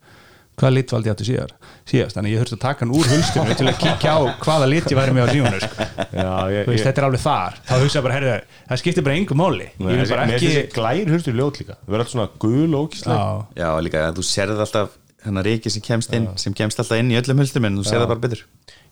[0.60, 1.52] hvaða lit valdi ég átti síðar,
[1.90, 2.16] síðast?
[2.18, 4.98] Þannig ég þurfti að taka hann úr hulsturinu til að kíkja á hvaða lit ég
[5.00, 5.86] væri með á síðunu sko.
[6.14, 7.58] já ég, Þú veist, ég, þetta er alveg þar.
[7.68, 8.36] Þá hugsa ég bara, herrðu,
[8.70, 9.68] það skiptir bara engu máli.
[9.74, 11.78] Ég vil bara ekki glær hustur ljót líka.
[11.80, 15.70] Það verður alltaf svona gul og ókíslega já, Já, líka þú sérð alltaf hennar reiki
[15.72, 18.24] sem kemst inn, sem kemst alltaf inn í öllum hulstum en þú sérð það bara
[18.28, 18.42] betur.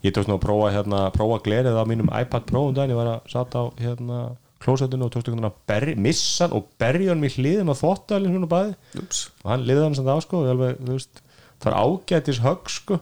[0.02, 2.98] Ég tókst nú að prófa, hérna, prófa glerið á mínum iPad Pro um daginn, ég
[2.98, 4.22] var að satt á hérna,
[4.64, 8.34] klósettinu og tókst einhvern veginn að berri, missa og berja hann í hliðin og þvóttalinn
[8.34, 9.20] hún og baði Úps.
[9.44, 11.22] og hann liði hann samt á sko og ég alveg, þú veist,
[11.62, 13.00] það var ágætis högg sko.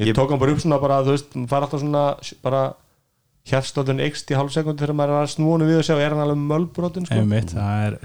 [0.00, 2.04] Ég, tók hann bara upp svona bara, þú veist, hann fara alltaf svona
[2.44, 2.62] bara
[3.50, 6.22] hérstátun eikst í hálf sekundi þegar maður er að snúinu við og sjá er hann
[6.24, 7.20] alveg mölbrotin sko?
[7.20, 7.98] Einmitt, það er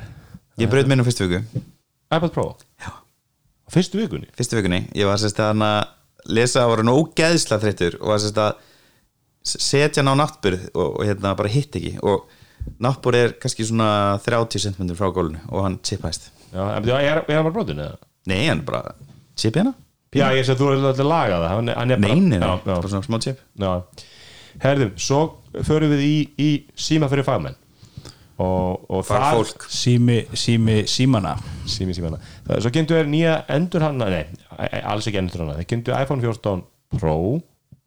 [0.55, 1.63] Ég braut minn á fyrstu viku.
[2.15, 2.45] iPad Pro?
[3.71, 4.29] Fyrstu vikunni?
[4.37, 5.59] Fyrstu vikunni, ég var sérst að
[6.31, 8.55] lesa að voru nú ógeðsla þreyttur og var sérst að
[9.45, 11.95] setja hann á náttburð og, og hérna bara hitt ekki.
[12.05, 12.25] Og
[12.81, 16.31] náttburð er kannski svona 30 cm frá gólunu og hann chippaðist.
[16.53, 17.99] Já, en er, er hann bara brotin eða?
[18.31, 18.95] Nei, hann bara
[19.37, 19.75] chippi hana
[20.15, 21.49] Já, ég sé að þú er alltaf að laga það.
[21.55, 22.65] Hann, er- hann er bara, Nei, nei, nei, já, já.
[22.71, 23.39] bara svona smá chip.
[23.59, 23.71] Já,
[24.63, 25.19] herðum, svo
[25.67, 26.49] förum við í, í
[26.79, 27.55] síma fyrir fagmenn.
[28.37, 29.63] Og, og Fagfólk.
[29.71, 31.37] sími, sími, símana.
[31.71, 32.17] Sími símana.
[32.47, 35.53] Það- svo kynntu er nýja endur hann nei, a- alls ekki endur hann.
[35.55, 36.63] Það kynntu iPhone 14
[36.97, 37.41] Pro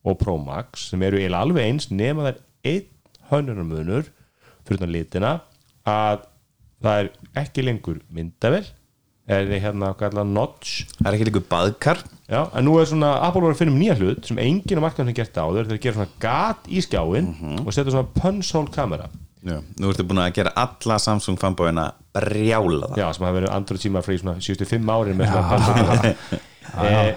[0.05, 2.87] og Pro Max sem eru eiginlega alveg eins nema það er einn
[3.31, 4.09] hönnunarmunur
[4.65, 5.35] fyrir þann litina
[5.87, 6.25] að
[6.83, 7.11] það er
[7.45, 8.65] ekki lengur myndavel
[9.37, 10.75] er hérna hvað er notch?
[10.99, 12.03] Það er ekki líka baðkar.
[12.29, 14.85] Já, en nú er svona Apple var að finna um nýja hlut sem enginn á
[14.85, 15.69] markaðum hefur gert áður.
[15.71, 17.31] Þeir gera svona gat í skjáin
[17.65, 19.09] og setja svona punch-hole kamera.
[19.49, 19.61] Já.
[19.79, 23.85] Nú ertu búin að gera alla Samsung fanbóina brjála það Já, sem hafa verið Android
[23.85, 26.45] síma frá í svona 75 árin með svona punch-hole kamera.
[26.79, 27.17] Eh,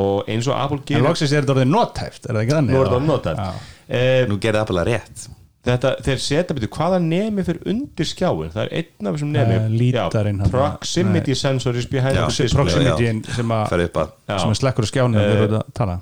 [0.00, 2.72] og eins og Apple en gerir loksins er þetta orðið nothæft, er það ekki þannig?
[2.72, 3.50] nú er þetta notað Já.
[3.98, 5.24] eh, Nú gerði Apple að rétt
[5.66, 9.58] þetta, þeir setja betur hvaða nemi fyrir undir skjáin það er einn af þessum nemi
[9.58, 12.56] Eh, lítarinn Já, proximity sensor is behind Já, the display.
[12.56, 14.38] proximity sem að Færi upp að Já.
[14.38, 15.96] sem að slekkur á skjánu uh,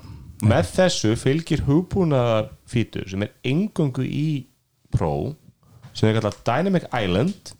[0.49, 4.45] með þessu fylgir hugbúnaðar fítur sem er engungu í
[4.95, 5.35] Pro
[5.93, 7.51] sem er kallað Dynamic Island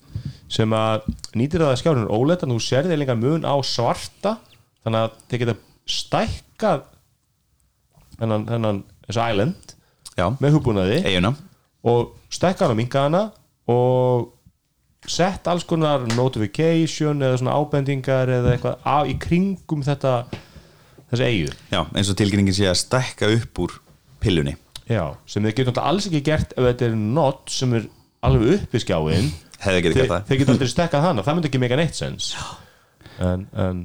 [0.50, 1.04] sem að
[1.38, 4.38] nýtir það að skjárun óleitt að þú sérði lengar mun á svarta
[4.86, 5.56] þannig að þeir geta
[5.90, 6.88] stækkað
[8.20, 9.76] þennan, þennan þessu island
[10.18, 10.98] Já, með hugbúnaði.
[11.08, 11.36] Eiguna
[11.88, 13.24] og stækka hana og minka hana
[13.70, 14.34] og
[15.10, 20.16] sett alls konar notification eða svona ábendingar eða eitthvað á, í kringum þetta
[21.12, 23.78] þessi eigu Já, eins og tilkynningin sé að stækka upp úr
[24.20, 24.58] pillunni.
[24.90, 27.88] Já, sem þeir getur alls ekki gert ef þetta er not sem er
[28.26, 31.98] alveg uppi skjáin Hefði getið þeir, getur aldrei stekkað hana, það myndi ekki mega neitt
[31.98, 32.32] sens
[33.20, 33.82] en, en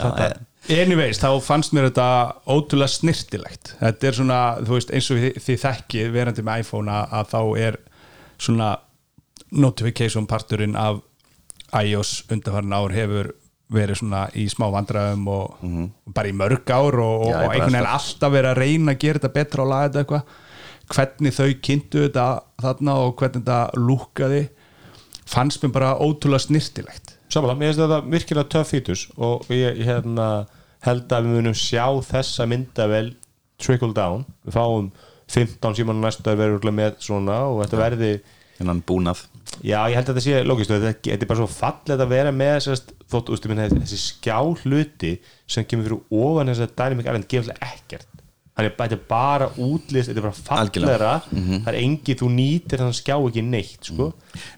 [0.00, 0.38] þetta, eh,
[0.68, 2.08] Anyways, þá fannst mér þetta
[2.44, 6.92] ótrúlega snirtilegt þetta er svona, þú veist, eins og þið, þið þekkið verandi með iPhone
[6.92, 7.78] að, að þá er
[8.40, 8.68] svona
[9.50, 11.00] notification parturinn af
[11.80, 13.32] iOS undanfarin ár hefur
[13.70, 17.76] verið svona í smá vandræðum og, og bara í mörg ár og, Já, og einhvern
[17.76, 20.32] veginn alltaf verið að reyna að gera þetta betra og laga þetta eitthvað.
[20.90, 22.26] Hvernig þau kynntu þetta
[22.64, 24.42] þarna og hvernig þetta lúkkaði
[25.30, 30.26] fannst mér bara ótrúlega snirtilegt samanlega, mér finnst þetta virkilega töff fítus og ég, hérna,
[30.86, 33.06] held að við munum sjá þessa myndavel
[33.60, 34.90] trickle down, við fáum
[35.30, 38.12] 15 síman næstu að vera með svona og þetta verði
[38.60, 39.22] Hennan búnað.
[39.64, 42.32] Já, ég held að þetta sé lógist þetta, þetta er bara svo fallið að vera
[42.34, 45.14] með sérst, þótt, ústu, minna, þessi skjáhluti
[45.48, 48.09] sem kemur fyrir ofan þess að Dynamic Island gefur alltaf ekkert
[48.60, 51.12] hann er, þetta er bara útlist, þetta er bara fallegra.
[51.32, 54.10] Það er engi, þú nýtir þannig skjá ekki neitt sko.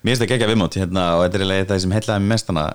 [0.02, 2.66] Mér finnst það að viðmót hérna og þetta er eiginlega það sem hellaði mest hana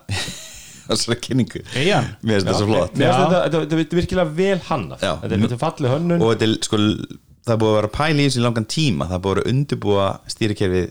[0.87, 1.63] þessari kynningu.
[1.75, 2.11] Eyjan?
[2.23, 2.97] Mér finnst það svo flott.
[2.97, 5.03] Þetta, þetta, þetta er virkilega vel hannað.
[5.03, 5.13] Já.
[5.23, 6.23] þetta er, þetta fallið hönnun.
[6.23, 6.81] Og þetta er sko
[7.47, 9.09] það búið að vera að pæla í þessu langan tíma.
[9.11, 10.89] Það búið að vera að undirbúa stýrikerfið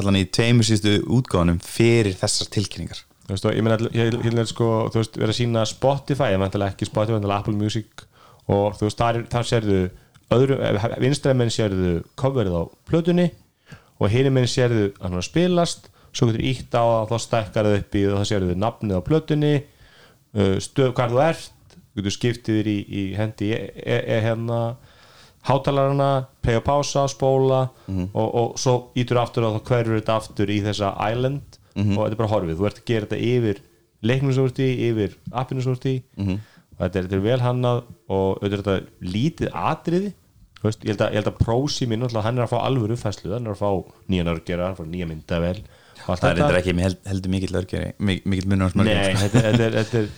[0.00, 3.02] allan í tveimur síðustu útgáðunum fyrir þessar tilkynningar.
[3.26, 6.32] Þú veist, og ég meina, ég ég vil sko, þú veist, vera að sína Spotify,
[6.34, 8.06] ég meina ekki Spotify, en Apple Music
[8.48, 9.80] og þú veist, þar, þar sérðu
[10.34, 10.58] öðru,
[11.02, 13.30] vinstræðmenn sérðu coverið á plötunni
[14.00, 15.90] og hinum menn sérðu að hann spilast.
[16.10, 19.54] Svo getur ítt á að þá stækkar það upp í þá sérðu nafnið á plötunni
[19.60, 21.76] uh, stöð, hvað þú ert.
[21.98, 24.60] Getur skiptið þér í, í hendi e, e, e, hérna
[25.48, 27.64] hátalarana, play og pása, spóla
[28.12, 31.58] og, og svo ítur aftur og þá hverfur þetta aftur í þessa island
[31.96, 33.62] og þetta er bara horfið, þú ert að gera þetta yfir
[34.06, 35.96] leiknum sem þú ert í, yfir appinu sem þú ert í.
[36.20, 36.49] Og
[36.80, 40.10] þetta er, þetta er vel hannað og auðvitað er þetta lítið atriði.
[40.60, 42.58] Þú veist, ég held að, ég held að prósi minn alltaf, hann er að fá
[42.66, 43.70] alvöru fæslu hann er að fá
[44.12, 45.54] nýjan örgera, hann er að fá nýja myndavel
[46.00, 46.32] það er þetta.
[46.36, 50.10] reyndar ekki, mér held, heldur mikill örgjari mikill munur þetta, þetta, er- þetta er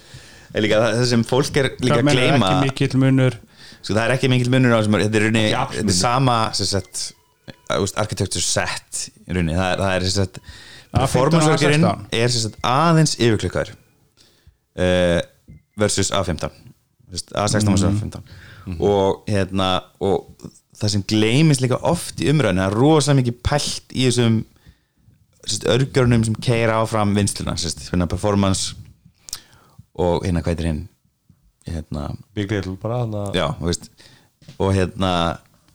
[0.53, 3.39] er það það sem fólk er líka að meinar gleyma ekki mikill munur.
[3.83, 6.69] Sko, það er ekki mikill munur á þessum þetta er, Ekki þetta er sama sem
[6.73, 7.05] sagt,
[7.49, 11.87] uh, úst, architecture set í rauninni, það er, það er sem sagt, A15 og performance-örgjörinn
[11.89, 12.11] A16.
[12.21, 15.21] er sem sagt, aðeins yfirklikkar uh,
[15.83, 18.23] versus A15 Þú veist, A16 versus A15
[18.79, 19.69] og hérna
[20.03, 20.31] og
[20.79, 24.41] það sem gleymist líka oft í umræðinu það er rosa mikið pælt í þessum
[25.73, 28.77] örgjörnum sem keira áfram vinsluna, sérst, hérna performance
[29.99, 30.83] og hérna hvað er hinn
[31.67, 33.89] hérna, Big Little bara hann að já, þú veist
[34.57, 35.13] og hérna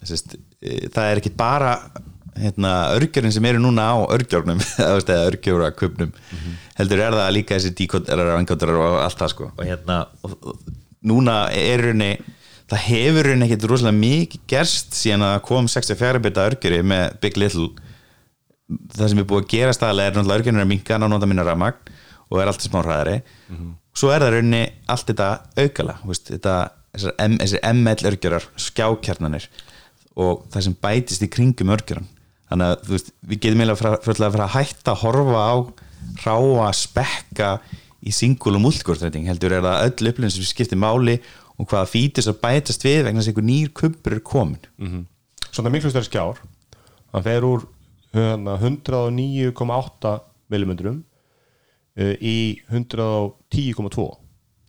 [0.03, 1.73] sérst, e, það er ekki bara
[2.41, 6.13] hérna, örgjörn sem eru núna á örgjörnum eða örgjöra kubnum
[6.77, 9.51] heldur er það líka þessi díkotarar og engotarar og allt það sko.
[9.57, 10.73] Og hérna, og, og,
[11.07, 12.11] núna er henni
[12.67, 17.39] það hefur henni ekkit rosalega mikið gerst síðan að kom 64 bita örgjöri með Big
[17.39, 17.69] Little.
[18.67, 21.45] Það sem er búið að gera staðlega er náttúrulega örgjörnir að minka ná nota minna
[21.47, 21.93] rafmagn
[22.27, 23.21] og er alltaf smá hraðari.
[23.97, 26.57] Svo er það rauninni allt þetta aukala veist, þetta,
[26.91, 29.47] þessar ML örgjörar skjákjarnanir
[30.17, 32.09] og það sem bætist í kringum örgjöran
[32.51, 35.55] þannig að veist, við getum eiginlega frá að hætta að horfa á
[36.23, 37.51] ráa spekka
[38.07, 41.17] í single og multicore heldur er það öll upplifin sem skiptir máli
[41.57, 45.07] og hvaða fítis að bætast við vegna þess að einhver nýr kumpur er komin
[45.47, 46.41] svona miklu stærri skjár.
[47.15, 47.63] Hann fer úr
[48.13, 50.13] hérna, 109,8
[50.53, 51.01] millimetrum
[51.97, 54.07] uh, í 110,2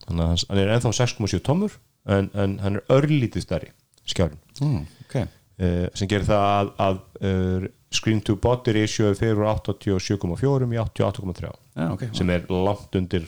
[0.08, 1.76] þannig að hann er ennþá 6,7 tómur
[2.08, 3.72] en, en hann er örlítið stærri
[4.08, 5.28] skjárin mm, okay.
[5.58, 6.96] Uh, sem gerir það að, að
[7.30, 7.68] uh,
[7.98, 12.02] screen to body ratio fer úr 87,4 í 88,3 Já, ok.
[12.16, 13.24] sem er langt undir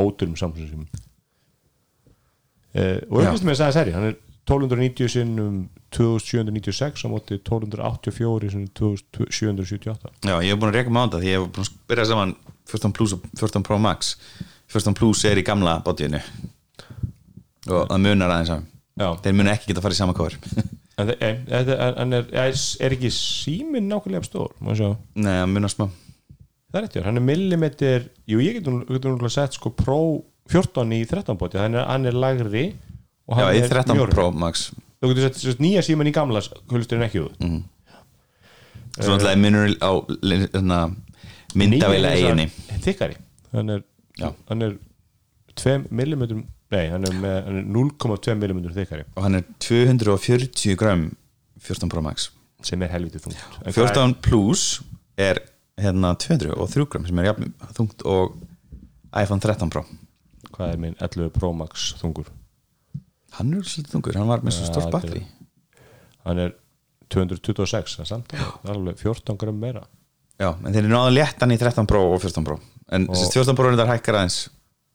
[0.00, 0.88] ódurum samsum uh,
[2.74, 3.28] og Já.
[3.28, 5.58] auðvitað með þess að seri hann er 1290 sinnum
[5.94, 11.22] 2796 á móti 1284 sinnum 2778 Já, ég hef búin að reyka með á þetta
[11.22, 12.32] því ég hef búin að byrja saman
[12.72, 14.16] 14 Plus og 14 Pro Max.
[14.72, 16.20] 14 Plus er í gamla bodyinu.
[17.70, 20.38] Og það munar aðeins að þeir munu ekki geta að fara í sama kóður
[21.10, 24.54] en er, er, ekki síminn nákvæmlega stór?
[24.62, 25.86] Nei, það munar smá.
[26.72, 29.98] Það er eftir, hann er millimetr Jú, ég getur nú sett sko Pro
[30.52, 32.64] 14 í 13 bóti hann er, hann er lagri
[33.28, 34.16] og Já, hann í er 13 mjórri.
[34.16, 34.70] Pro Max.
[35.02, 37.36] Þú getur sett nýja síman í gamla hulusturinn ekki út.
[37.44, 37.60] Mm.
[38.98, 39.90] Svo náttúrulega munur á
[40.52, 40.80] hérna,
[41.56, 42.48] myndaveila eiginni
[42.84, 43.16] Þykkari.
[43.52, 43.82] Hann
[44.20, 44.32] Já.
[44.48, 44.74] hann er
[45.56, 49.04] 2 millimetrum Nei, hann er, með, hann er 0,2 millimetrum þykkari.
[49.12, 51.08] Og hann er 240 gram
[51.60, 52.30] 14 Pro Max.
[52.64, 53.42] Sem er helvítið þungt.
[53.60, 54.62] En hvað 14 Plus
[55.20, 55.42] er
[55.80, 58.38] hérna 203 gram sem er jafn þungt og
[59.12, 59.84] iPhone 13 Pro.
[60.52, 62.30] Hvað er minn 11 Pro Max þungur?
[63.36, 65.22] Hann er svolítið þungur, hann var með svo stort batteri
[66.26, 66.52] Hann er
[67.12, 68.34] 226 það er samt
[68.68, 69.82] alveg 14 gram meira.
[70.40, 72.58] Já, en þeir eru náðu léttan í 13 Pro og 14 Pro.
[72.92, 73.16] En og...
[73.18, 74.38] 14 Pro er þetta hækkar aðeins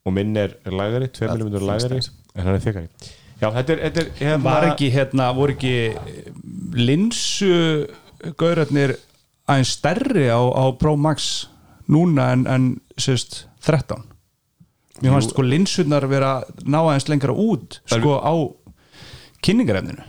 [0.07, 4.01] og minn er lagari, 2 mm lagari en hann er þykkari Já, þetta er, þetta
[4.01, 6.29] er hérna, var ekki hérna, voru ekki eh,
[6.73, 7.51] linsu
[8.39, 8.95] gaurarnir
[9.45, 11.45] aðeins stærri á, á Pro Max
[11.85, 14.01] núna en, en sérst 13
[15.03, 18.33] mér fannst sko linsunar vera ná aðeins lengra út sko á
[19.45, 20.01] kynningarefninu.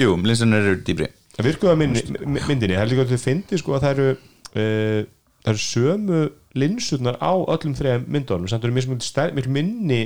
[0.00, 3.92] Jú, linsunar eru dýbri Það virkuða myndinni, er líka að þau fyndi sko að það
[3.92, 5.04] eru uh,
[5.44, 6.22] það eru sömu
[6.58, 10.00] linsurnar á öllum þreja myndunum, samt eru miklu minni,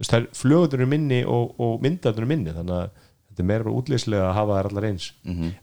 [0.00, 2.90] það er flögutur minni og, og myndaður minni þannig að
[3.30, 5.12] þetta er meira útlýslega að hafa þær allar eins.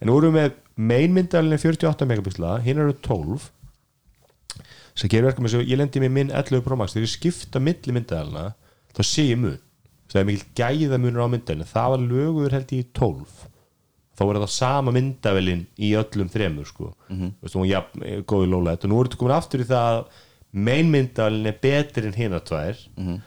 [0.01, 0.57] En nú erum við með
[0.91, 3.47] main myndaðalinn 48 megapixla, hinn eru 12
[4.97, 7.59] sem gerir verkum eins og ég lendi með minn 11 Pro Max, þegar ég skipta
[7.61, 8.53] milli myndaðalina,
[8.97, 9.59] þá sé ég mun.
[10.07, 13.47] Það er mikil gæða munur á myndalinn það var lögur held ég í 12
[14.17, 17.33] þá er það sama myndavelin í öllum þremur sko Mhm.
[17.43, 17.83] Veistu, hún, ja,
[18.27, 20.05] góði lóla og nú er þetta komin aftur í það að
[20.53, 23.19] main myndavelin er betri en hinna tvær Mhm.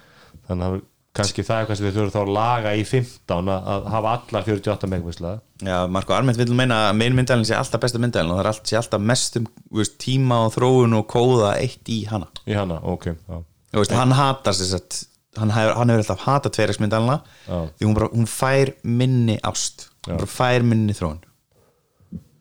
[0.48, 0.80] þannig að
[1.12, 4.44] kannski það er kannski þau þurfa þá að laga í 15 að, að hafa allar
[4.46, 8.38] 48 megapixla Já, Marko Arment vil meina að mein myndalinn sé alltaf besta myndalinn og
[8.38, 12.28] það er allt, alltaf mest um veist, tíma og þróun og kóða eitt í hana
[12.46, 13.42] í hana, ok já.
[13.74, 15.04] Þú veist, hann hatar sér sett
[15.38, 17.58] hann hefur, hann hefur alltaf hatað tveiræksmyndalina Já.
[17.78, 21.20] því hún, bara, hún fær minni ást bara fær minni þróun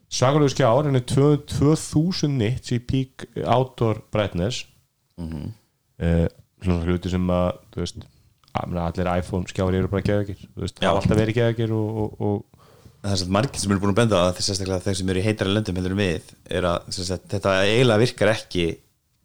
[0.10, 4.64] svakalegu skjár henni 2000 nits í peak outdoor brightness
[5.20, 5.30] mm.
[5.30, 6.30] -hmm.
[6.64, 8.06] svona hluti sem að þú veist,
[8.54, 10.90] að, allir iPhone skjári eru bara geðakir, þú veist, Já.
[10.90, 12.46] hafa alltaf verið geðakir og, og, og
[13.04, 15.20] það er svo margir sem eru búin að benda á það sérstaklega þeir sem eru
[15.20, 18.66] í heitara löndum heldur við er að sagt, þetta eiginlega virkar ekki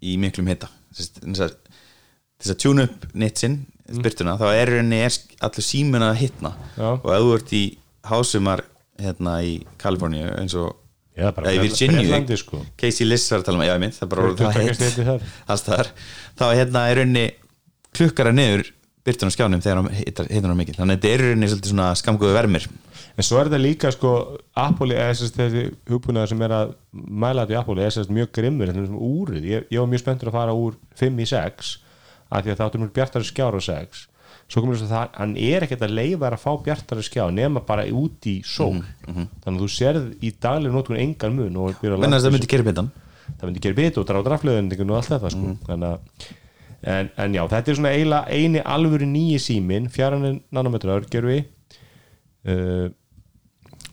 [0.05, 6.13] í miklum hita þess að tjúna upp nitsinn spyrtuna þá er henni er allur símuna
[6.13, 6.93] að hitna Já.
[6.93, 7.65] og ef þú ert í
[8.09, 8.65] hásumar
[9.01, 10.81] hérna í Kaliforníu eins og
[11.15, 12.59] Já, bara eða í Virginia sko.
[12.79, 14.65] Casey Liss var að tala um, já ég mynd það er bara orðið það 22
[14.67, 15.27] heitt stig þar?
[15.55, 15.91] alls þar
[16.41, 17.27] þá hérna er rauninni
[17.95, 18.73] klukkara niður
[19.05, 20.79] byrtun á skjánum þegar hann hittar hann mikið.
[20.81, 22.67] Þannig að þetta er í rauninni svolítið svona skamgóðu vermir.
[23.15, 24.13] En svo er þetta líka sko
[24.59, 28.73] Apple, eða þessi hugbúnaður sem er að mæla þetta í Apple, er þess mjög grimmur.
[28.97, 31.71] Úrið, ég, ég var mjög spenntur að fara úr 5 í 6,
[32.31, 34.07] af því að það áttur mjög bjartari skjár á 6
[34.55, 37.63] svo komur þess að það, hann er ekkert að leifa að fá bjartari skjá nema
[37.67, 41.99] bara út í sól, þannig að þú sérð í daglega nótkun engan mun og byrjar
[41.99, 42.91] að að það myndi gera bitan
[43.27, 45.55] það myndi gera bit og drá drafleðendingun og allt þetta sko.
[45.67, 46.29] þannig að
[46.95, 51.43] en, en já, þetta er svona eiginlega eini alvöru nýji símin, fjaran nanometrar gerum við
[52.53, 52.87] uh,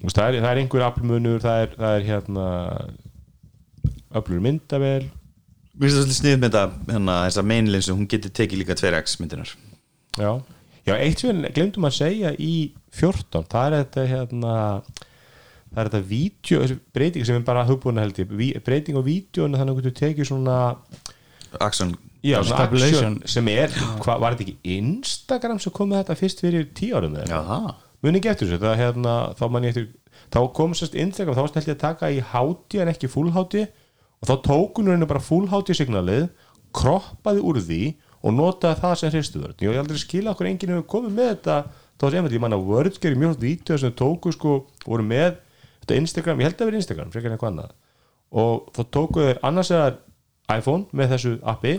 [0.04, 2.46] það, er, það er einhver aflmunur, það er, það er hérna
[4.22, 5.08] öflur myndavel
[5.72, 9.56] mér finnst það svolítið þetta hérna, þessa mainlinsu, hún getur tekið líka 2x myndinar
[10.20, 10.32] já,
[10.88, 12.54] já eitt sem glemdum að segja í
[12.98, 14.56] 14, það er þetta hérna
[15.72, 19.60] það er þetta vídeo, þessi breyting sem er bara hugbúna held ég, breyting á vídeoinu
[19.60, 20.58] þannig að þú getur tekið svona
[21.60, 23.72] Axon, Já, action sem er,
[24.04, 27.72] hva, var þetta ekki Instagram sem kom með þetta fyrst fyrir tíu árum já það
[28.02, 29.90] muni ekki eftir þessu, það hérna þá man ég eftir,
[30.34, 33.32] þá kom sérst Instagram þá varst held ég að taka í háti en ekki full
[33.36, 33.66] háti
[34.22, 36.30] og þá tókunur henni bara full háti signalið,
[36.78, 37.82] kroppaði úr því
[38.22, 39.64] og notaði það sem hristuverð.
[39.66, 41.58] Ég hef aldrei skilað okkur enginn hefur komið með þetta
[42.02, 44.54] þá var sem ég man að Words gerir mjög vídeo sem þau tóku sko,
[44.86, 45.36] voru með
[45.82, 47.76] þetta Instagram, ég held að vera Instagram, frekar en eitthvað annað.
[48.42, 49.92] Og þá tóku þeir annars eða
[50.52, 51.74] iPhone með þessu appi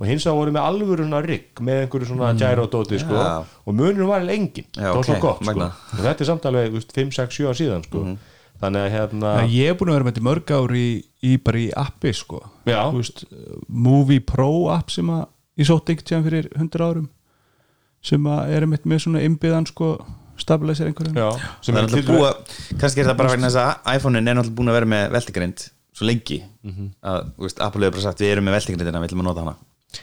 [0.00, 3.34] og hins vegar voru með alvöru svona rigg með einhverju svona gyro-dóti sko, Já.
[3.64, 5.68] og munurinn var alveg engin Já, það var svo gott sko.
[5.68, 8.02] og þetta er samt alveg þú veist, 5, 6, 7 ára síðan sko.
[8.62, 10.88] þannig að hérna að ég er búin að vera með þetta mörg ár í,
[11.22, 12.42] í bara í appi sko.
[12.96, 13.24] Veist,
[13.68, 15.26] Movie Pro app sem að
[15.56, 17.10] ég sótt einhvern tíðan fyrir 100 árum
[18.06, 19.94] sem að er einmitt með svona innbyðan sko
[20.40, 21.16] stabilizer einhverjum.
[21.16, 24.36] Já, sem er til náttúrulega búa kannski er það bara vegna þess að iPhone-in er
[24.36, 25.64] náttúrulega búin að vera með veltegrind
[25.96, 26.42] svo lengi.
[27.00, 29.46] Að þú veist, Apple hefur bara sagt við erum með veltegrindina, við ætlum að nota
[29.46, 29.56] hana.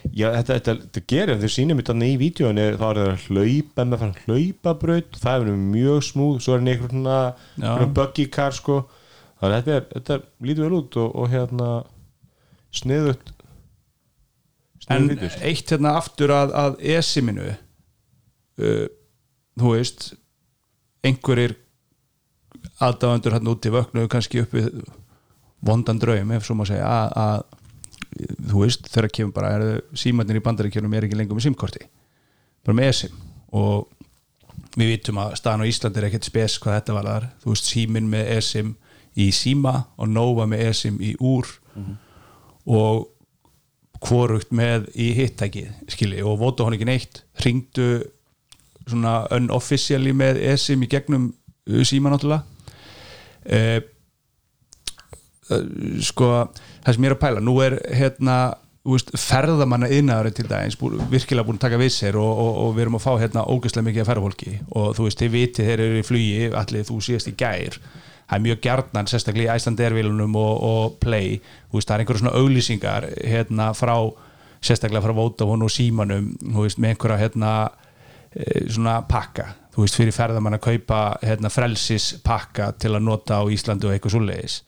[0.09, 3.85] Já, þetta, þetta, þetta gerir, þau sýnum þetta í vídjóinu, þá er það að hlaupa
[3.85, 8.79] með fann hlaupabraut, það er mjög smúð svo er hann einhvern buggy car sko.
[9.41, 11.69] Þannig að þetta, er, þetta er, lítur vel út og, og hérna
[12.73, 13.32] sniðut
[14.91, 18.85] En eitt hérna aftur að, að esiminu uh,
[19.59, 20.11] þú veist
[21.03, 21.55] einhverjir
[22.83, 24.69] aðdáðandur hérna úti vöknuðu kannski upp við
[25.63, 27.43] vondan draum ef svo má segja að, að
[28.51, 31.85] þú veist þegar kemur bara er, símannir í bandaríkjunum er ekki lengur með símkorti
[32.63, 33.15] bara með esim.
[33.53, 33.89] Og
[34.79, 37.69] við vitum að staðan á Íslandi er ekkert spes hvað þetta var þar þú veist
[37.69, 38.75] síminn með esim
[39.13, 41.49] í síma og Nova með esim í úr.
[42.63, 43.09] Og
[44.03, 46.43] hvorugt með í hittæki skilji og
[46.75, 47.23] ekki neitt.
[47.43, 47.87] Ringdu
[48.87, 51.31] svona unofficially með esim í gegnum
[51.87, 52.43] síma náttúrulega.
[53.43, 53.79] Eh,
[56.03, 56.29] sko
[56.83, 58.37] það sem ég er að pæla, nú er hérna
[58.87, 62.73] veist, ferðamanna yðnaðari til dagins bú, virkilega búin að taka við sér og, og, og
[62.75, 64.55] við erum að fá hérna ógeðslega mikið af ferðafólki.
[64.71, 67.79] Og þú veist, þið vitið þeir eru í flugi allir þú síðast í gær
[68.27, 71.39] það er mjög gjarnan, sérstaklega í Æslandervilunum og, og Play,
[71.73, 73.95] veist, það er einhverja svona auglýsingar hérna frá
[74.63, 77.51] sérstaklega frá Vodafone og Símanum veist, með einhverja hérna
[78.31, 79.49] eh, svona pakka.
[79.73, 83.95] Þú veist, fyrir ferðamann að kaupa hérna, frelsis pakka til að nota á Íslandi og
[83.95, 84.59] eitthvað svoleiðis.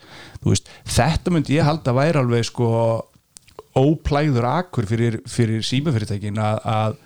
[0.41, 2.69] Þú veist, þetta myndi ég halda væri alveg sko
[3.75, 6.99] óplæður akkur fyrir, fyrir símafyrirtækin að, að,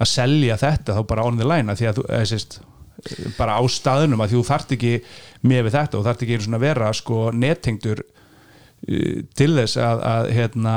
[0.00, 2.58] að selja þetta þá bara on the line að því að þú, eða, sést,
[3.38, 4.94] bara á staðunum að þú þarft ekki
[5.46, 10.32] með við þetta og þarft ekki að vera sko nettengdur uh, til þess að, að
[10.36, 10.74] hérna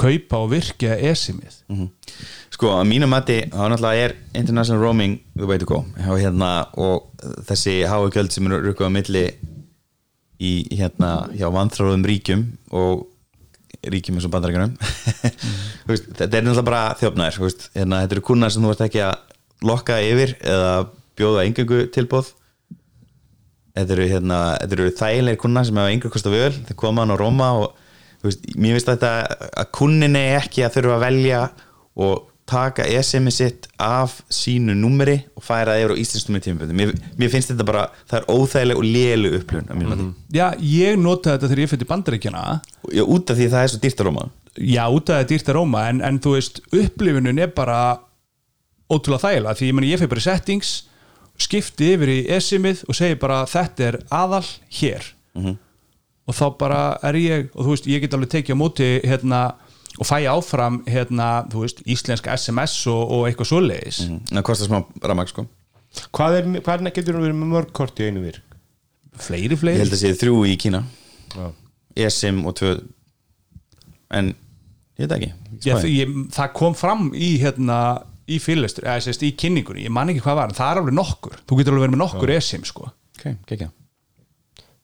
[0.00, 1.60] kaupa og virkja esimið.
[2.50, 5.82] Sko, að mínu mati, þá náttúrulega er international roaming the way to go.
[6.08, 6.50] Og, hérna,
[6.80, 7.10] og
[7.48, 9.24] þessi háu gjöld sem eru rukkuð á milli
[10.40, 12.46] í hérna hjá vanþróðum ríkjum
[12.76, 13.06] og
[13.92, 14.76] ríkjum eins og bandaríkjunum.
[15.84, 19.04] Þú veist, þetta er náttúrulega bara þjófnæður hérna, þetta eru kunnar sem þú ert ekki
[19.04, 19.14] að
[19.68, 20.72] lokka yfir eða
[21.20, 22.34] bjóða engangu tilbóð
[23.76, 26.50] þetta eru, hérna, eru þægilegir kunnar sem hafa engur kosta völ.
[26.68, 27.76] Þeir koma hann á Róma og
[28.24, 29.12] veist, mér finnst þetta
[29.62, 31.44] að kunninni ekki að þurfa að velja
[32.00, 36.80] og taka SMS sitt af sínu númeri og færa það yfir á íslenskum með tímaböndum
[36.80, 40.46] mér, mér finnst þetta bara, það er óþægileg og lélu upplun að mér mm Já,
[40.58, 42.42] ég notaði þetta þegar ég fyrir bandaríkjana
[42.90, 44.26] já, út af því að það er svo dýrt að róma.
[44.58, 47.80] Já, út af þetta dýrt að róma en, en þú veist, upplifunum er bara
[48.90, 50.74] ótrúlega þægilega því ég, ég fyrir bara settings
[51.40, 54.44] skipti yfir í esimið og segi bara þetta er aðal
[54.80, 55.08] hér.
[56.28, 59.40] Og þá bara er ég og þú veist, ég get alveg tekið á móti hérna,
[59.98, 63.50] og fæ áfram hérna, þú veist, íslenska SMS og, og eitthvað
[64.30, 65.46] það kostar smá ramag sko.
[66.14, 68.46] Hvað er, hvað er getur þú verið með mörg kort í einu virk?
[69.20, 70.84] fleiri, ég fleiri held að sé þrjú í Kína.
[71.34, 71.50] Já.
[72.06, 72.76] ESIM og tvö
[74.16, 74.32] en
[74.98, 75.30] ég veit ekki.
[75.64, 75.90] Já, því.
[75.94, 77.78] ég, það kom fram í hérna
[78.30, 80.96] í fyrirlestur, eða sérst í kynningunni ég man ekki hvað var, en það er alveg
[80.96, 81.36] nokkur.
[81.48, 82.90] Þú getur alveg verið með nokkur esim sko.
[83.18, 83.66] Ok, ekki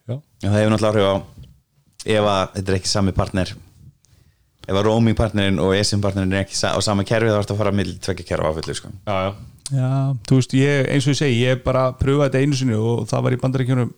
[0.07, 0.17] Já.
[0.43, 1.15] Já, það hefur náttúrulega áhrif á
[2.07, 3.49] ef að þetta er ekki sami partner
[4.67, 7.55] ef að roaming partnerin og ESIM partnerin er ekki sa- á sama kerfi þá ertu
[7.55, 8.91] að fara að milli tvekja kerfa áfullu sko.
[9.07, 9.35] Já, já,
[9.67, 9.89] Já,
[10.29, 13.23] þú veist, ég, eins og ég segi, ég bara pröfaði þetta einu sinni og það
[13.27, 13.89] var í bandaríkjunum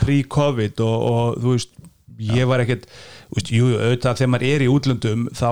[0.00, 1.70] pre-covid og, og þú veist,
[2.34, 5.50] ég var ekkert þú veist, jú, jú, auðvitað þegar maður er í útlöndum þá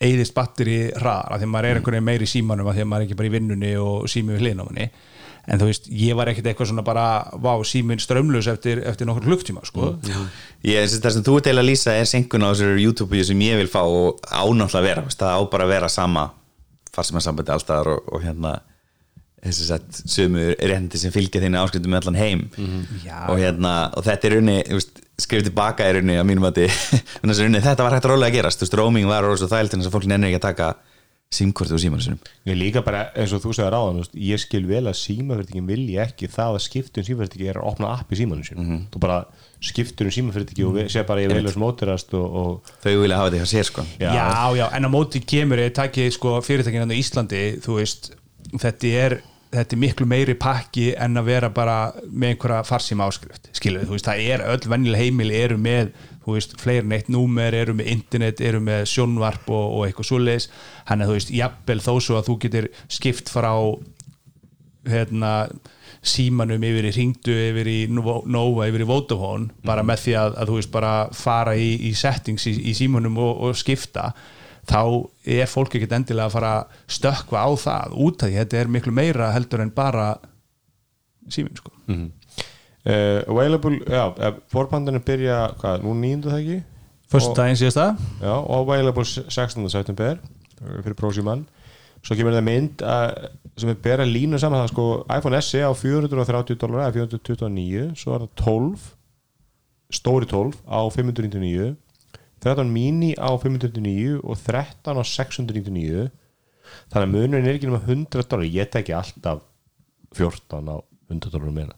[0.00, 2.88] eyðist batteri hraðar, af því að maður er einhvern veginn meiri símanum af því að
[2.90, 4.88] maður er ekki bara í vinnunni og sími við hliðin á manni,
[5.46, 7.04] en þú veist, ég var ekkert eitthvað svona bara,
[7.38, 9.92] vá, símin strömlaus eftir, eftir nokkur klukktíma, sko.
[10.66, 13.56] Ég, þessi- það sem þú eiginlega að lýsa er senkun á þessu YouTube sem ég
[13.62, 16.26] vil fá og ánáttúrulega vera veist, það á bara að vera sama
[16.96, 18.56] farsímasambandi allstaðar og, og hérna
[19.46, 22.40] þessi sett sömu rétti sem fylgja þínu áskriftum með allan heim.
[23.04, 23.28] Já.
[23.30, 24.56] og hérna, og þetta er unni
[25.22, 26.44] skrifið tilbaka er unni að mínum
[27.62, 29.70] að þetta var hægt að rólega að gerast, þú veist, roaming var og það er
[29.82, 30.74] þess að fólk nennir ekki að taka
[31.36, 34.38] símkorti og símanu sinum Ég líka bara, eins og þú segir áðan þú veist, ég
[34.44, 38.18] skil vel að símafyrirtækin vilji ekki það að skiptum símafyrirtæki er að opna app í
[38.20, 38.60] símanu sín
[38.94, 39.16] þú bara
[39.66, 43.32] skiptur um símafyrirtæki og ve- sé bara ég veljast mótirast og, og þau vilja hafa
[43.32, 43.86] þetta hjá sér sko.
[43.98, 44.10] Já.
[44.14, 44.28] já,
[44.60, 48.12] já, en á móti kemur ég takki sko fyrirtækinn hann á Íslandi þú veist,
[48.62, 49.18] þetta er
[49.56, 51.76] þetta er miklu meiri pakki en að vera bara
[52.06, 53.50] með einhverja farsíma áskrift.
[53.56, 55.92] Skilu, þú veist, það er öll vennileg heimil eru með,
[56.24, 60.50] þú veist, fleirin eitt númer eru með internet, eru með sjónvarp og, og eitthvað svoleiðis,
[60.90, 63.52] hann er þú veist jafnvel þó svo að þú getur skipt frá
[64.86, 65.32] hérna
[66.06, 70.36] símanum yfir í ringdu yfir í Nova, Nova yfir í Vodafone bara með því að,
[70.38, 74.10] að þú veist bara fara í, í settings í, í símanum og, og skipta
[74.66, 74.82] þá
[75.38, 78.38] er fólk ekkert endilega að fara að stökkva á það út af því.
[78.42, 80.06] Þetta er miklu meira heldur en bara
[81.32, 81.72] símin sko.
[82.86, 86.58] Uh, available, já, uh, forbandinu byrja, hvað, nú nýndu það ekki?
[87.10, 89.66] Fyrstu daginn síðast það já, og available 16.
[89.70, 91.44] september uh, fyrir Prósíman
[92.06, 93.10] svo kemur það mynd uh,
[93.58, 94.86] sem er bera línu saman það sko
[95.16, 98.86] iPhone SE á 430 dólar eða 429, svo er það 12
[99.98, 101.72] stóri 12 á 599
[102.44, 106.08] 13 mini á 599 og 13 á 699
[106.92, 108.46] þannig að munurinn er ekki nema 100 dólar.
[108.50, 109.44] Ég teki alltaf
[110.16, 110.76] 14 á
[111.08, 111.76] 100 dólar meina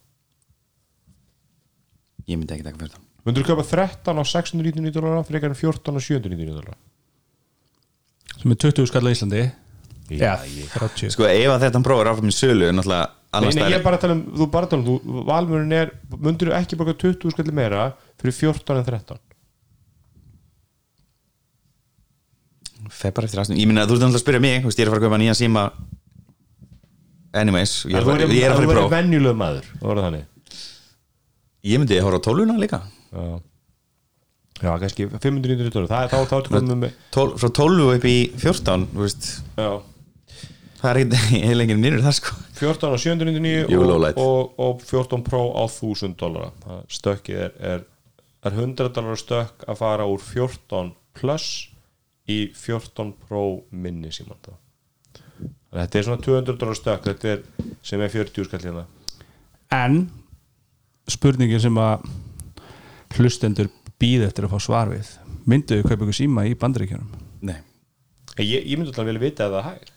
[2.29, 5.59] ég myndi ekki taka fyrir það Mundur þú köpa 13 á 699 dólar frekar en
[5.59, 6.77] 14 á 799 dólar?
[8.39, 9.43] Sem er 20 skall á Íslandi.
[10.09, 13.67] Já, Já, 30 sko ef að þetta prófur áfram í sölu er náttúrulega Nei, nei,
[13.69, 16.49] ég er bara að tala um, þú bara að tala um þú, valmurinn er, mundur
[16.49, 17.83] þú ekki borga 20 skalli meira
[18.17, 19.21] fyrir 14 en 13
[22.95, 24.91] fer bara eftir aðstum ég minna þú ert náttúrulega að spyrja mig veist ég er
[24.91, 25.65] að fara að kaupa nýjan síma.
[27.39, 30.25] Anyways ég er, að fara- ég er að fara í próf venjuleg maður, verður þannig?
[31.69, 32.79] Ég myndi að horfa á tóluna líka.
[33.13, 33.27] Já,
[34.59, 38.07] Já kannski 590 dólar, það er þá, þá ertu komið með Tól, frá 12 upp
[38.11, 39.69] í 14 þú veist, Já,
[40.81, 42.35] það er ekki heil enginn nýrur það sko.
[42.59, 44.19] 14 á 799 Jú, og, light.
[44.19, 46.51] og, og 14 Pro á 1000 dólar
[46.91, 47.85] stökkið er, er,
[48.49, 50.91] er 100 dólar stökk að fara úr 14
[51.21, 51.47] plus
[52.29, 54.55] í 14 Pro minni síman þá.
[55.79, 57.43] Þetta er svona 200 dólar stökk þetta er
[57.85, 58.87] sem er 40 skall hérna.
[59.75, 59.99] En
[61.09, 62.07] spurningin sem að
[63.19, 63.69] hlustendur
[64.01, 65.11] býð eftir að fá svar við
[65.49, 67.13] mynduðu kaupa ykkur síma í bandaríkjunum?
[67.49, 67.61] Nei.
[68.39, 69.95] Ég, ég myndi alltaf vilja vita að það hægt.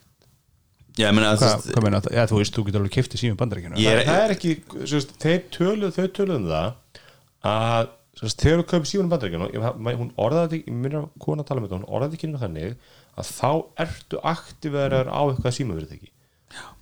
[1.00, 2.16] Já, ég meina, hvað, þú hvað meina það?
[2.18, 4.54] Já, þú veist, þú getur alveg kiftið síma í er- það, það er ekki,
[4.92, 6.74] sérst, þeir töluð þau töluð um það
[7.52, 9.50] að þegar þú kaupir síðan bandaríkjana
[10.02, 12.74] hún orðaði ég minna kona að tala með þetta hún orðaði á þannig
[13.22, 13.52] að þá
[13.86, 16.10] ertu aktiverar á eitthvað símafyrirtæki.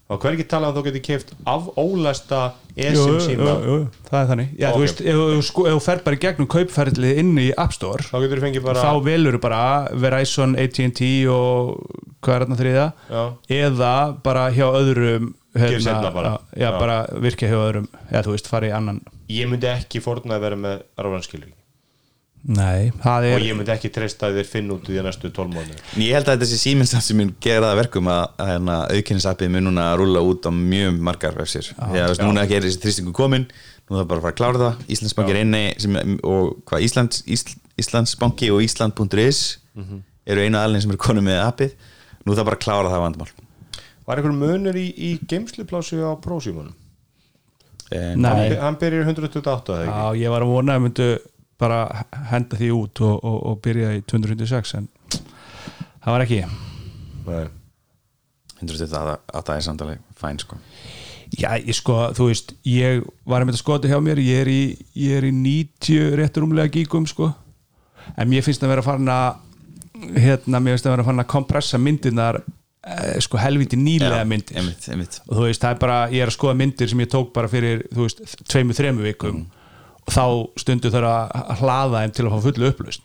[0.09, 2.37] Og hver ekki tala um að þú getur keift af ólæsta
[2.73, 3.51] Jú, esim jú, síma?
[3.61, 4.47] jú, jú, það er þannig.
[4.57, 4.73] Já, Ok.
[4.73, 8.15] þú veist, ef þú sko, fer bara í gegnum kaupferðlið inn í App Store þá
[8.65, 9.59] bara þá velur þú bara
[9.93, 11.85] Verizon, AT&T og
[12.25, 12.87] hvað er þarna þriða
[13.59, 13.93] eða
[14.25, 16.33] bara hjá öðrum hérna, bara.
[16.57, 16.79] já, Já.
[16.79, 17.87] bara virkja hjá öðrum.
[18.09, 19.01] Eða þú veist, fara í annan
[19.31, 21.55] ég myndi ekki fórna að vera með ráðanskilur
[22.39, 25.31] Nei, það og er ég myndi ekki treysta að þér finna út í því næstu
[25.35, 28.21] 12 mánu Ég held að þetta sé síminstam sem mun gera það að verkum að,
[28.39, 32.63] að hérna, aukinnisappið mun núna að rúlla út á mjög margar vefsir veist, núna er
[32.63, 33.49] þessi þrýstingu komin
[33.89, 34.81] nú er það bara að fara að klára það.
[34.93, 35.95] Íslandsbanki er inni sem,
[36.29, 39.39] og hvað Íslands, Ísl, Íslandsbanki og Ísland.is
[40.29, 41.73] eru einu aðlinn sem eru konum með appið.
[42.21, 43.31] Nú er það bara að klára það vandamál.
[44.05, 46.75] Var einhver munur í, í geimsluplásu á prósímunum
[47.95, 48.55] en, Nei.
[48.61, 51.09] hann, í 128 eða ekki Já, ég var að vona að myndu
[51.59, 51.79] bara
[52.29, 56.41] henda því út og, og, og byrja í 256 en það var ekki
[57.29, 57.45] Nei.
[58.59, 60.59] 128 að það er samtalið fæn sko
[61.29, 64.61] Já, ég sko, þú veist, ég var að mynda skoti hjá mér, ég er í,
[64.97, 67.27] ég er í 90 réttur umlega gíkum, sko
[68.17, 71.79] en mér finnst að vera farin að hérna, mér finnst að vera farin að kompressa
[71.81, 72.47] myndirnar eh,
[73.25, 75.17] sko helviti nýlega myndir einmitt, einmitt.
[75.27, 77.49] og þú veist, það er bara, ég er að skoða myndir sem ég tók bara
[77.51, 79.41] fyrir, þú veist, tveimu, þremu vikum.
[80.07, 80.23] Og þá
[80.63, 83.03] stundu þar að hlaða þeim til að fá fullu upplust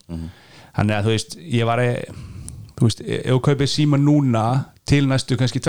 [0.74, 1.90] þannig að þú veist, ég var að
[2.78, 4.44] þú veist, ef þú kaupir síma núna
[4.86, 5.60] til næstu kannski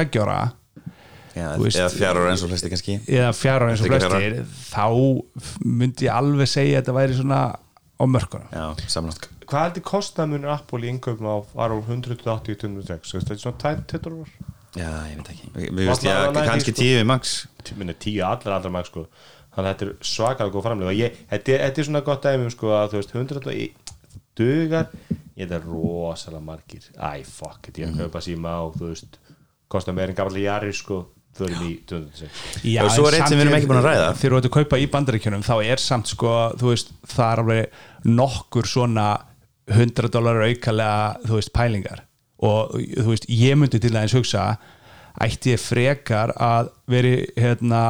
[1.36, 2.94] Þú veist- eða fjár ára eins og flesti kannski.
[3.11, 4.07] eða fjara eins og fjara.
[4.07, 4.86] flestir þá
[5.65, 7.40] myndi ég alveg segja að þetta væri svona
[7.96, 8.50] á mörkunum.
[8.52, 13.42] Já, samnátt Hvað heldur kostnamunur Apple í innkaupum á var á 180 tunnumseks þetta er
[13.44, 14.16] svona tætt tettur
[14.76, 15.50] Já, ég veit ekki.
[15.56, 16.82] Við veist ég að kannski sko.
[16.82, 16.98] tíu
[17.80, 19.06] minni tíu allar allar mag sko.
[19.56, 20.96] Þannig að þetta er svakalega góð framlega
[21.32, 23.40] þetta, er, þetta er svona gott dæmi um sko að þú veist 100
[24.36, 24.90] dugar.
[25.38, 27.94] Ég þetta er rosalega margir æ fuck Mhm.
[27.94, 29.18] er að kaupa síma og þú veist
[30.12, 31.06] en gamla jari sko
[31.38, 34.07] förum í 206 Já, Og svo er eitt sem við erum ekki búin að ræða.
[34.20, 37.44] Þegar þú ert að kaupa í bandaríkjunum þá er samt sko, þú veist, það er
[37.44, 37.80] alveg
[38.22, 39.07] nokkur svona
[39.76, 42.03] 100 dólar aukalega, þú veist, pælingar.
[42.45, 44.48] Og þú veist, ég myndi til aðeins hugsa
[45.24, 47.84] ætti ég frekar að veri hérna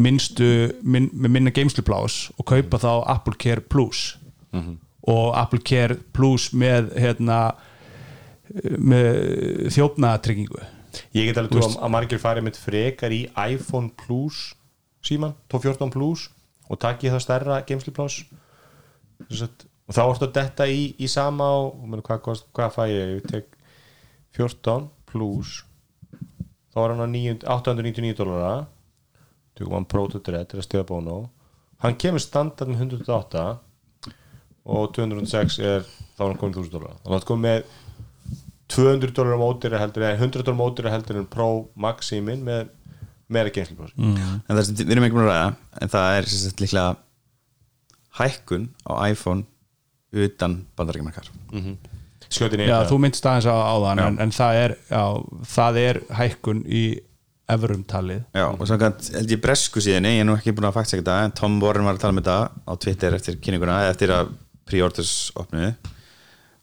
[0.00, 4.16] minnstu, minn, minna geimsluplás og kaupa þá Apple Care Plus.
[5.10, 7.40] Og Apple Care Plus með hérna
[8.78, 10.62] með þjófnatryggingu
[11.14, 14.54] ég get alveg trú að- margir farið mitt frekar í iPhone Plus
[15.06, 16.28] síman, 1214 Plus
[16.70, 18.20] og takk ég það stærra geimsluplás
[19.20, 23.14] og þá ertu að detta í, í sama og meni, hvað, kost, hvað fæ ég,
[23.18, 23.56] ég tek
[24.38, 25.64] 14 Plus
[26.70, 28.52] þá er hann á 9 899 dólara
[29.58, 31.16] tökum hann Pro to Dread til að stiða bónu
[31.82, 33.44] hann kemur standard með 108
[34.70, 37.78] og 206 er þá er hann komin 1000 dólara þannig að það komið með
[38.70, 42.44] 200 dólar á mótir heldur en 100 dólar á mótir heldur en Pro Max síminn
[42.46, 42.70] með
[43.30, 44.40] meira geimsluplás mm.
[44.46, 46.88] En það sem við erum ekki búin að ræða En það er sagt líklega
[48.20, 49.46] Hækkun á iPhone
[50.10, 51.30] Utan bandarækjumarkar
[52.30, 55.04] skjótin Já, einn þú myndst aðeins á, á þann en, en það er, já,
[55.54, 56.82] það er hækkun í
[57.50, 58.20] evrum talið.
[58.36, 61.16] Já, og samkvæmt held ég bresku síðinni Ég er nú ekki búin að fakta þetta
[61.26, 62.36] En Tom Warren var að tala um þetta
[62.70, 64.30] á Twitter eftir kynninguna Eftir að
[64.70, 65.72] pre-orders opnuðu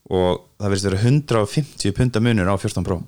[0.07, 3.01] Og það verðist vera 150 punda munur á 14 Pro.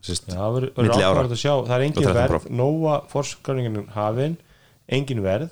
[0.00, 1.52] Sist, Já, það verður- áhverjað að sjá.
[1.66, 4.36] Það er Og engin 13 verð, nóa forskráningin hafin.
[4.88, 5.50] Engin verð.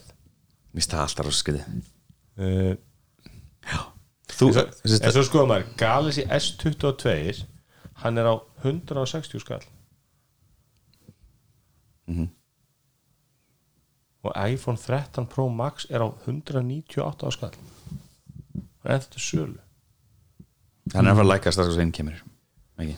[0.73, 1.63] Mér finnst það alltaf ráskriði
[2.39, 2.75] uh,
[4.39, 7.45] Þú, en svo, en svo skoðum maður Galaxy S22
[8.05, 9.65] hann er á 160 skall.
[12.09, 12.29] Mhm.
[14.25, 17.55] og iPhone 13 Pro Max er á 198 skall.
[18.85, 19.59] Er eftir sölu
[20.95, 22.21] Hann er að fara að læka strax og svein kemur.
[22.79, 22.97] Ekki?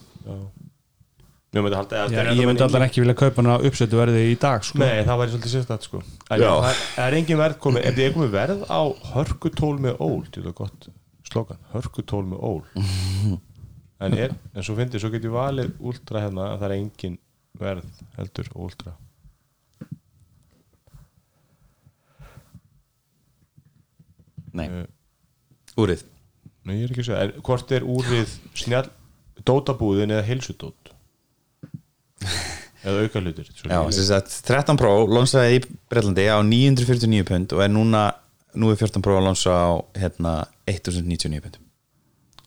[1.50, 4.36] Mér myndi halda að Já, ég myndi allan ekki vilja kaupa hana uppsettu verði í
[4.38, 4.78] dag sko.
[4.78, 6.02] Nei, það væri svolítið sérstætt sko.
[6.28, 8.80] Það er- er engin verð komið ef þið er komið verð á
[9.14, 10.20] hörkutól með ól?
[10.28, 10.88] Þetta er gott
[11.30, 12.62] slogan, hörkutól með ól.
[14.00, 17.18] En, er, en svo fyndið, svo getur valið últra hérna að það er engin
[17.60, 17.84] verð
[18.16, 18.94] heldur últra
[24.52, 24.86] Nei, Eh,
[25.78, 26.02] úrið
[26.68, 28.88] Nei, ég er ekki að segja, en hvort er úrið snjall
[29.48, 30.92] dótabúðin eða heilsudót?
[32.80, 37.64] Eða auka hlutir Já, sem sagt, 13 Pro lónsaði í Breitlandi á 949 pund og
[37.64, 38.04] er núna,
[38.56, 39.70] nú er 14 Pro að lónsa á
[40.00, 40.36] hérna
[40.68, 41.58] 1099 pund.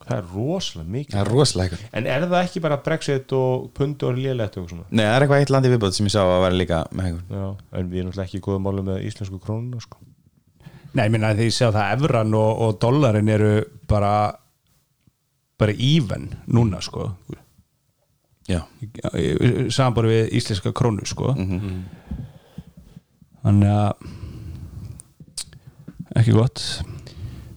[0.04, 1.14] Það er rosalega mikið.
[1.14, 1.92] Það er rosalega eitthvað.
[2.00, 4.88] En er það ekki bara Brexit og pundi og lélegt og svona?
[4.90, 7.38] Nei, það er eitthvað eitt landi viðbóð sem ég sá að vera líka með eitthvað.
[7.38, 7.46] Já,
[7.80, 10.02] en við erum náttúrulega ekki í góða málu með íslensku krónuna sko.
[10.94, 13.54] Nei, ég minna því ég sé að það evran og, og dollarin eru
[13.90, 14.14] bara
[15.60, 17.12] bara even núna sko.
[18.50, 18.60] Já,
[19.72, 21.32] samanbúri við íslenska krónu sko.
[23.44, 23.94] Þannig að
[26.20, 26.62] ekki gott.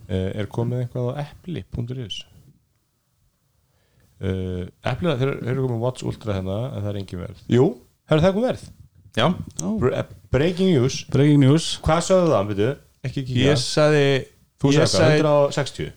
[0.06, 2.20] Uh, er komið eitthvað á epli.is
[4.22, 7.40] uh, epli, þeir eru komið Watch Ultra hérna en það er engin verð.
[7.50, 7.64] Jú,
[8.06, 8.66] það er það komið verð?
[9.16, 11.66] Eh, breaking news, breaking news.
[11.82, 12.70] Hvað sögðu það byrju?
[13.08, 14.04] Ekki ekki ég sagði
[14.62, 15.88] þú ég sagði sagði, hvað, 160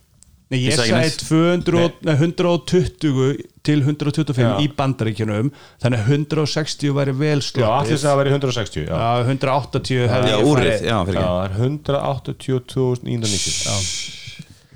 [0.50, 1.22] nei, ég Ég sagði sagði næst.
[1.30, 3.38] 200, nei, 120
[3.70, 4.50] til 125 Já.
[4.64, 5.48] í bandaríkjunum
[5.84, 10.10] þannig að 160 væri vel já, allir sloppið sagði að vera 160 já, Já, 180
[10.10, 13.76] hefði ég farið- Já, já fyrir það er 182.990 já,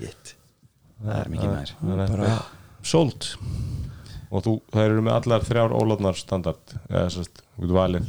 [0.08, 0.32] ekki
[1.04, 2.28] Það er mikið þannig að- bara
[2.84, 3.22] sold.
[4.34, 8.04] Og þú, það eru með allar þrjár ólátnar standard eða sérst, þú getur valið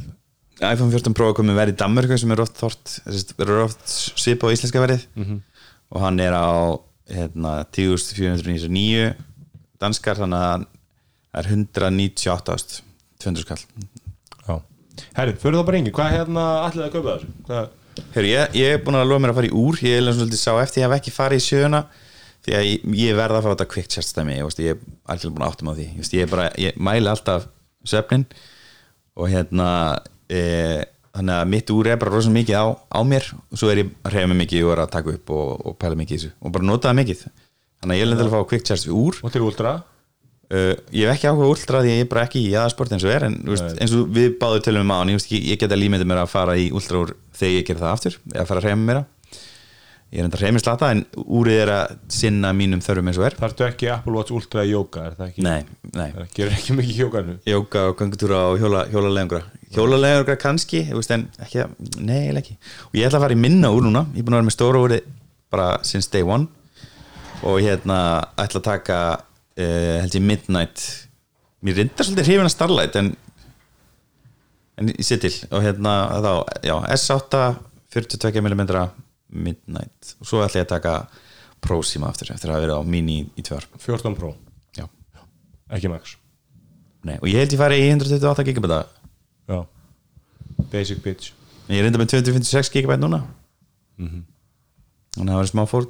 [0.62, 2.92] iPhone 14 Pro er komið verið í Danmörku sem er oft oft
[4.16, 5.06] svipa á íslenska verið
[5.92, 6.80] og hann er á
[7.12, 9.12] hérna, 10.499
[9.80, 10.64] danskar þannig að
[11.36, 12.82] það er 198
[13.20, 13.60] 200 skall.
[14.46, 14.56] Já,
[15.16, 17.28] Herri, fyrir það bara engin, hvað hérna allir að kaupa þessu?
[17.46, 17.68] Hvað,
[18.12, 20.40] Heru, ég, ég er búin að lofa mér að fara í úr ég er svolítið
[20.40, 21.80] sá eftir ég hef ekki farið í sjöuna
[22.44, 25.46] því að ég, ég verða að fá þetta kvikt sérstæmi ég, ég er alveg búin
[25.46, 25.86] að áttum á því
[26.18, 27.48] ég, bara, ég mæli alltaf
[27.88, 28.26] svefnin
[29.16, 29.70] og hérna
[30.28, 30.42] e,
[31.16, 33.28] þannig að mitt úr er bara rosa mikið á, á mér.
[33.50, 35.76] Og svo er ég að reyða mig mikið og er að taka upp og, og
[35.80, 36.32] pæla mikið í þessu.
[36.40, 37.26] Og bara nota það mikið.
[37.82, 39.20] Þannig að ég er lendið að fá kvikt sérstæmi úr.
[39.22, 39.76] Og til últra?
[40.46, 43.10] Uh, ég hef ekki áhuga últra því ég er bara ekki í aðsport eins og
[43.10, 46.20] er en veist, eins og við báðu tölum um á ég, ég, geta límyndið mér
[46.22, 49.00] að fara í últra úr þegar ég ger það aftur eða fara að reyma mér
[50.14, 53.26] ég er enda að reyma slata en úrið er að sinna mínum þörfum eins og
[53.28, 53.36] er.
[53.40, 55.44] Þarftu ekki Apple Watch Ultra í jóka, er það ekki?
[55.46, 59.42] nei, nei, Það gerur ekki mikið jókanu jóka og gangutúra og hjóla, hjólalengra
[59.74, 61.74] hjólalengra kannski, veist, en ekki það,
[62.06, 62.56] nei, ekki.
[62.90, 64.06] Og ég ætla að fara í minna úr núna.
[64.14, 65.08] Ég er búin að vera með stóra úrið
[65.52, 66.48] bara since day one.
[67.46, 67.98] Og hérna
[68.40, 70.84] ætla að taka uh, held ég midnight.
[71.64, 73.14] Mér reyndar svolítið hrifin að Starlight en
[74.76, 75.32] en ég sé til.
[75.50, 76.32] Og hérna þá,
[76.64, 77.42] já, S8
[77.96, 78.66] 42mm
[79.36, 80.14] midnight.
[80.20, 80.94] Og svo ætla ég að taka
[81.64, 84.34] Pro síma aftur eftir að hafa verið á mini í tvör 14 Pro,
[84.76, 84.84] já,
[85.72, 86.16] ekki Max?
[87.06, 88.68] Nei, og ég held ég fari í 128 GB
[89.46, 89.58] Já.
[90.72, 91.32] Basic bitch.
[91.70, 93.22] Ég er reynda með 256 GB núna.
[93.96, 95.86] Þannig að það var smá fór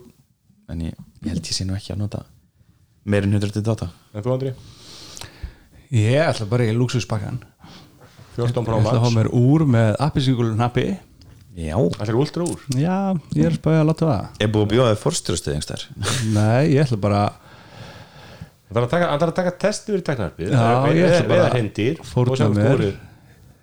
[0.70, 2.22] en ég, ég held ég sé nú ekki að nota
[3.06, 4.52] meir en 128 En þú Andri?
[5.94, 7.40] Ég ætla bara í luxuspakkan
[8.36, 10.86] 14 Pro Ég ætla að hafa Max mér úr með appisíkulun nappi
[11.56, 12.62] já, Það er Ultra úr.
[12.76, 12.96] Já,
[13.36, 14.28] ég er spæðið að láta það.
[14.44, 15.84] Er búið að bjóða fórstjóðstöð einhver
[16.36, 17.24] Nei, ég ætla bara
[18.66, 22.00] Það er að taka, að taka test yfir teknarpið Já, ég ætla bara Veða hendir
[22.04, 22.86] fórna mér.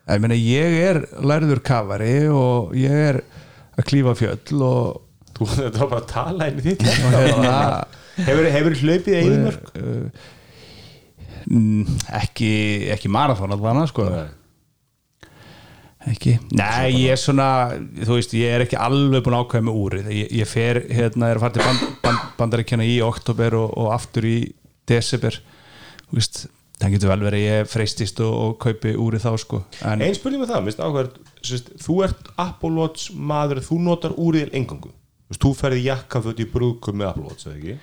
[0.03, 3.20] Ég meina, ég er lærður kafari og ég er
[3.78, 5.02] að klífa fjöll og,
[5.34, 7.57] Þú var bara að tala inn í þitt hérna
[8.14, 9.53] Hefur hefur hlaupið einu
[11.49, 12.52] mm, ekki,
[12.94, 14.06] ekki marathon allan sko
[16.11, 16.34] ekki?
[16.59, 17.47] Nei, ég er svona,
[18.03, 20.09] þú veist, ég er ekki alveg búin að ákveða með úrið.
[20.17, 23.93] Ég, ég fer, hérna, er að fara til band, band, bandaríkjana í oktober og, og
[23.95, 24.38] aftur í
[24.89, 25.39] desember.
[26.09, 26.41] Þú veist,
[26.81, 29.61] það getur vel verið að ég freistist og, og kaupi úrið þá sko.
[29.88, 34.15] En Einn spurning með það, minnst áhverð sérst, Þú ert Apple Watch maður Þú notar
[34.19, 37.77] úrið engangu Þú veist, Þú ferði jakkaföt í brúðkum með Apple Watch, eða ekki?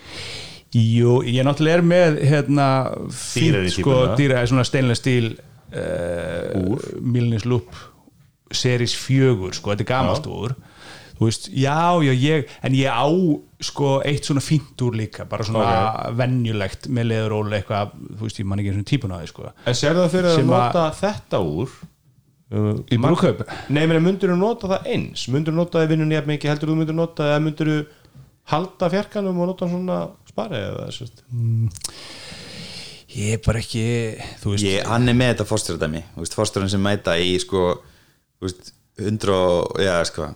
[0.70, 2.66] Jú, ég náttúrulega er með hérna,
[3.10, 6.84] fínt sko, dýra, svona steinlega stíl uh, Úr.
[7.02, 7.42] Milnis
[8.51, 10.56] Series 4, sko, þetta er gamalt úr.
[11.20, 13.05] Þú veist, já, já, ég en ég á,
[13.60, 18.48] sko, eitt svona fínt úr líka, bara svona venjulegt með leðuról eitthvað, þú veist, ég
[18.48, 19.52] man ekki svona típun á því, sko.
[19.68, 21.77] En sérðu það fyrir að nota þetta úr
[22.56, 23.44] um, í brúðkaup?
[23.68, 25.27] Nei, menn myndur þú nota það eins?
[25.28, 27.72] Myndur þú nota það í vinnunni jafn mikið heldur þú myndur nota það eða myndur
[27.74, 27.78] þú
[28.51, 31.22] halda fjarkanum og nota svona spari eða sérst
[33.10, 33.85] ég er bara ekki,
[34.43, 37.64] þú veist ég, hann er með þetta fórstjóðdæmi fórstjóðan sem mæta í sko
[38.40, 40.28] 100 og já, sko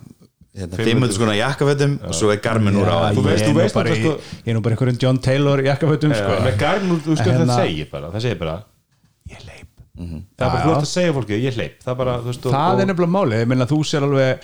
[0.55, 3.61] hérna, 500 skona jakkafötum og svo er garmin úr á þú ég veist- þú nú
[3.63, 6.37] veist bara þetta, í- sko- ég er nú bara einhverjum John Taylor jakkafötum, sko.
[6.45, 8.65] Með garn, þú veist hvað Hérna- það segir bara Það segir bara.
[9.31, 11.75] Ég leip Það er bara flott að segja fólki, ég hleyp.
[11.85, 14.41] Það bara, veist og- það og- er nefnilega málið, ég meina þú sér alveg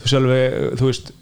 [0.00, 1.12] þú sér alveg, þú veist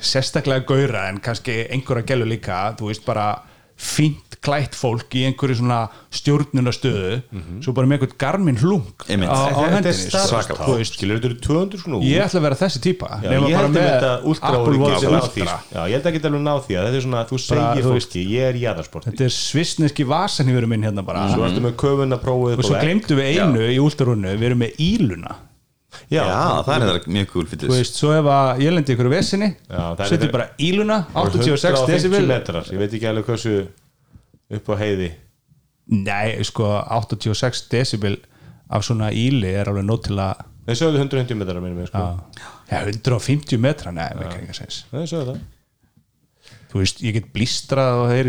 [0.00, 3.42] sérstaklega gaura en kannski einhverja gælu líka, þú veist bara
[3.76, 5.78] fínt klætt fólk í einhverju svona
[6.16, 7.18] stjórnunastöðu
[7.64, 10.76] svo bara með einhvern garmin hlung á, á Þetta er hendinni sko.
[10.90, 13.56] skilur, þetta eru 200 svona úr ég ætla að vera þessi típa Já, nema ég
[13.58, 13.68] bara
[15.92, 18.48] held að geta alveg ná því að þetta er svona, þú Bara, segir fólki, ég
[18.48, 21.28] er jæðarsport þetta er svissneski vasanhýfurum minn hérna bara.
[21.34, 24.82] Svo ertu með köfuna prófið og svo glemdu við einu í últarunnu við erum með
[24.86, 25.36] íluna.
[26.10, 29.08] Já, já, það er mjög cool fyrir þú veist, svo ef að ég lendi ykkur
[29.10, 33.54] vesinni það er setjum bara íluna Og 86 150 decibel ég veit ekki alveg hversu
[34.56, 35.10] upp á heiði?
[35.90, 38.18] Nei, sko 86 decibel
[38.70, 42.02] af svona íli er alveg nót til að Þeir sögðu 150 metrar minnum sko.
[42.70, 44.84] ja, 150 metra, nei, er ekki sens.
[44.92, 45.40] Þeir sögðu það.
[46.70, 48.28] Þú veist, ég get blístrað og það er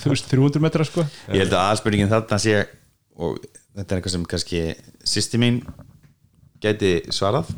[0.00, 1.04] þú veist, 300 metra sko.
[1.30, 2.56] Ég held að aðspurningin þarna sé
[3.18, 3.36] og
[3.76, 4.62] þetta er eitthvað sem kannski
[5.06, 5.60] sýsti mín
[6.64, 7.52] gæti svarað.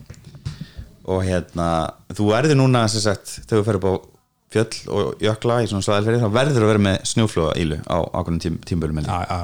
[1.09, 1.71] Og hérna
[2.13, 3.93] þú verður núna sem sagt þegar þú fer upp á
[4.51, 8.43] fjöll og jökla í svona svaðalferði þá verður að vera með snjóflóða ílu á ákveðnum
[8.43, 9.41] tím, tímbölum Já, já.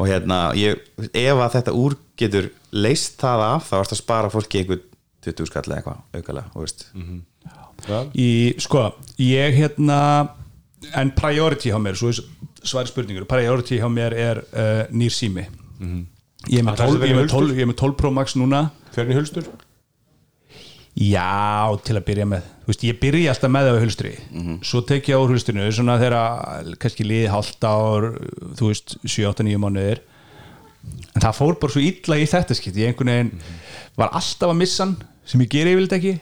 [0.00, 0.80] og hérna ég,
[1.12, 4.82] ef að þetta úr getur leist það af þá ertu að spara fólki einhver
[5.26, 6.86] 20 skall eða eitthvað aukalega þú veist.
[8.16, 8.30] í,
[8.64, 8.86] sko,
[9.20, 10.00] ég hérna
[10.96, 12.12] en priority hjá mér, svo
[12.64, 13.26] svari spurningur.
[13.28, 15.44] Priority hjá mér er uh, nýr sími.
[16.48, 18.36] Ég með það 12 sem ég verður með 12 ég er með 12 Pro Max
[18.40, 18.62] núna.
[18.94, 19.50] Fjörni hulstur
[20.98, 22.46] Já, til að byrja með.
[22.66, 24.10] Veist, ég byrja alltaf með það á hulstri.
[24.66, 28.08] Svo tek ég á hulstrinu svona þegar kannski liði hálft ár
[28.58, 30.02] þú veist, 7-8-9 mánuðir.
[31.14, 33.32] En það fór bara svo illa í þetta skipt ég einhvern veginn
[34.00, 34.96] var alltaf að missa hann
[35.28, 36.14] sem ég geri yfirleitt ekki.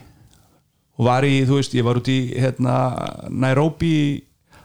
[0.99, 2.75] Og var í, þú veist, ég var út í hérna,
[3.31, 3.93] Nairobi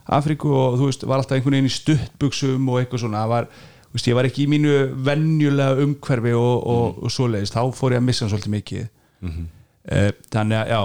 [0.05, 3.49] Afríku og þú veist, var alltaf einhvern veginn í stuttbuxum og eitthvað svona, var
[3.95, 4.75] veist, ég var ekki í mínu
[5.07, 8.89] venjulega umhverfi og, og, og svoleiðist, þá fór ég að missa svolítið mikið.
[9.25, 9.45] Mm
[9.85, 10.81] þannig að, já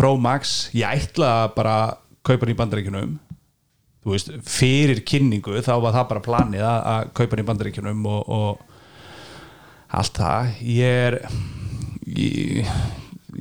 [0.00, 1.76] Pro Max, ég ætla að bara
[2.24, 3.16] kaupa hann í bandaríkjunum.
[4.00, 8.06] Þú veist, fyrir kynningu þá var það bara planið að, að kaupa hann í bandaríkjunum
[8.08, 10.54] og, og allt það.
[10.64, 11.18] Ég er
[12.16, 12.70] ég,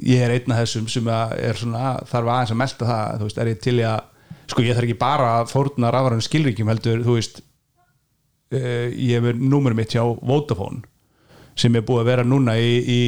[0.04, 3.30] ég er einn af þessum sem að er svona, þarf aðeins að melta það þú
[3.30, 4.00] veist, er ég til að
[4.50, 9.40] sko ég þarf ekki bara að fórna rafarinn skilríkjum heldur, þú veist uh, ég er
[9.40, 10.84] númer mitt hjá Vodafone
[11.60, 13.02] sem er búið að vera núna í, í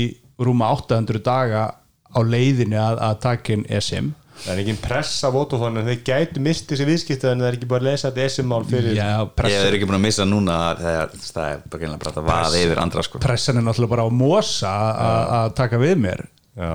[0.48, 1.68] rúma 800 daga
[2.12, 4.12] á leiðinu að, að takin SM
[4.42, 7.68] Það er ekki pressa Vodafone en þeir gætu misti þessi viðskiptu en það er ekki
[7.70, 10.56] bara að lesa þetta SM-mál fyrir Já, Ég pressa, er ekki búin að missa núna
[10.80, 11.60] það er, það er
[12.02, 13.22] bara að vaða yfir andra sko.
[13.22, 16.24] pressan er náttúrulega bara á mosa að að taka við mér.
[16.58, 16.74] Já,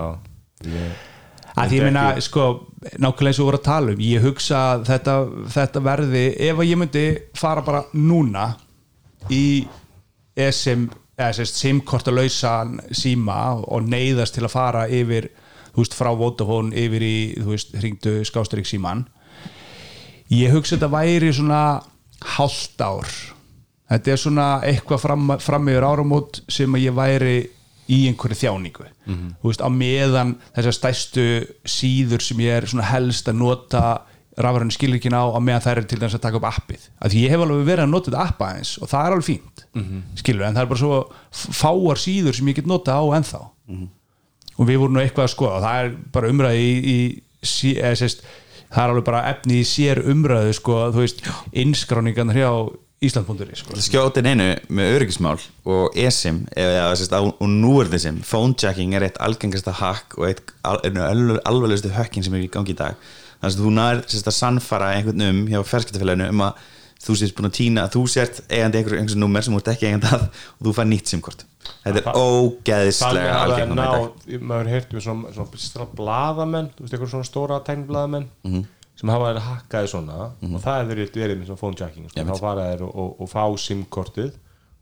[0.69, 1.01] ég,
[1.57, 2.45] að því ég meina, sko,
[3.03, 5.17] nákvæmlega eins og við vorum að tala um ég hugsa að þetta,
[5.57, 7.05] þetta verði ef að ég myndi
[7.41, 8.47] fara bara núna
[9.33, 9.45] í
[10.37, 10.87] SM,
[11.17, 15.31] eða sérst simkortalausan síma og neyðast til að fara yfir,
[15.73, 19.07] þú veist, frá Vodafone yfir í, þú veist, hringdu skásturík síman
[20.33, 21.61] ég hugsa þetta væri svona
[22.37, 23.11] hálft ár.
[23.87, 27.37] Þetta er svona eitthvað fram, fram yfir áramót sem að ég væri
[27.87, 28.89] í einhverju þjáningu.
[29.07, 31.27] Þú veist, á meðan þessar stærstu
[31.63, 33.83] síður sem ég er svona helst að nota
[34.37, 36.89] rafræðinu skilrikin á á meðan þær eru til dæmis að taka upp appið.
[37.01, 39.29] Af því ég hef alveg verið að nota þetta appa eins og það er alveg
[39.31, 39.63] fínt,
[40.21, 40.99] skilur en það er bara svo
[41.57, 43.43] fáar síður sem ég get nota á ennþá.
[44.57, 47.95] Og við vorum nú eitthvað að skoða og það er bara umræði í, í eða,
[48.01, 48.25] sérst,
[48.73, 52.51] það er alveg bara efni í sér umræðu sko, þú veist, innskráningarnar hjá
[53.05, 53.77] Ísland.ri sko.
[53.77, 55.37] skjótin einu með öryggismál
[55.69, 60.31] og eSIM eða sérst, á, og nú er þessum phonejacking er eitt algengasta hack og
[60.31, 62.97] eitt al, einu alvarlegustu hökkin sem er í gangi í dag
[63.41, 66.65] þannig að þú nær sérst, að sannfara einhvern um hjá ferskiptafélaginu um að
[67.07, 69.87] þú sést búin að týna þú sért eigandi einhver, einhver nummer sem þú ert ekki
[69.91, 71.45] eigandi að og þú fær nýtt simkort.
[71.85, 73.85] Þetta er ógeðislega ná,
[74.41, 78.65] maður við svona, svona, svona blaðamenn, þú veist, eitthvað svona stóra tækniblaðamenn Mhm.
[78.97, 82.25] sem hafa verið hakkaði svona og það hefur verið verið með svona phone jacking sko.
[82.25, 84.33] þá fara þeir og, og, og fá SIM-kortið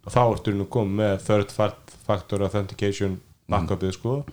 [0.06, 1.50] og þá ertu nú komið með third
[2.06, 3.16] factor authentication
[3.50, 4.24] backupið sko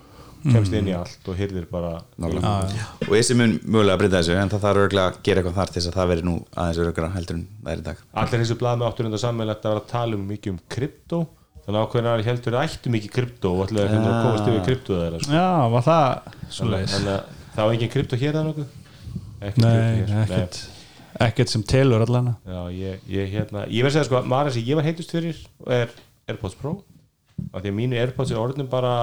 [0.46, 1.92] kemst inn í allt og hyrðir bara
[2.22, 5.72] og eSIM mun mögulega að breyta þessu en það þarf örgulega að gera eitthvað þar
[5.72, 8.02] til þess að það veri nú aðeins örgulega heldur en það er í dag.
[8.24, 11.22] Allir þessi blaðmenn áttur enda sammeinlegt að vera að tala um mikið um krypto
[11.62, 15.00] þannig að ákveðin að heldur ættu mikið krypto og að finna að komast yfir krypto
[15.00, 15.38] þeirra sko.
[15.38, 16.06] Já, var það
[16.50, 18.78] svo þannig að það var engin krypto hér eða nokkuð?
[19.42, 20.62] Ekki Nei, ekkert
[21.22, 22.34] ekkert sem telur allan.
[22.48, 25.40] Já, ég, ég, hérna, ég verð að segja sko, maður sem ég var heitust fyrir
[25.68, 25.94] er
[26.30, 26.78] AirPods Pro
[27.52, 28.94] af því að mínu AirPods er orðin bara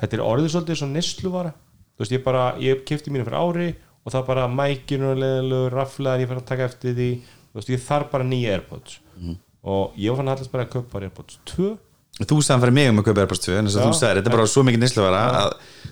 [0.00, 1.54] þetta er orðið svolítið svo nesluvara
[1.96, 3.68] þú veist, ég bara, ég kefti mínu fyrir ári
[4.04, 7.08] og það bara mækinu og leðilegu raflaðan, ég fann að taka eftir því.
[7.50, 9.00] Þú veist, ég þarf bara nýja AirPods.
[9.66, 11.72] Og ég var fann allast bara að kaupa bara AirPods 2
[12.24, 14.30] þú sagði fyrir mig um að kaupa Airbus 2 en þess að þú sagði, þetta
[14.30, 15.50] er bara svo mikið nýsluvara að,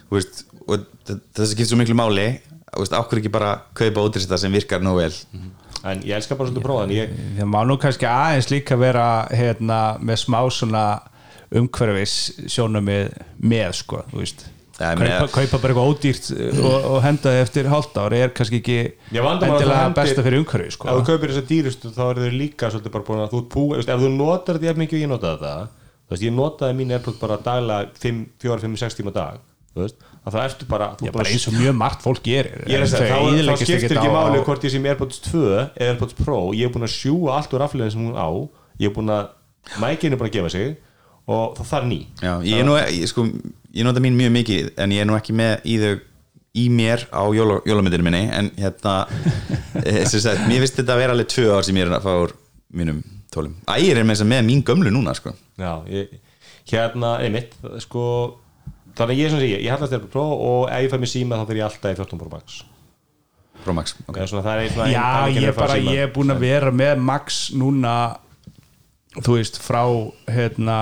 [0.08, 2.28] þú veist, og þess að getur svo miklu máli.
[2.74, 5.10] Ákveður ekki bara kaupa ótrýst það sem virkar nóg vel?
[5.84, 9.04] En ég elska bara svolítið prófa en ég, Það má nú kannski aðeins líka vera
[9.28, 10.84] hérna, með smá svona
[11.60, 12.16] umhverfis
[12.50, 14.44] sjónum með, með sko, þú veist.
[14.74, 16.24] Já, ég kaupa, meina- kaupa bara eitthvað ódýrt
[16.58, 18.78] og, og henda það eftir hálft ári er kannski ekki
[19.14, 20.88] Ég endilega besta fyrir umhverfi sko.
[20.90, 23.66] ef þú kaupir þess að dýrustu þá eru þau líka svolítið bara búin að þú
[23.70, 25.68] veist, ef þú notar þetta jafn mikið og ég notaði þetta
[26.04, 29.38] þú veist, ég notaði mín AirPods bara daglega 4, 5, 6 tíma á dag
[29.74, 32.58] þú veist, að það ertu bara þú Já, bara eins og mjög margt fólk gerir.
[32.66, 35.22] Ég er að segja, Þau þá, þá skiptir ekki máli hvort ég sé með AirPods
[35.30, 38.28] 2 eða AirPods Pro, ég er búin að sjúa allt úr raflegin sem hún á,
[38.82, 39.32] ég er búin að
[39.82, 40.76] mækinu er búin að gefa sig
[41.30, 43.26] og það þarf ný Já, ég, er nú, ég, sko,
[43.74, 45.94] ég nota mín mjög mikið en ég er nú ekki með í þau
[46.54, 48.94] í mér á jóla, jólamyndinu minni en hérna
[49.82, 52.06] eh, sem sagt, mér finnst þetta að vera alveg tvö ár sem ég er að
[52.06, 52.36] fá úr
[52.74, 53.00] mínum
[53.34, 55.34] tólum Ægir er með, þess að með mín gömlu núna sko.
[55.58, 56.12] Já, ég,
[56.70, 58.04] hérna, einmitt sko,
[58.94, 61.12] þannig að ég er svona sé ég hallast AirPods Pro og ef ég fæ mér
[61.14, 62.60] síma þá fyrir ég alltaf í 14 Pro Max
[63.64, 64.06] Pro Max okay.
[64.12, 64.30] okay.
[64.30, 67.96] svona, er Já, ég að fá bara, ég er búin að vera með Max núna
[69.20, 69.84] þú veist, frá
[70.32, 70.78] hérna,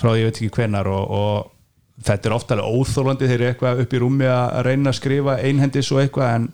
[0.00, 3.54] frá ég veit ekki hvenar og, og þetta er ofta alveg óþólandi þegar ég er
[3.54, 6.46] eitthvað upp í rúmi að reyna að skrifa einhendis og eitthvað en,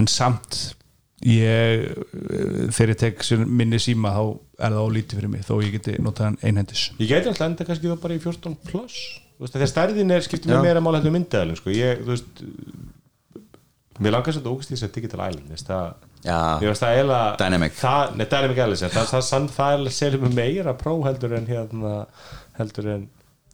[0.00, 0.60] en samt
[1.26, 1.90] ég
[2.72, 4.22] þegar ég tek minni síma þá
[4.64, 7.66] er það ólítið fyrir mig þó ég geti notað hann einhendis Ég gæti alltaf enda
[7.68, 8.96] kannski þá bara í 14 plus
[9.40, 10.54] Þú veist, þegar stærðin er skiptir Já.
[10.56, 11.72] mér meira mál heldur myndaðalinn sko.
[11.72, 12.42] ég, þú veist
[14.00, 17.78] mér langar svolítið ógust í þess að Digital Island þess, það, Mér það eiginlega Dynamic.
[17.80, 21.48] það, Nei, Dynamic Alice Það, það, það, það er selur mig meira pró heldur en
[21.48, 21.94] hérna
[22.60, 23.08] heldur en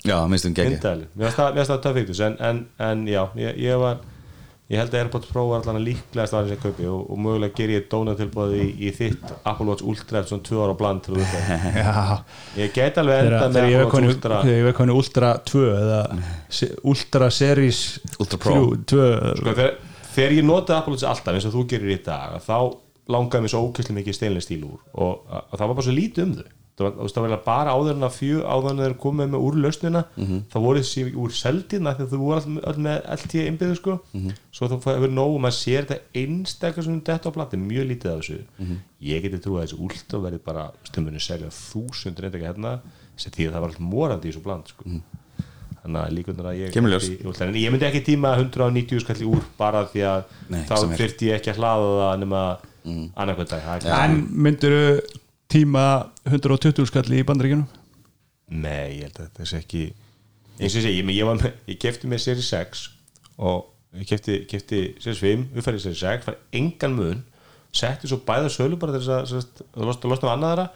[0.06, 3.80] Já, minnstum geggi Mér finnst það, mér það yktus en, en, en já, ég, ég
[3.82, 4.02] var
[4.66, 7.54] ég held að AirPods Pro var allan að líklegast var þessi kaupi og, og mögulega
[7.54, 11.36] ger ég dónatilbóði í, í þitt Apple Watch Ultra eftir svona tvö ára bland veit
[12.64, 14.40] Ég get alveg enda þegar með ég Apple Watch Ultra.
[14.42, 16.00] þegar ég veik konu Ultra 2 eða
[16.82, 17.82] Ultra Series
[18.18, 18.56] Ultra Pro.
[18.90, 19.06] 2
[19.38, 19.76] sko, þegar,
[20.16, 22.58] þegar ég Apple Watch alltaf eins og þú gerir í dag þá
[23.12, 26.24] langaði mér svo ókvæslega mikið steinlega stíl úr og, og það var bara svo lítið
[26.24, 26.46] um þau.
[26.76, 29.54] Það var, það var bara áður en að fjö áður en þeir komið með úr
[29.64, 30.02] lausnina
[30.52, 33.94] þá voru þessi úr seldina þegar þú voru all, all með LT innbyggðu sko.
[34.52, 38.10] Svo þá hefur nóg og maður sér þetta einstakar sem þetta á blati, mjög lítið
[38.12, 38.38] af þessu.
[39.08, 42.74] Ég geti trúið að þessi últa verið bara stummunni selja þúsundur eindaka hérna
[43.16, 44.84] því að það var alltaf morandi í þessu bland sko.
[45.86, 46.78] Þannig að líkundur að ég
[47.46, 51.38] en ég myndi ekki tíma 190 skalli úr bara því að Nei, þá þyrfti ég
[51.38, 52.42] ekki að hlaða það nema
[52.82, 53.04] mm.
[53.14, 53.62] annarkvæmt dag.
[53.66, 54.82] Það er- En mynduru
[55.52, 55.84] tíma
[56.26, 57.68] 120 skalli í bandaríkjunum?
[58.46, 59.84] Nei, ég held að þetta sé ekki
[60.56, 62.84] eins og segi, ég, ég, var með, ég kefti með Series 6
[63.44, 63.66] og
[64.00, 67.22] ég kefti, kefti Series 5, uppfærið Series 6 var engan mun,
[67.76, 69.34] setti svo bæða sölu bara þess að
[69.74, 70.66] það lost, losna á annaðara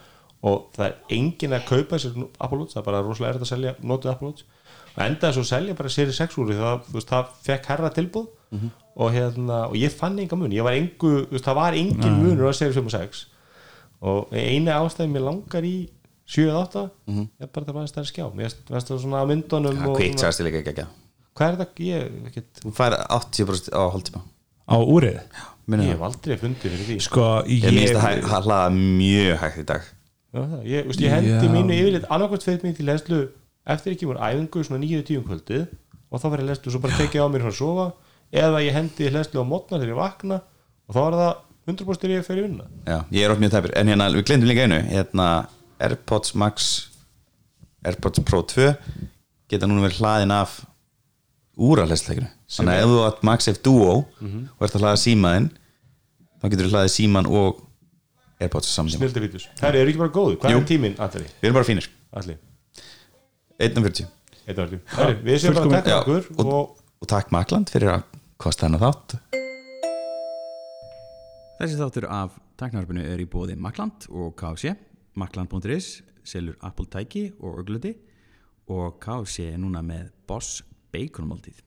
[0.45, 3.51] og það er engin að kaupa sér Apple Watch, það er bara rosalega erfitt að
[3.53, 4.45] selja notuð Apple Watch
[4.97, 8.27] og endaði svo að selja bara Series 6 úr það, veist, það fekk herra tilbúð
[8.95, 10.51] og, hérna, og ég fann enga mun.
[10.51, 13.25] Ég var engu, veist, það var engin munur á Series 5 og 6
[14.01, 15.89] og eina ástæði mér langar í
[16.31, 16.89] 7-8
[17.39, 18.25] er bara það að það er skjá.
[18.35, 20.33] Mér finnst það svona á myndunum Já, og svona-
[21.35, 24.21] hvað er þetta, ég, ekkert, Þú fær 80% á hálftíma.
[24.67, 25.17] Á úrið?
[25.71, 25.91] Ég það.
[25.91, 26.95] hef aldrei fundið fyrir því.
[27.01, 29.81] Sko, Ég ég, minnst að hæ- hlaða mjög hægt í dag.
[30.33, 33.19] Já, það, ég, veist, ég hendi mínu yfirleitt annarkvæmt fyrir mig til leslu
[33.67, 35.65] eftir ekki voru æfingu svona 9-10 kvöldið
[36.11, 37.85] og þá verður leslu og svo bara tekið á mér fyrir að sofa
[38.41, 40.41] eða ég hendi leslu á mótna þegar ég vakna
[40.87, 41.31] og þá er það
[41.71, 43.73] 100% ég fyrir vinna Já, ég er oft mjög tæpur.
[43.77, 44.79] En hérna, við glemdum líka einu.
[44.89, 45.27] Hérna,
[45.81, 46.67] Airpods Max
[47.85, 48.71] Airpods Pro 2
[49.51, 50.59] geta núna verið hlaðin af
[51.61, 55.49] úralesleikinu Þannig að ef þú átt Max F Duo og ert að hlaða símaðinn
[56.41, 57.61] þá getur þú hlaðið síman og
[58.41, 59.05] Airpods saman tíma.
[59.05, 60.61] Snildi vítus, það eru ekki bara góðu, hvað Jú.
[60.63, 61.87] er tíminn allir, Við erum bara fínir.
[62.17, 62.39] Allir
[63.61, 64.09] 1.40
[64.47, 64.81] Heru,
[65.21, 68.67] við séum bara að taka Já, okkur og, og, og takk Makland fyrir að kosta
[68.67, 69.19] hennar þátt
[71.61, 74.71] Þessi þáttur af tæknarfinu er í bóði Makland og KFC.
[75.13, 77.91] Makland.is selur Apple tæki og ögluti
[78.73, 81.61] og KFC er núna með Boss Baconmáltíð.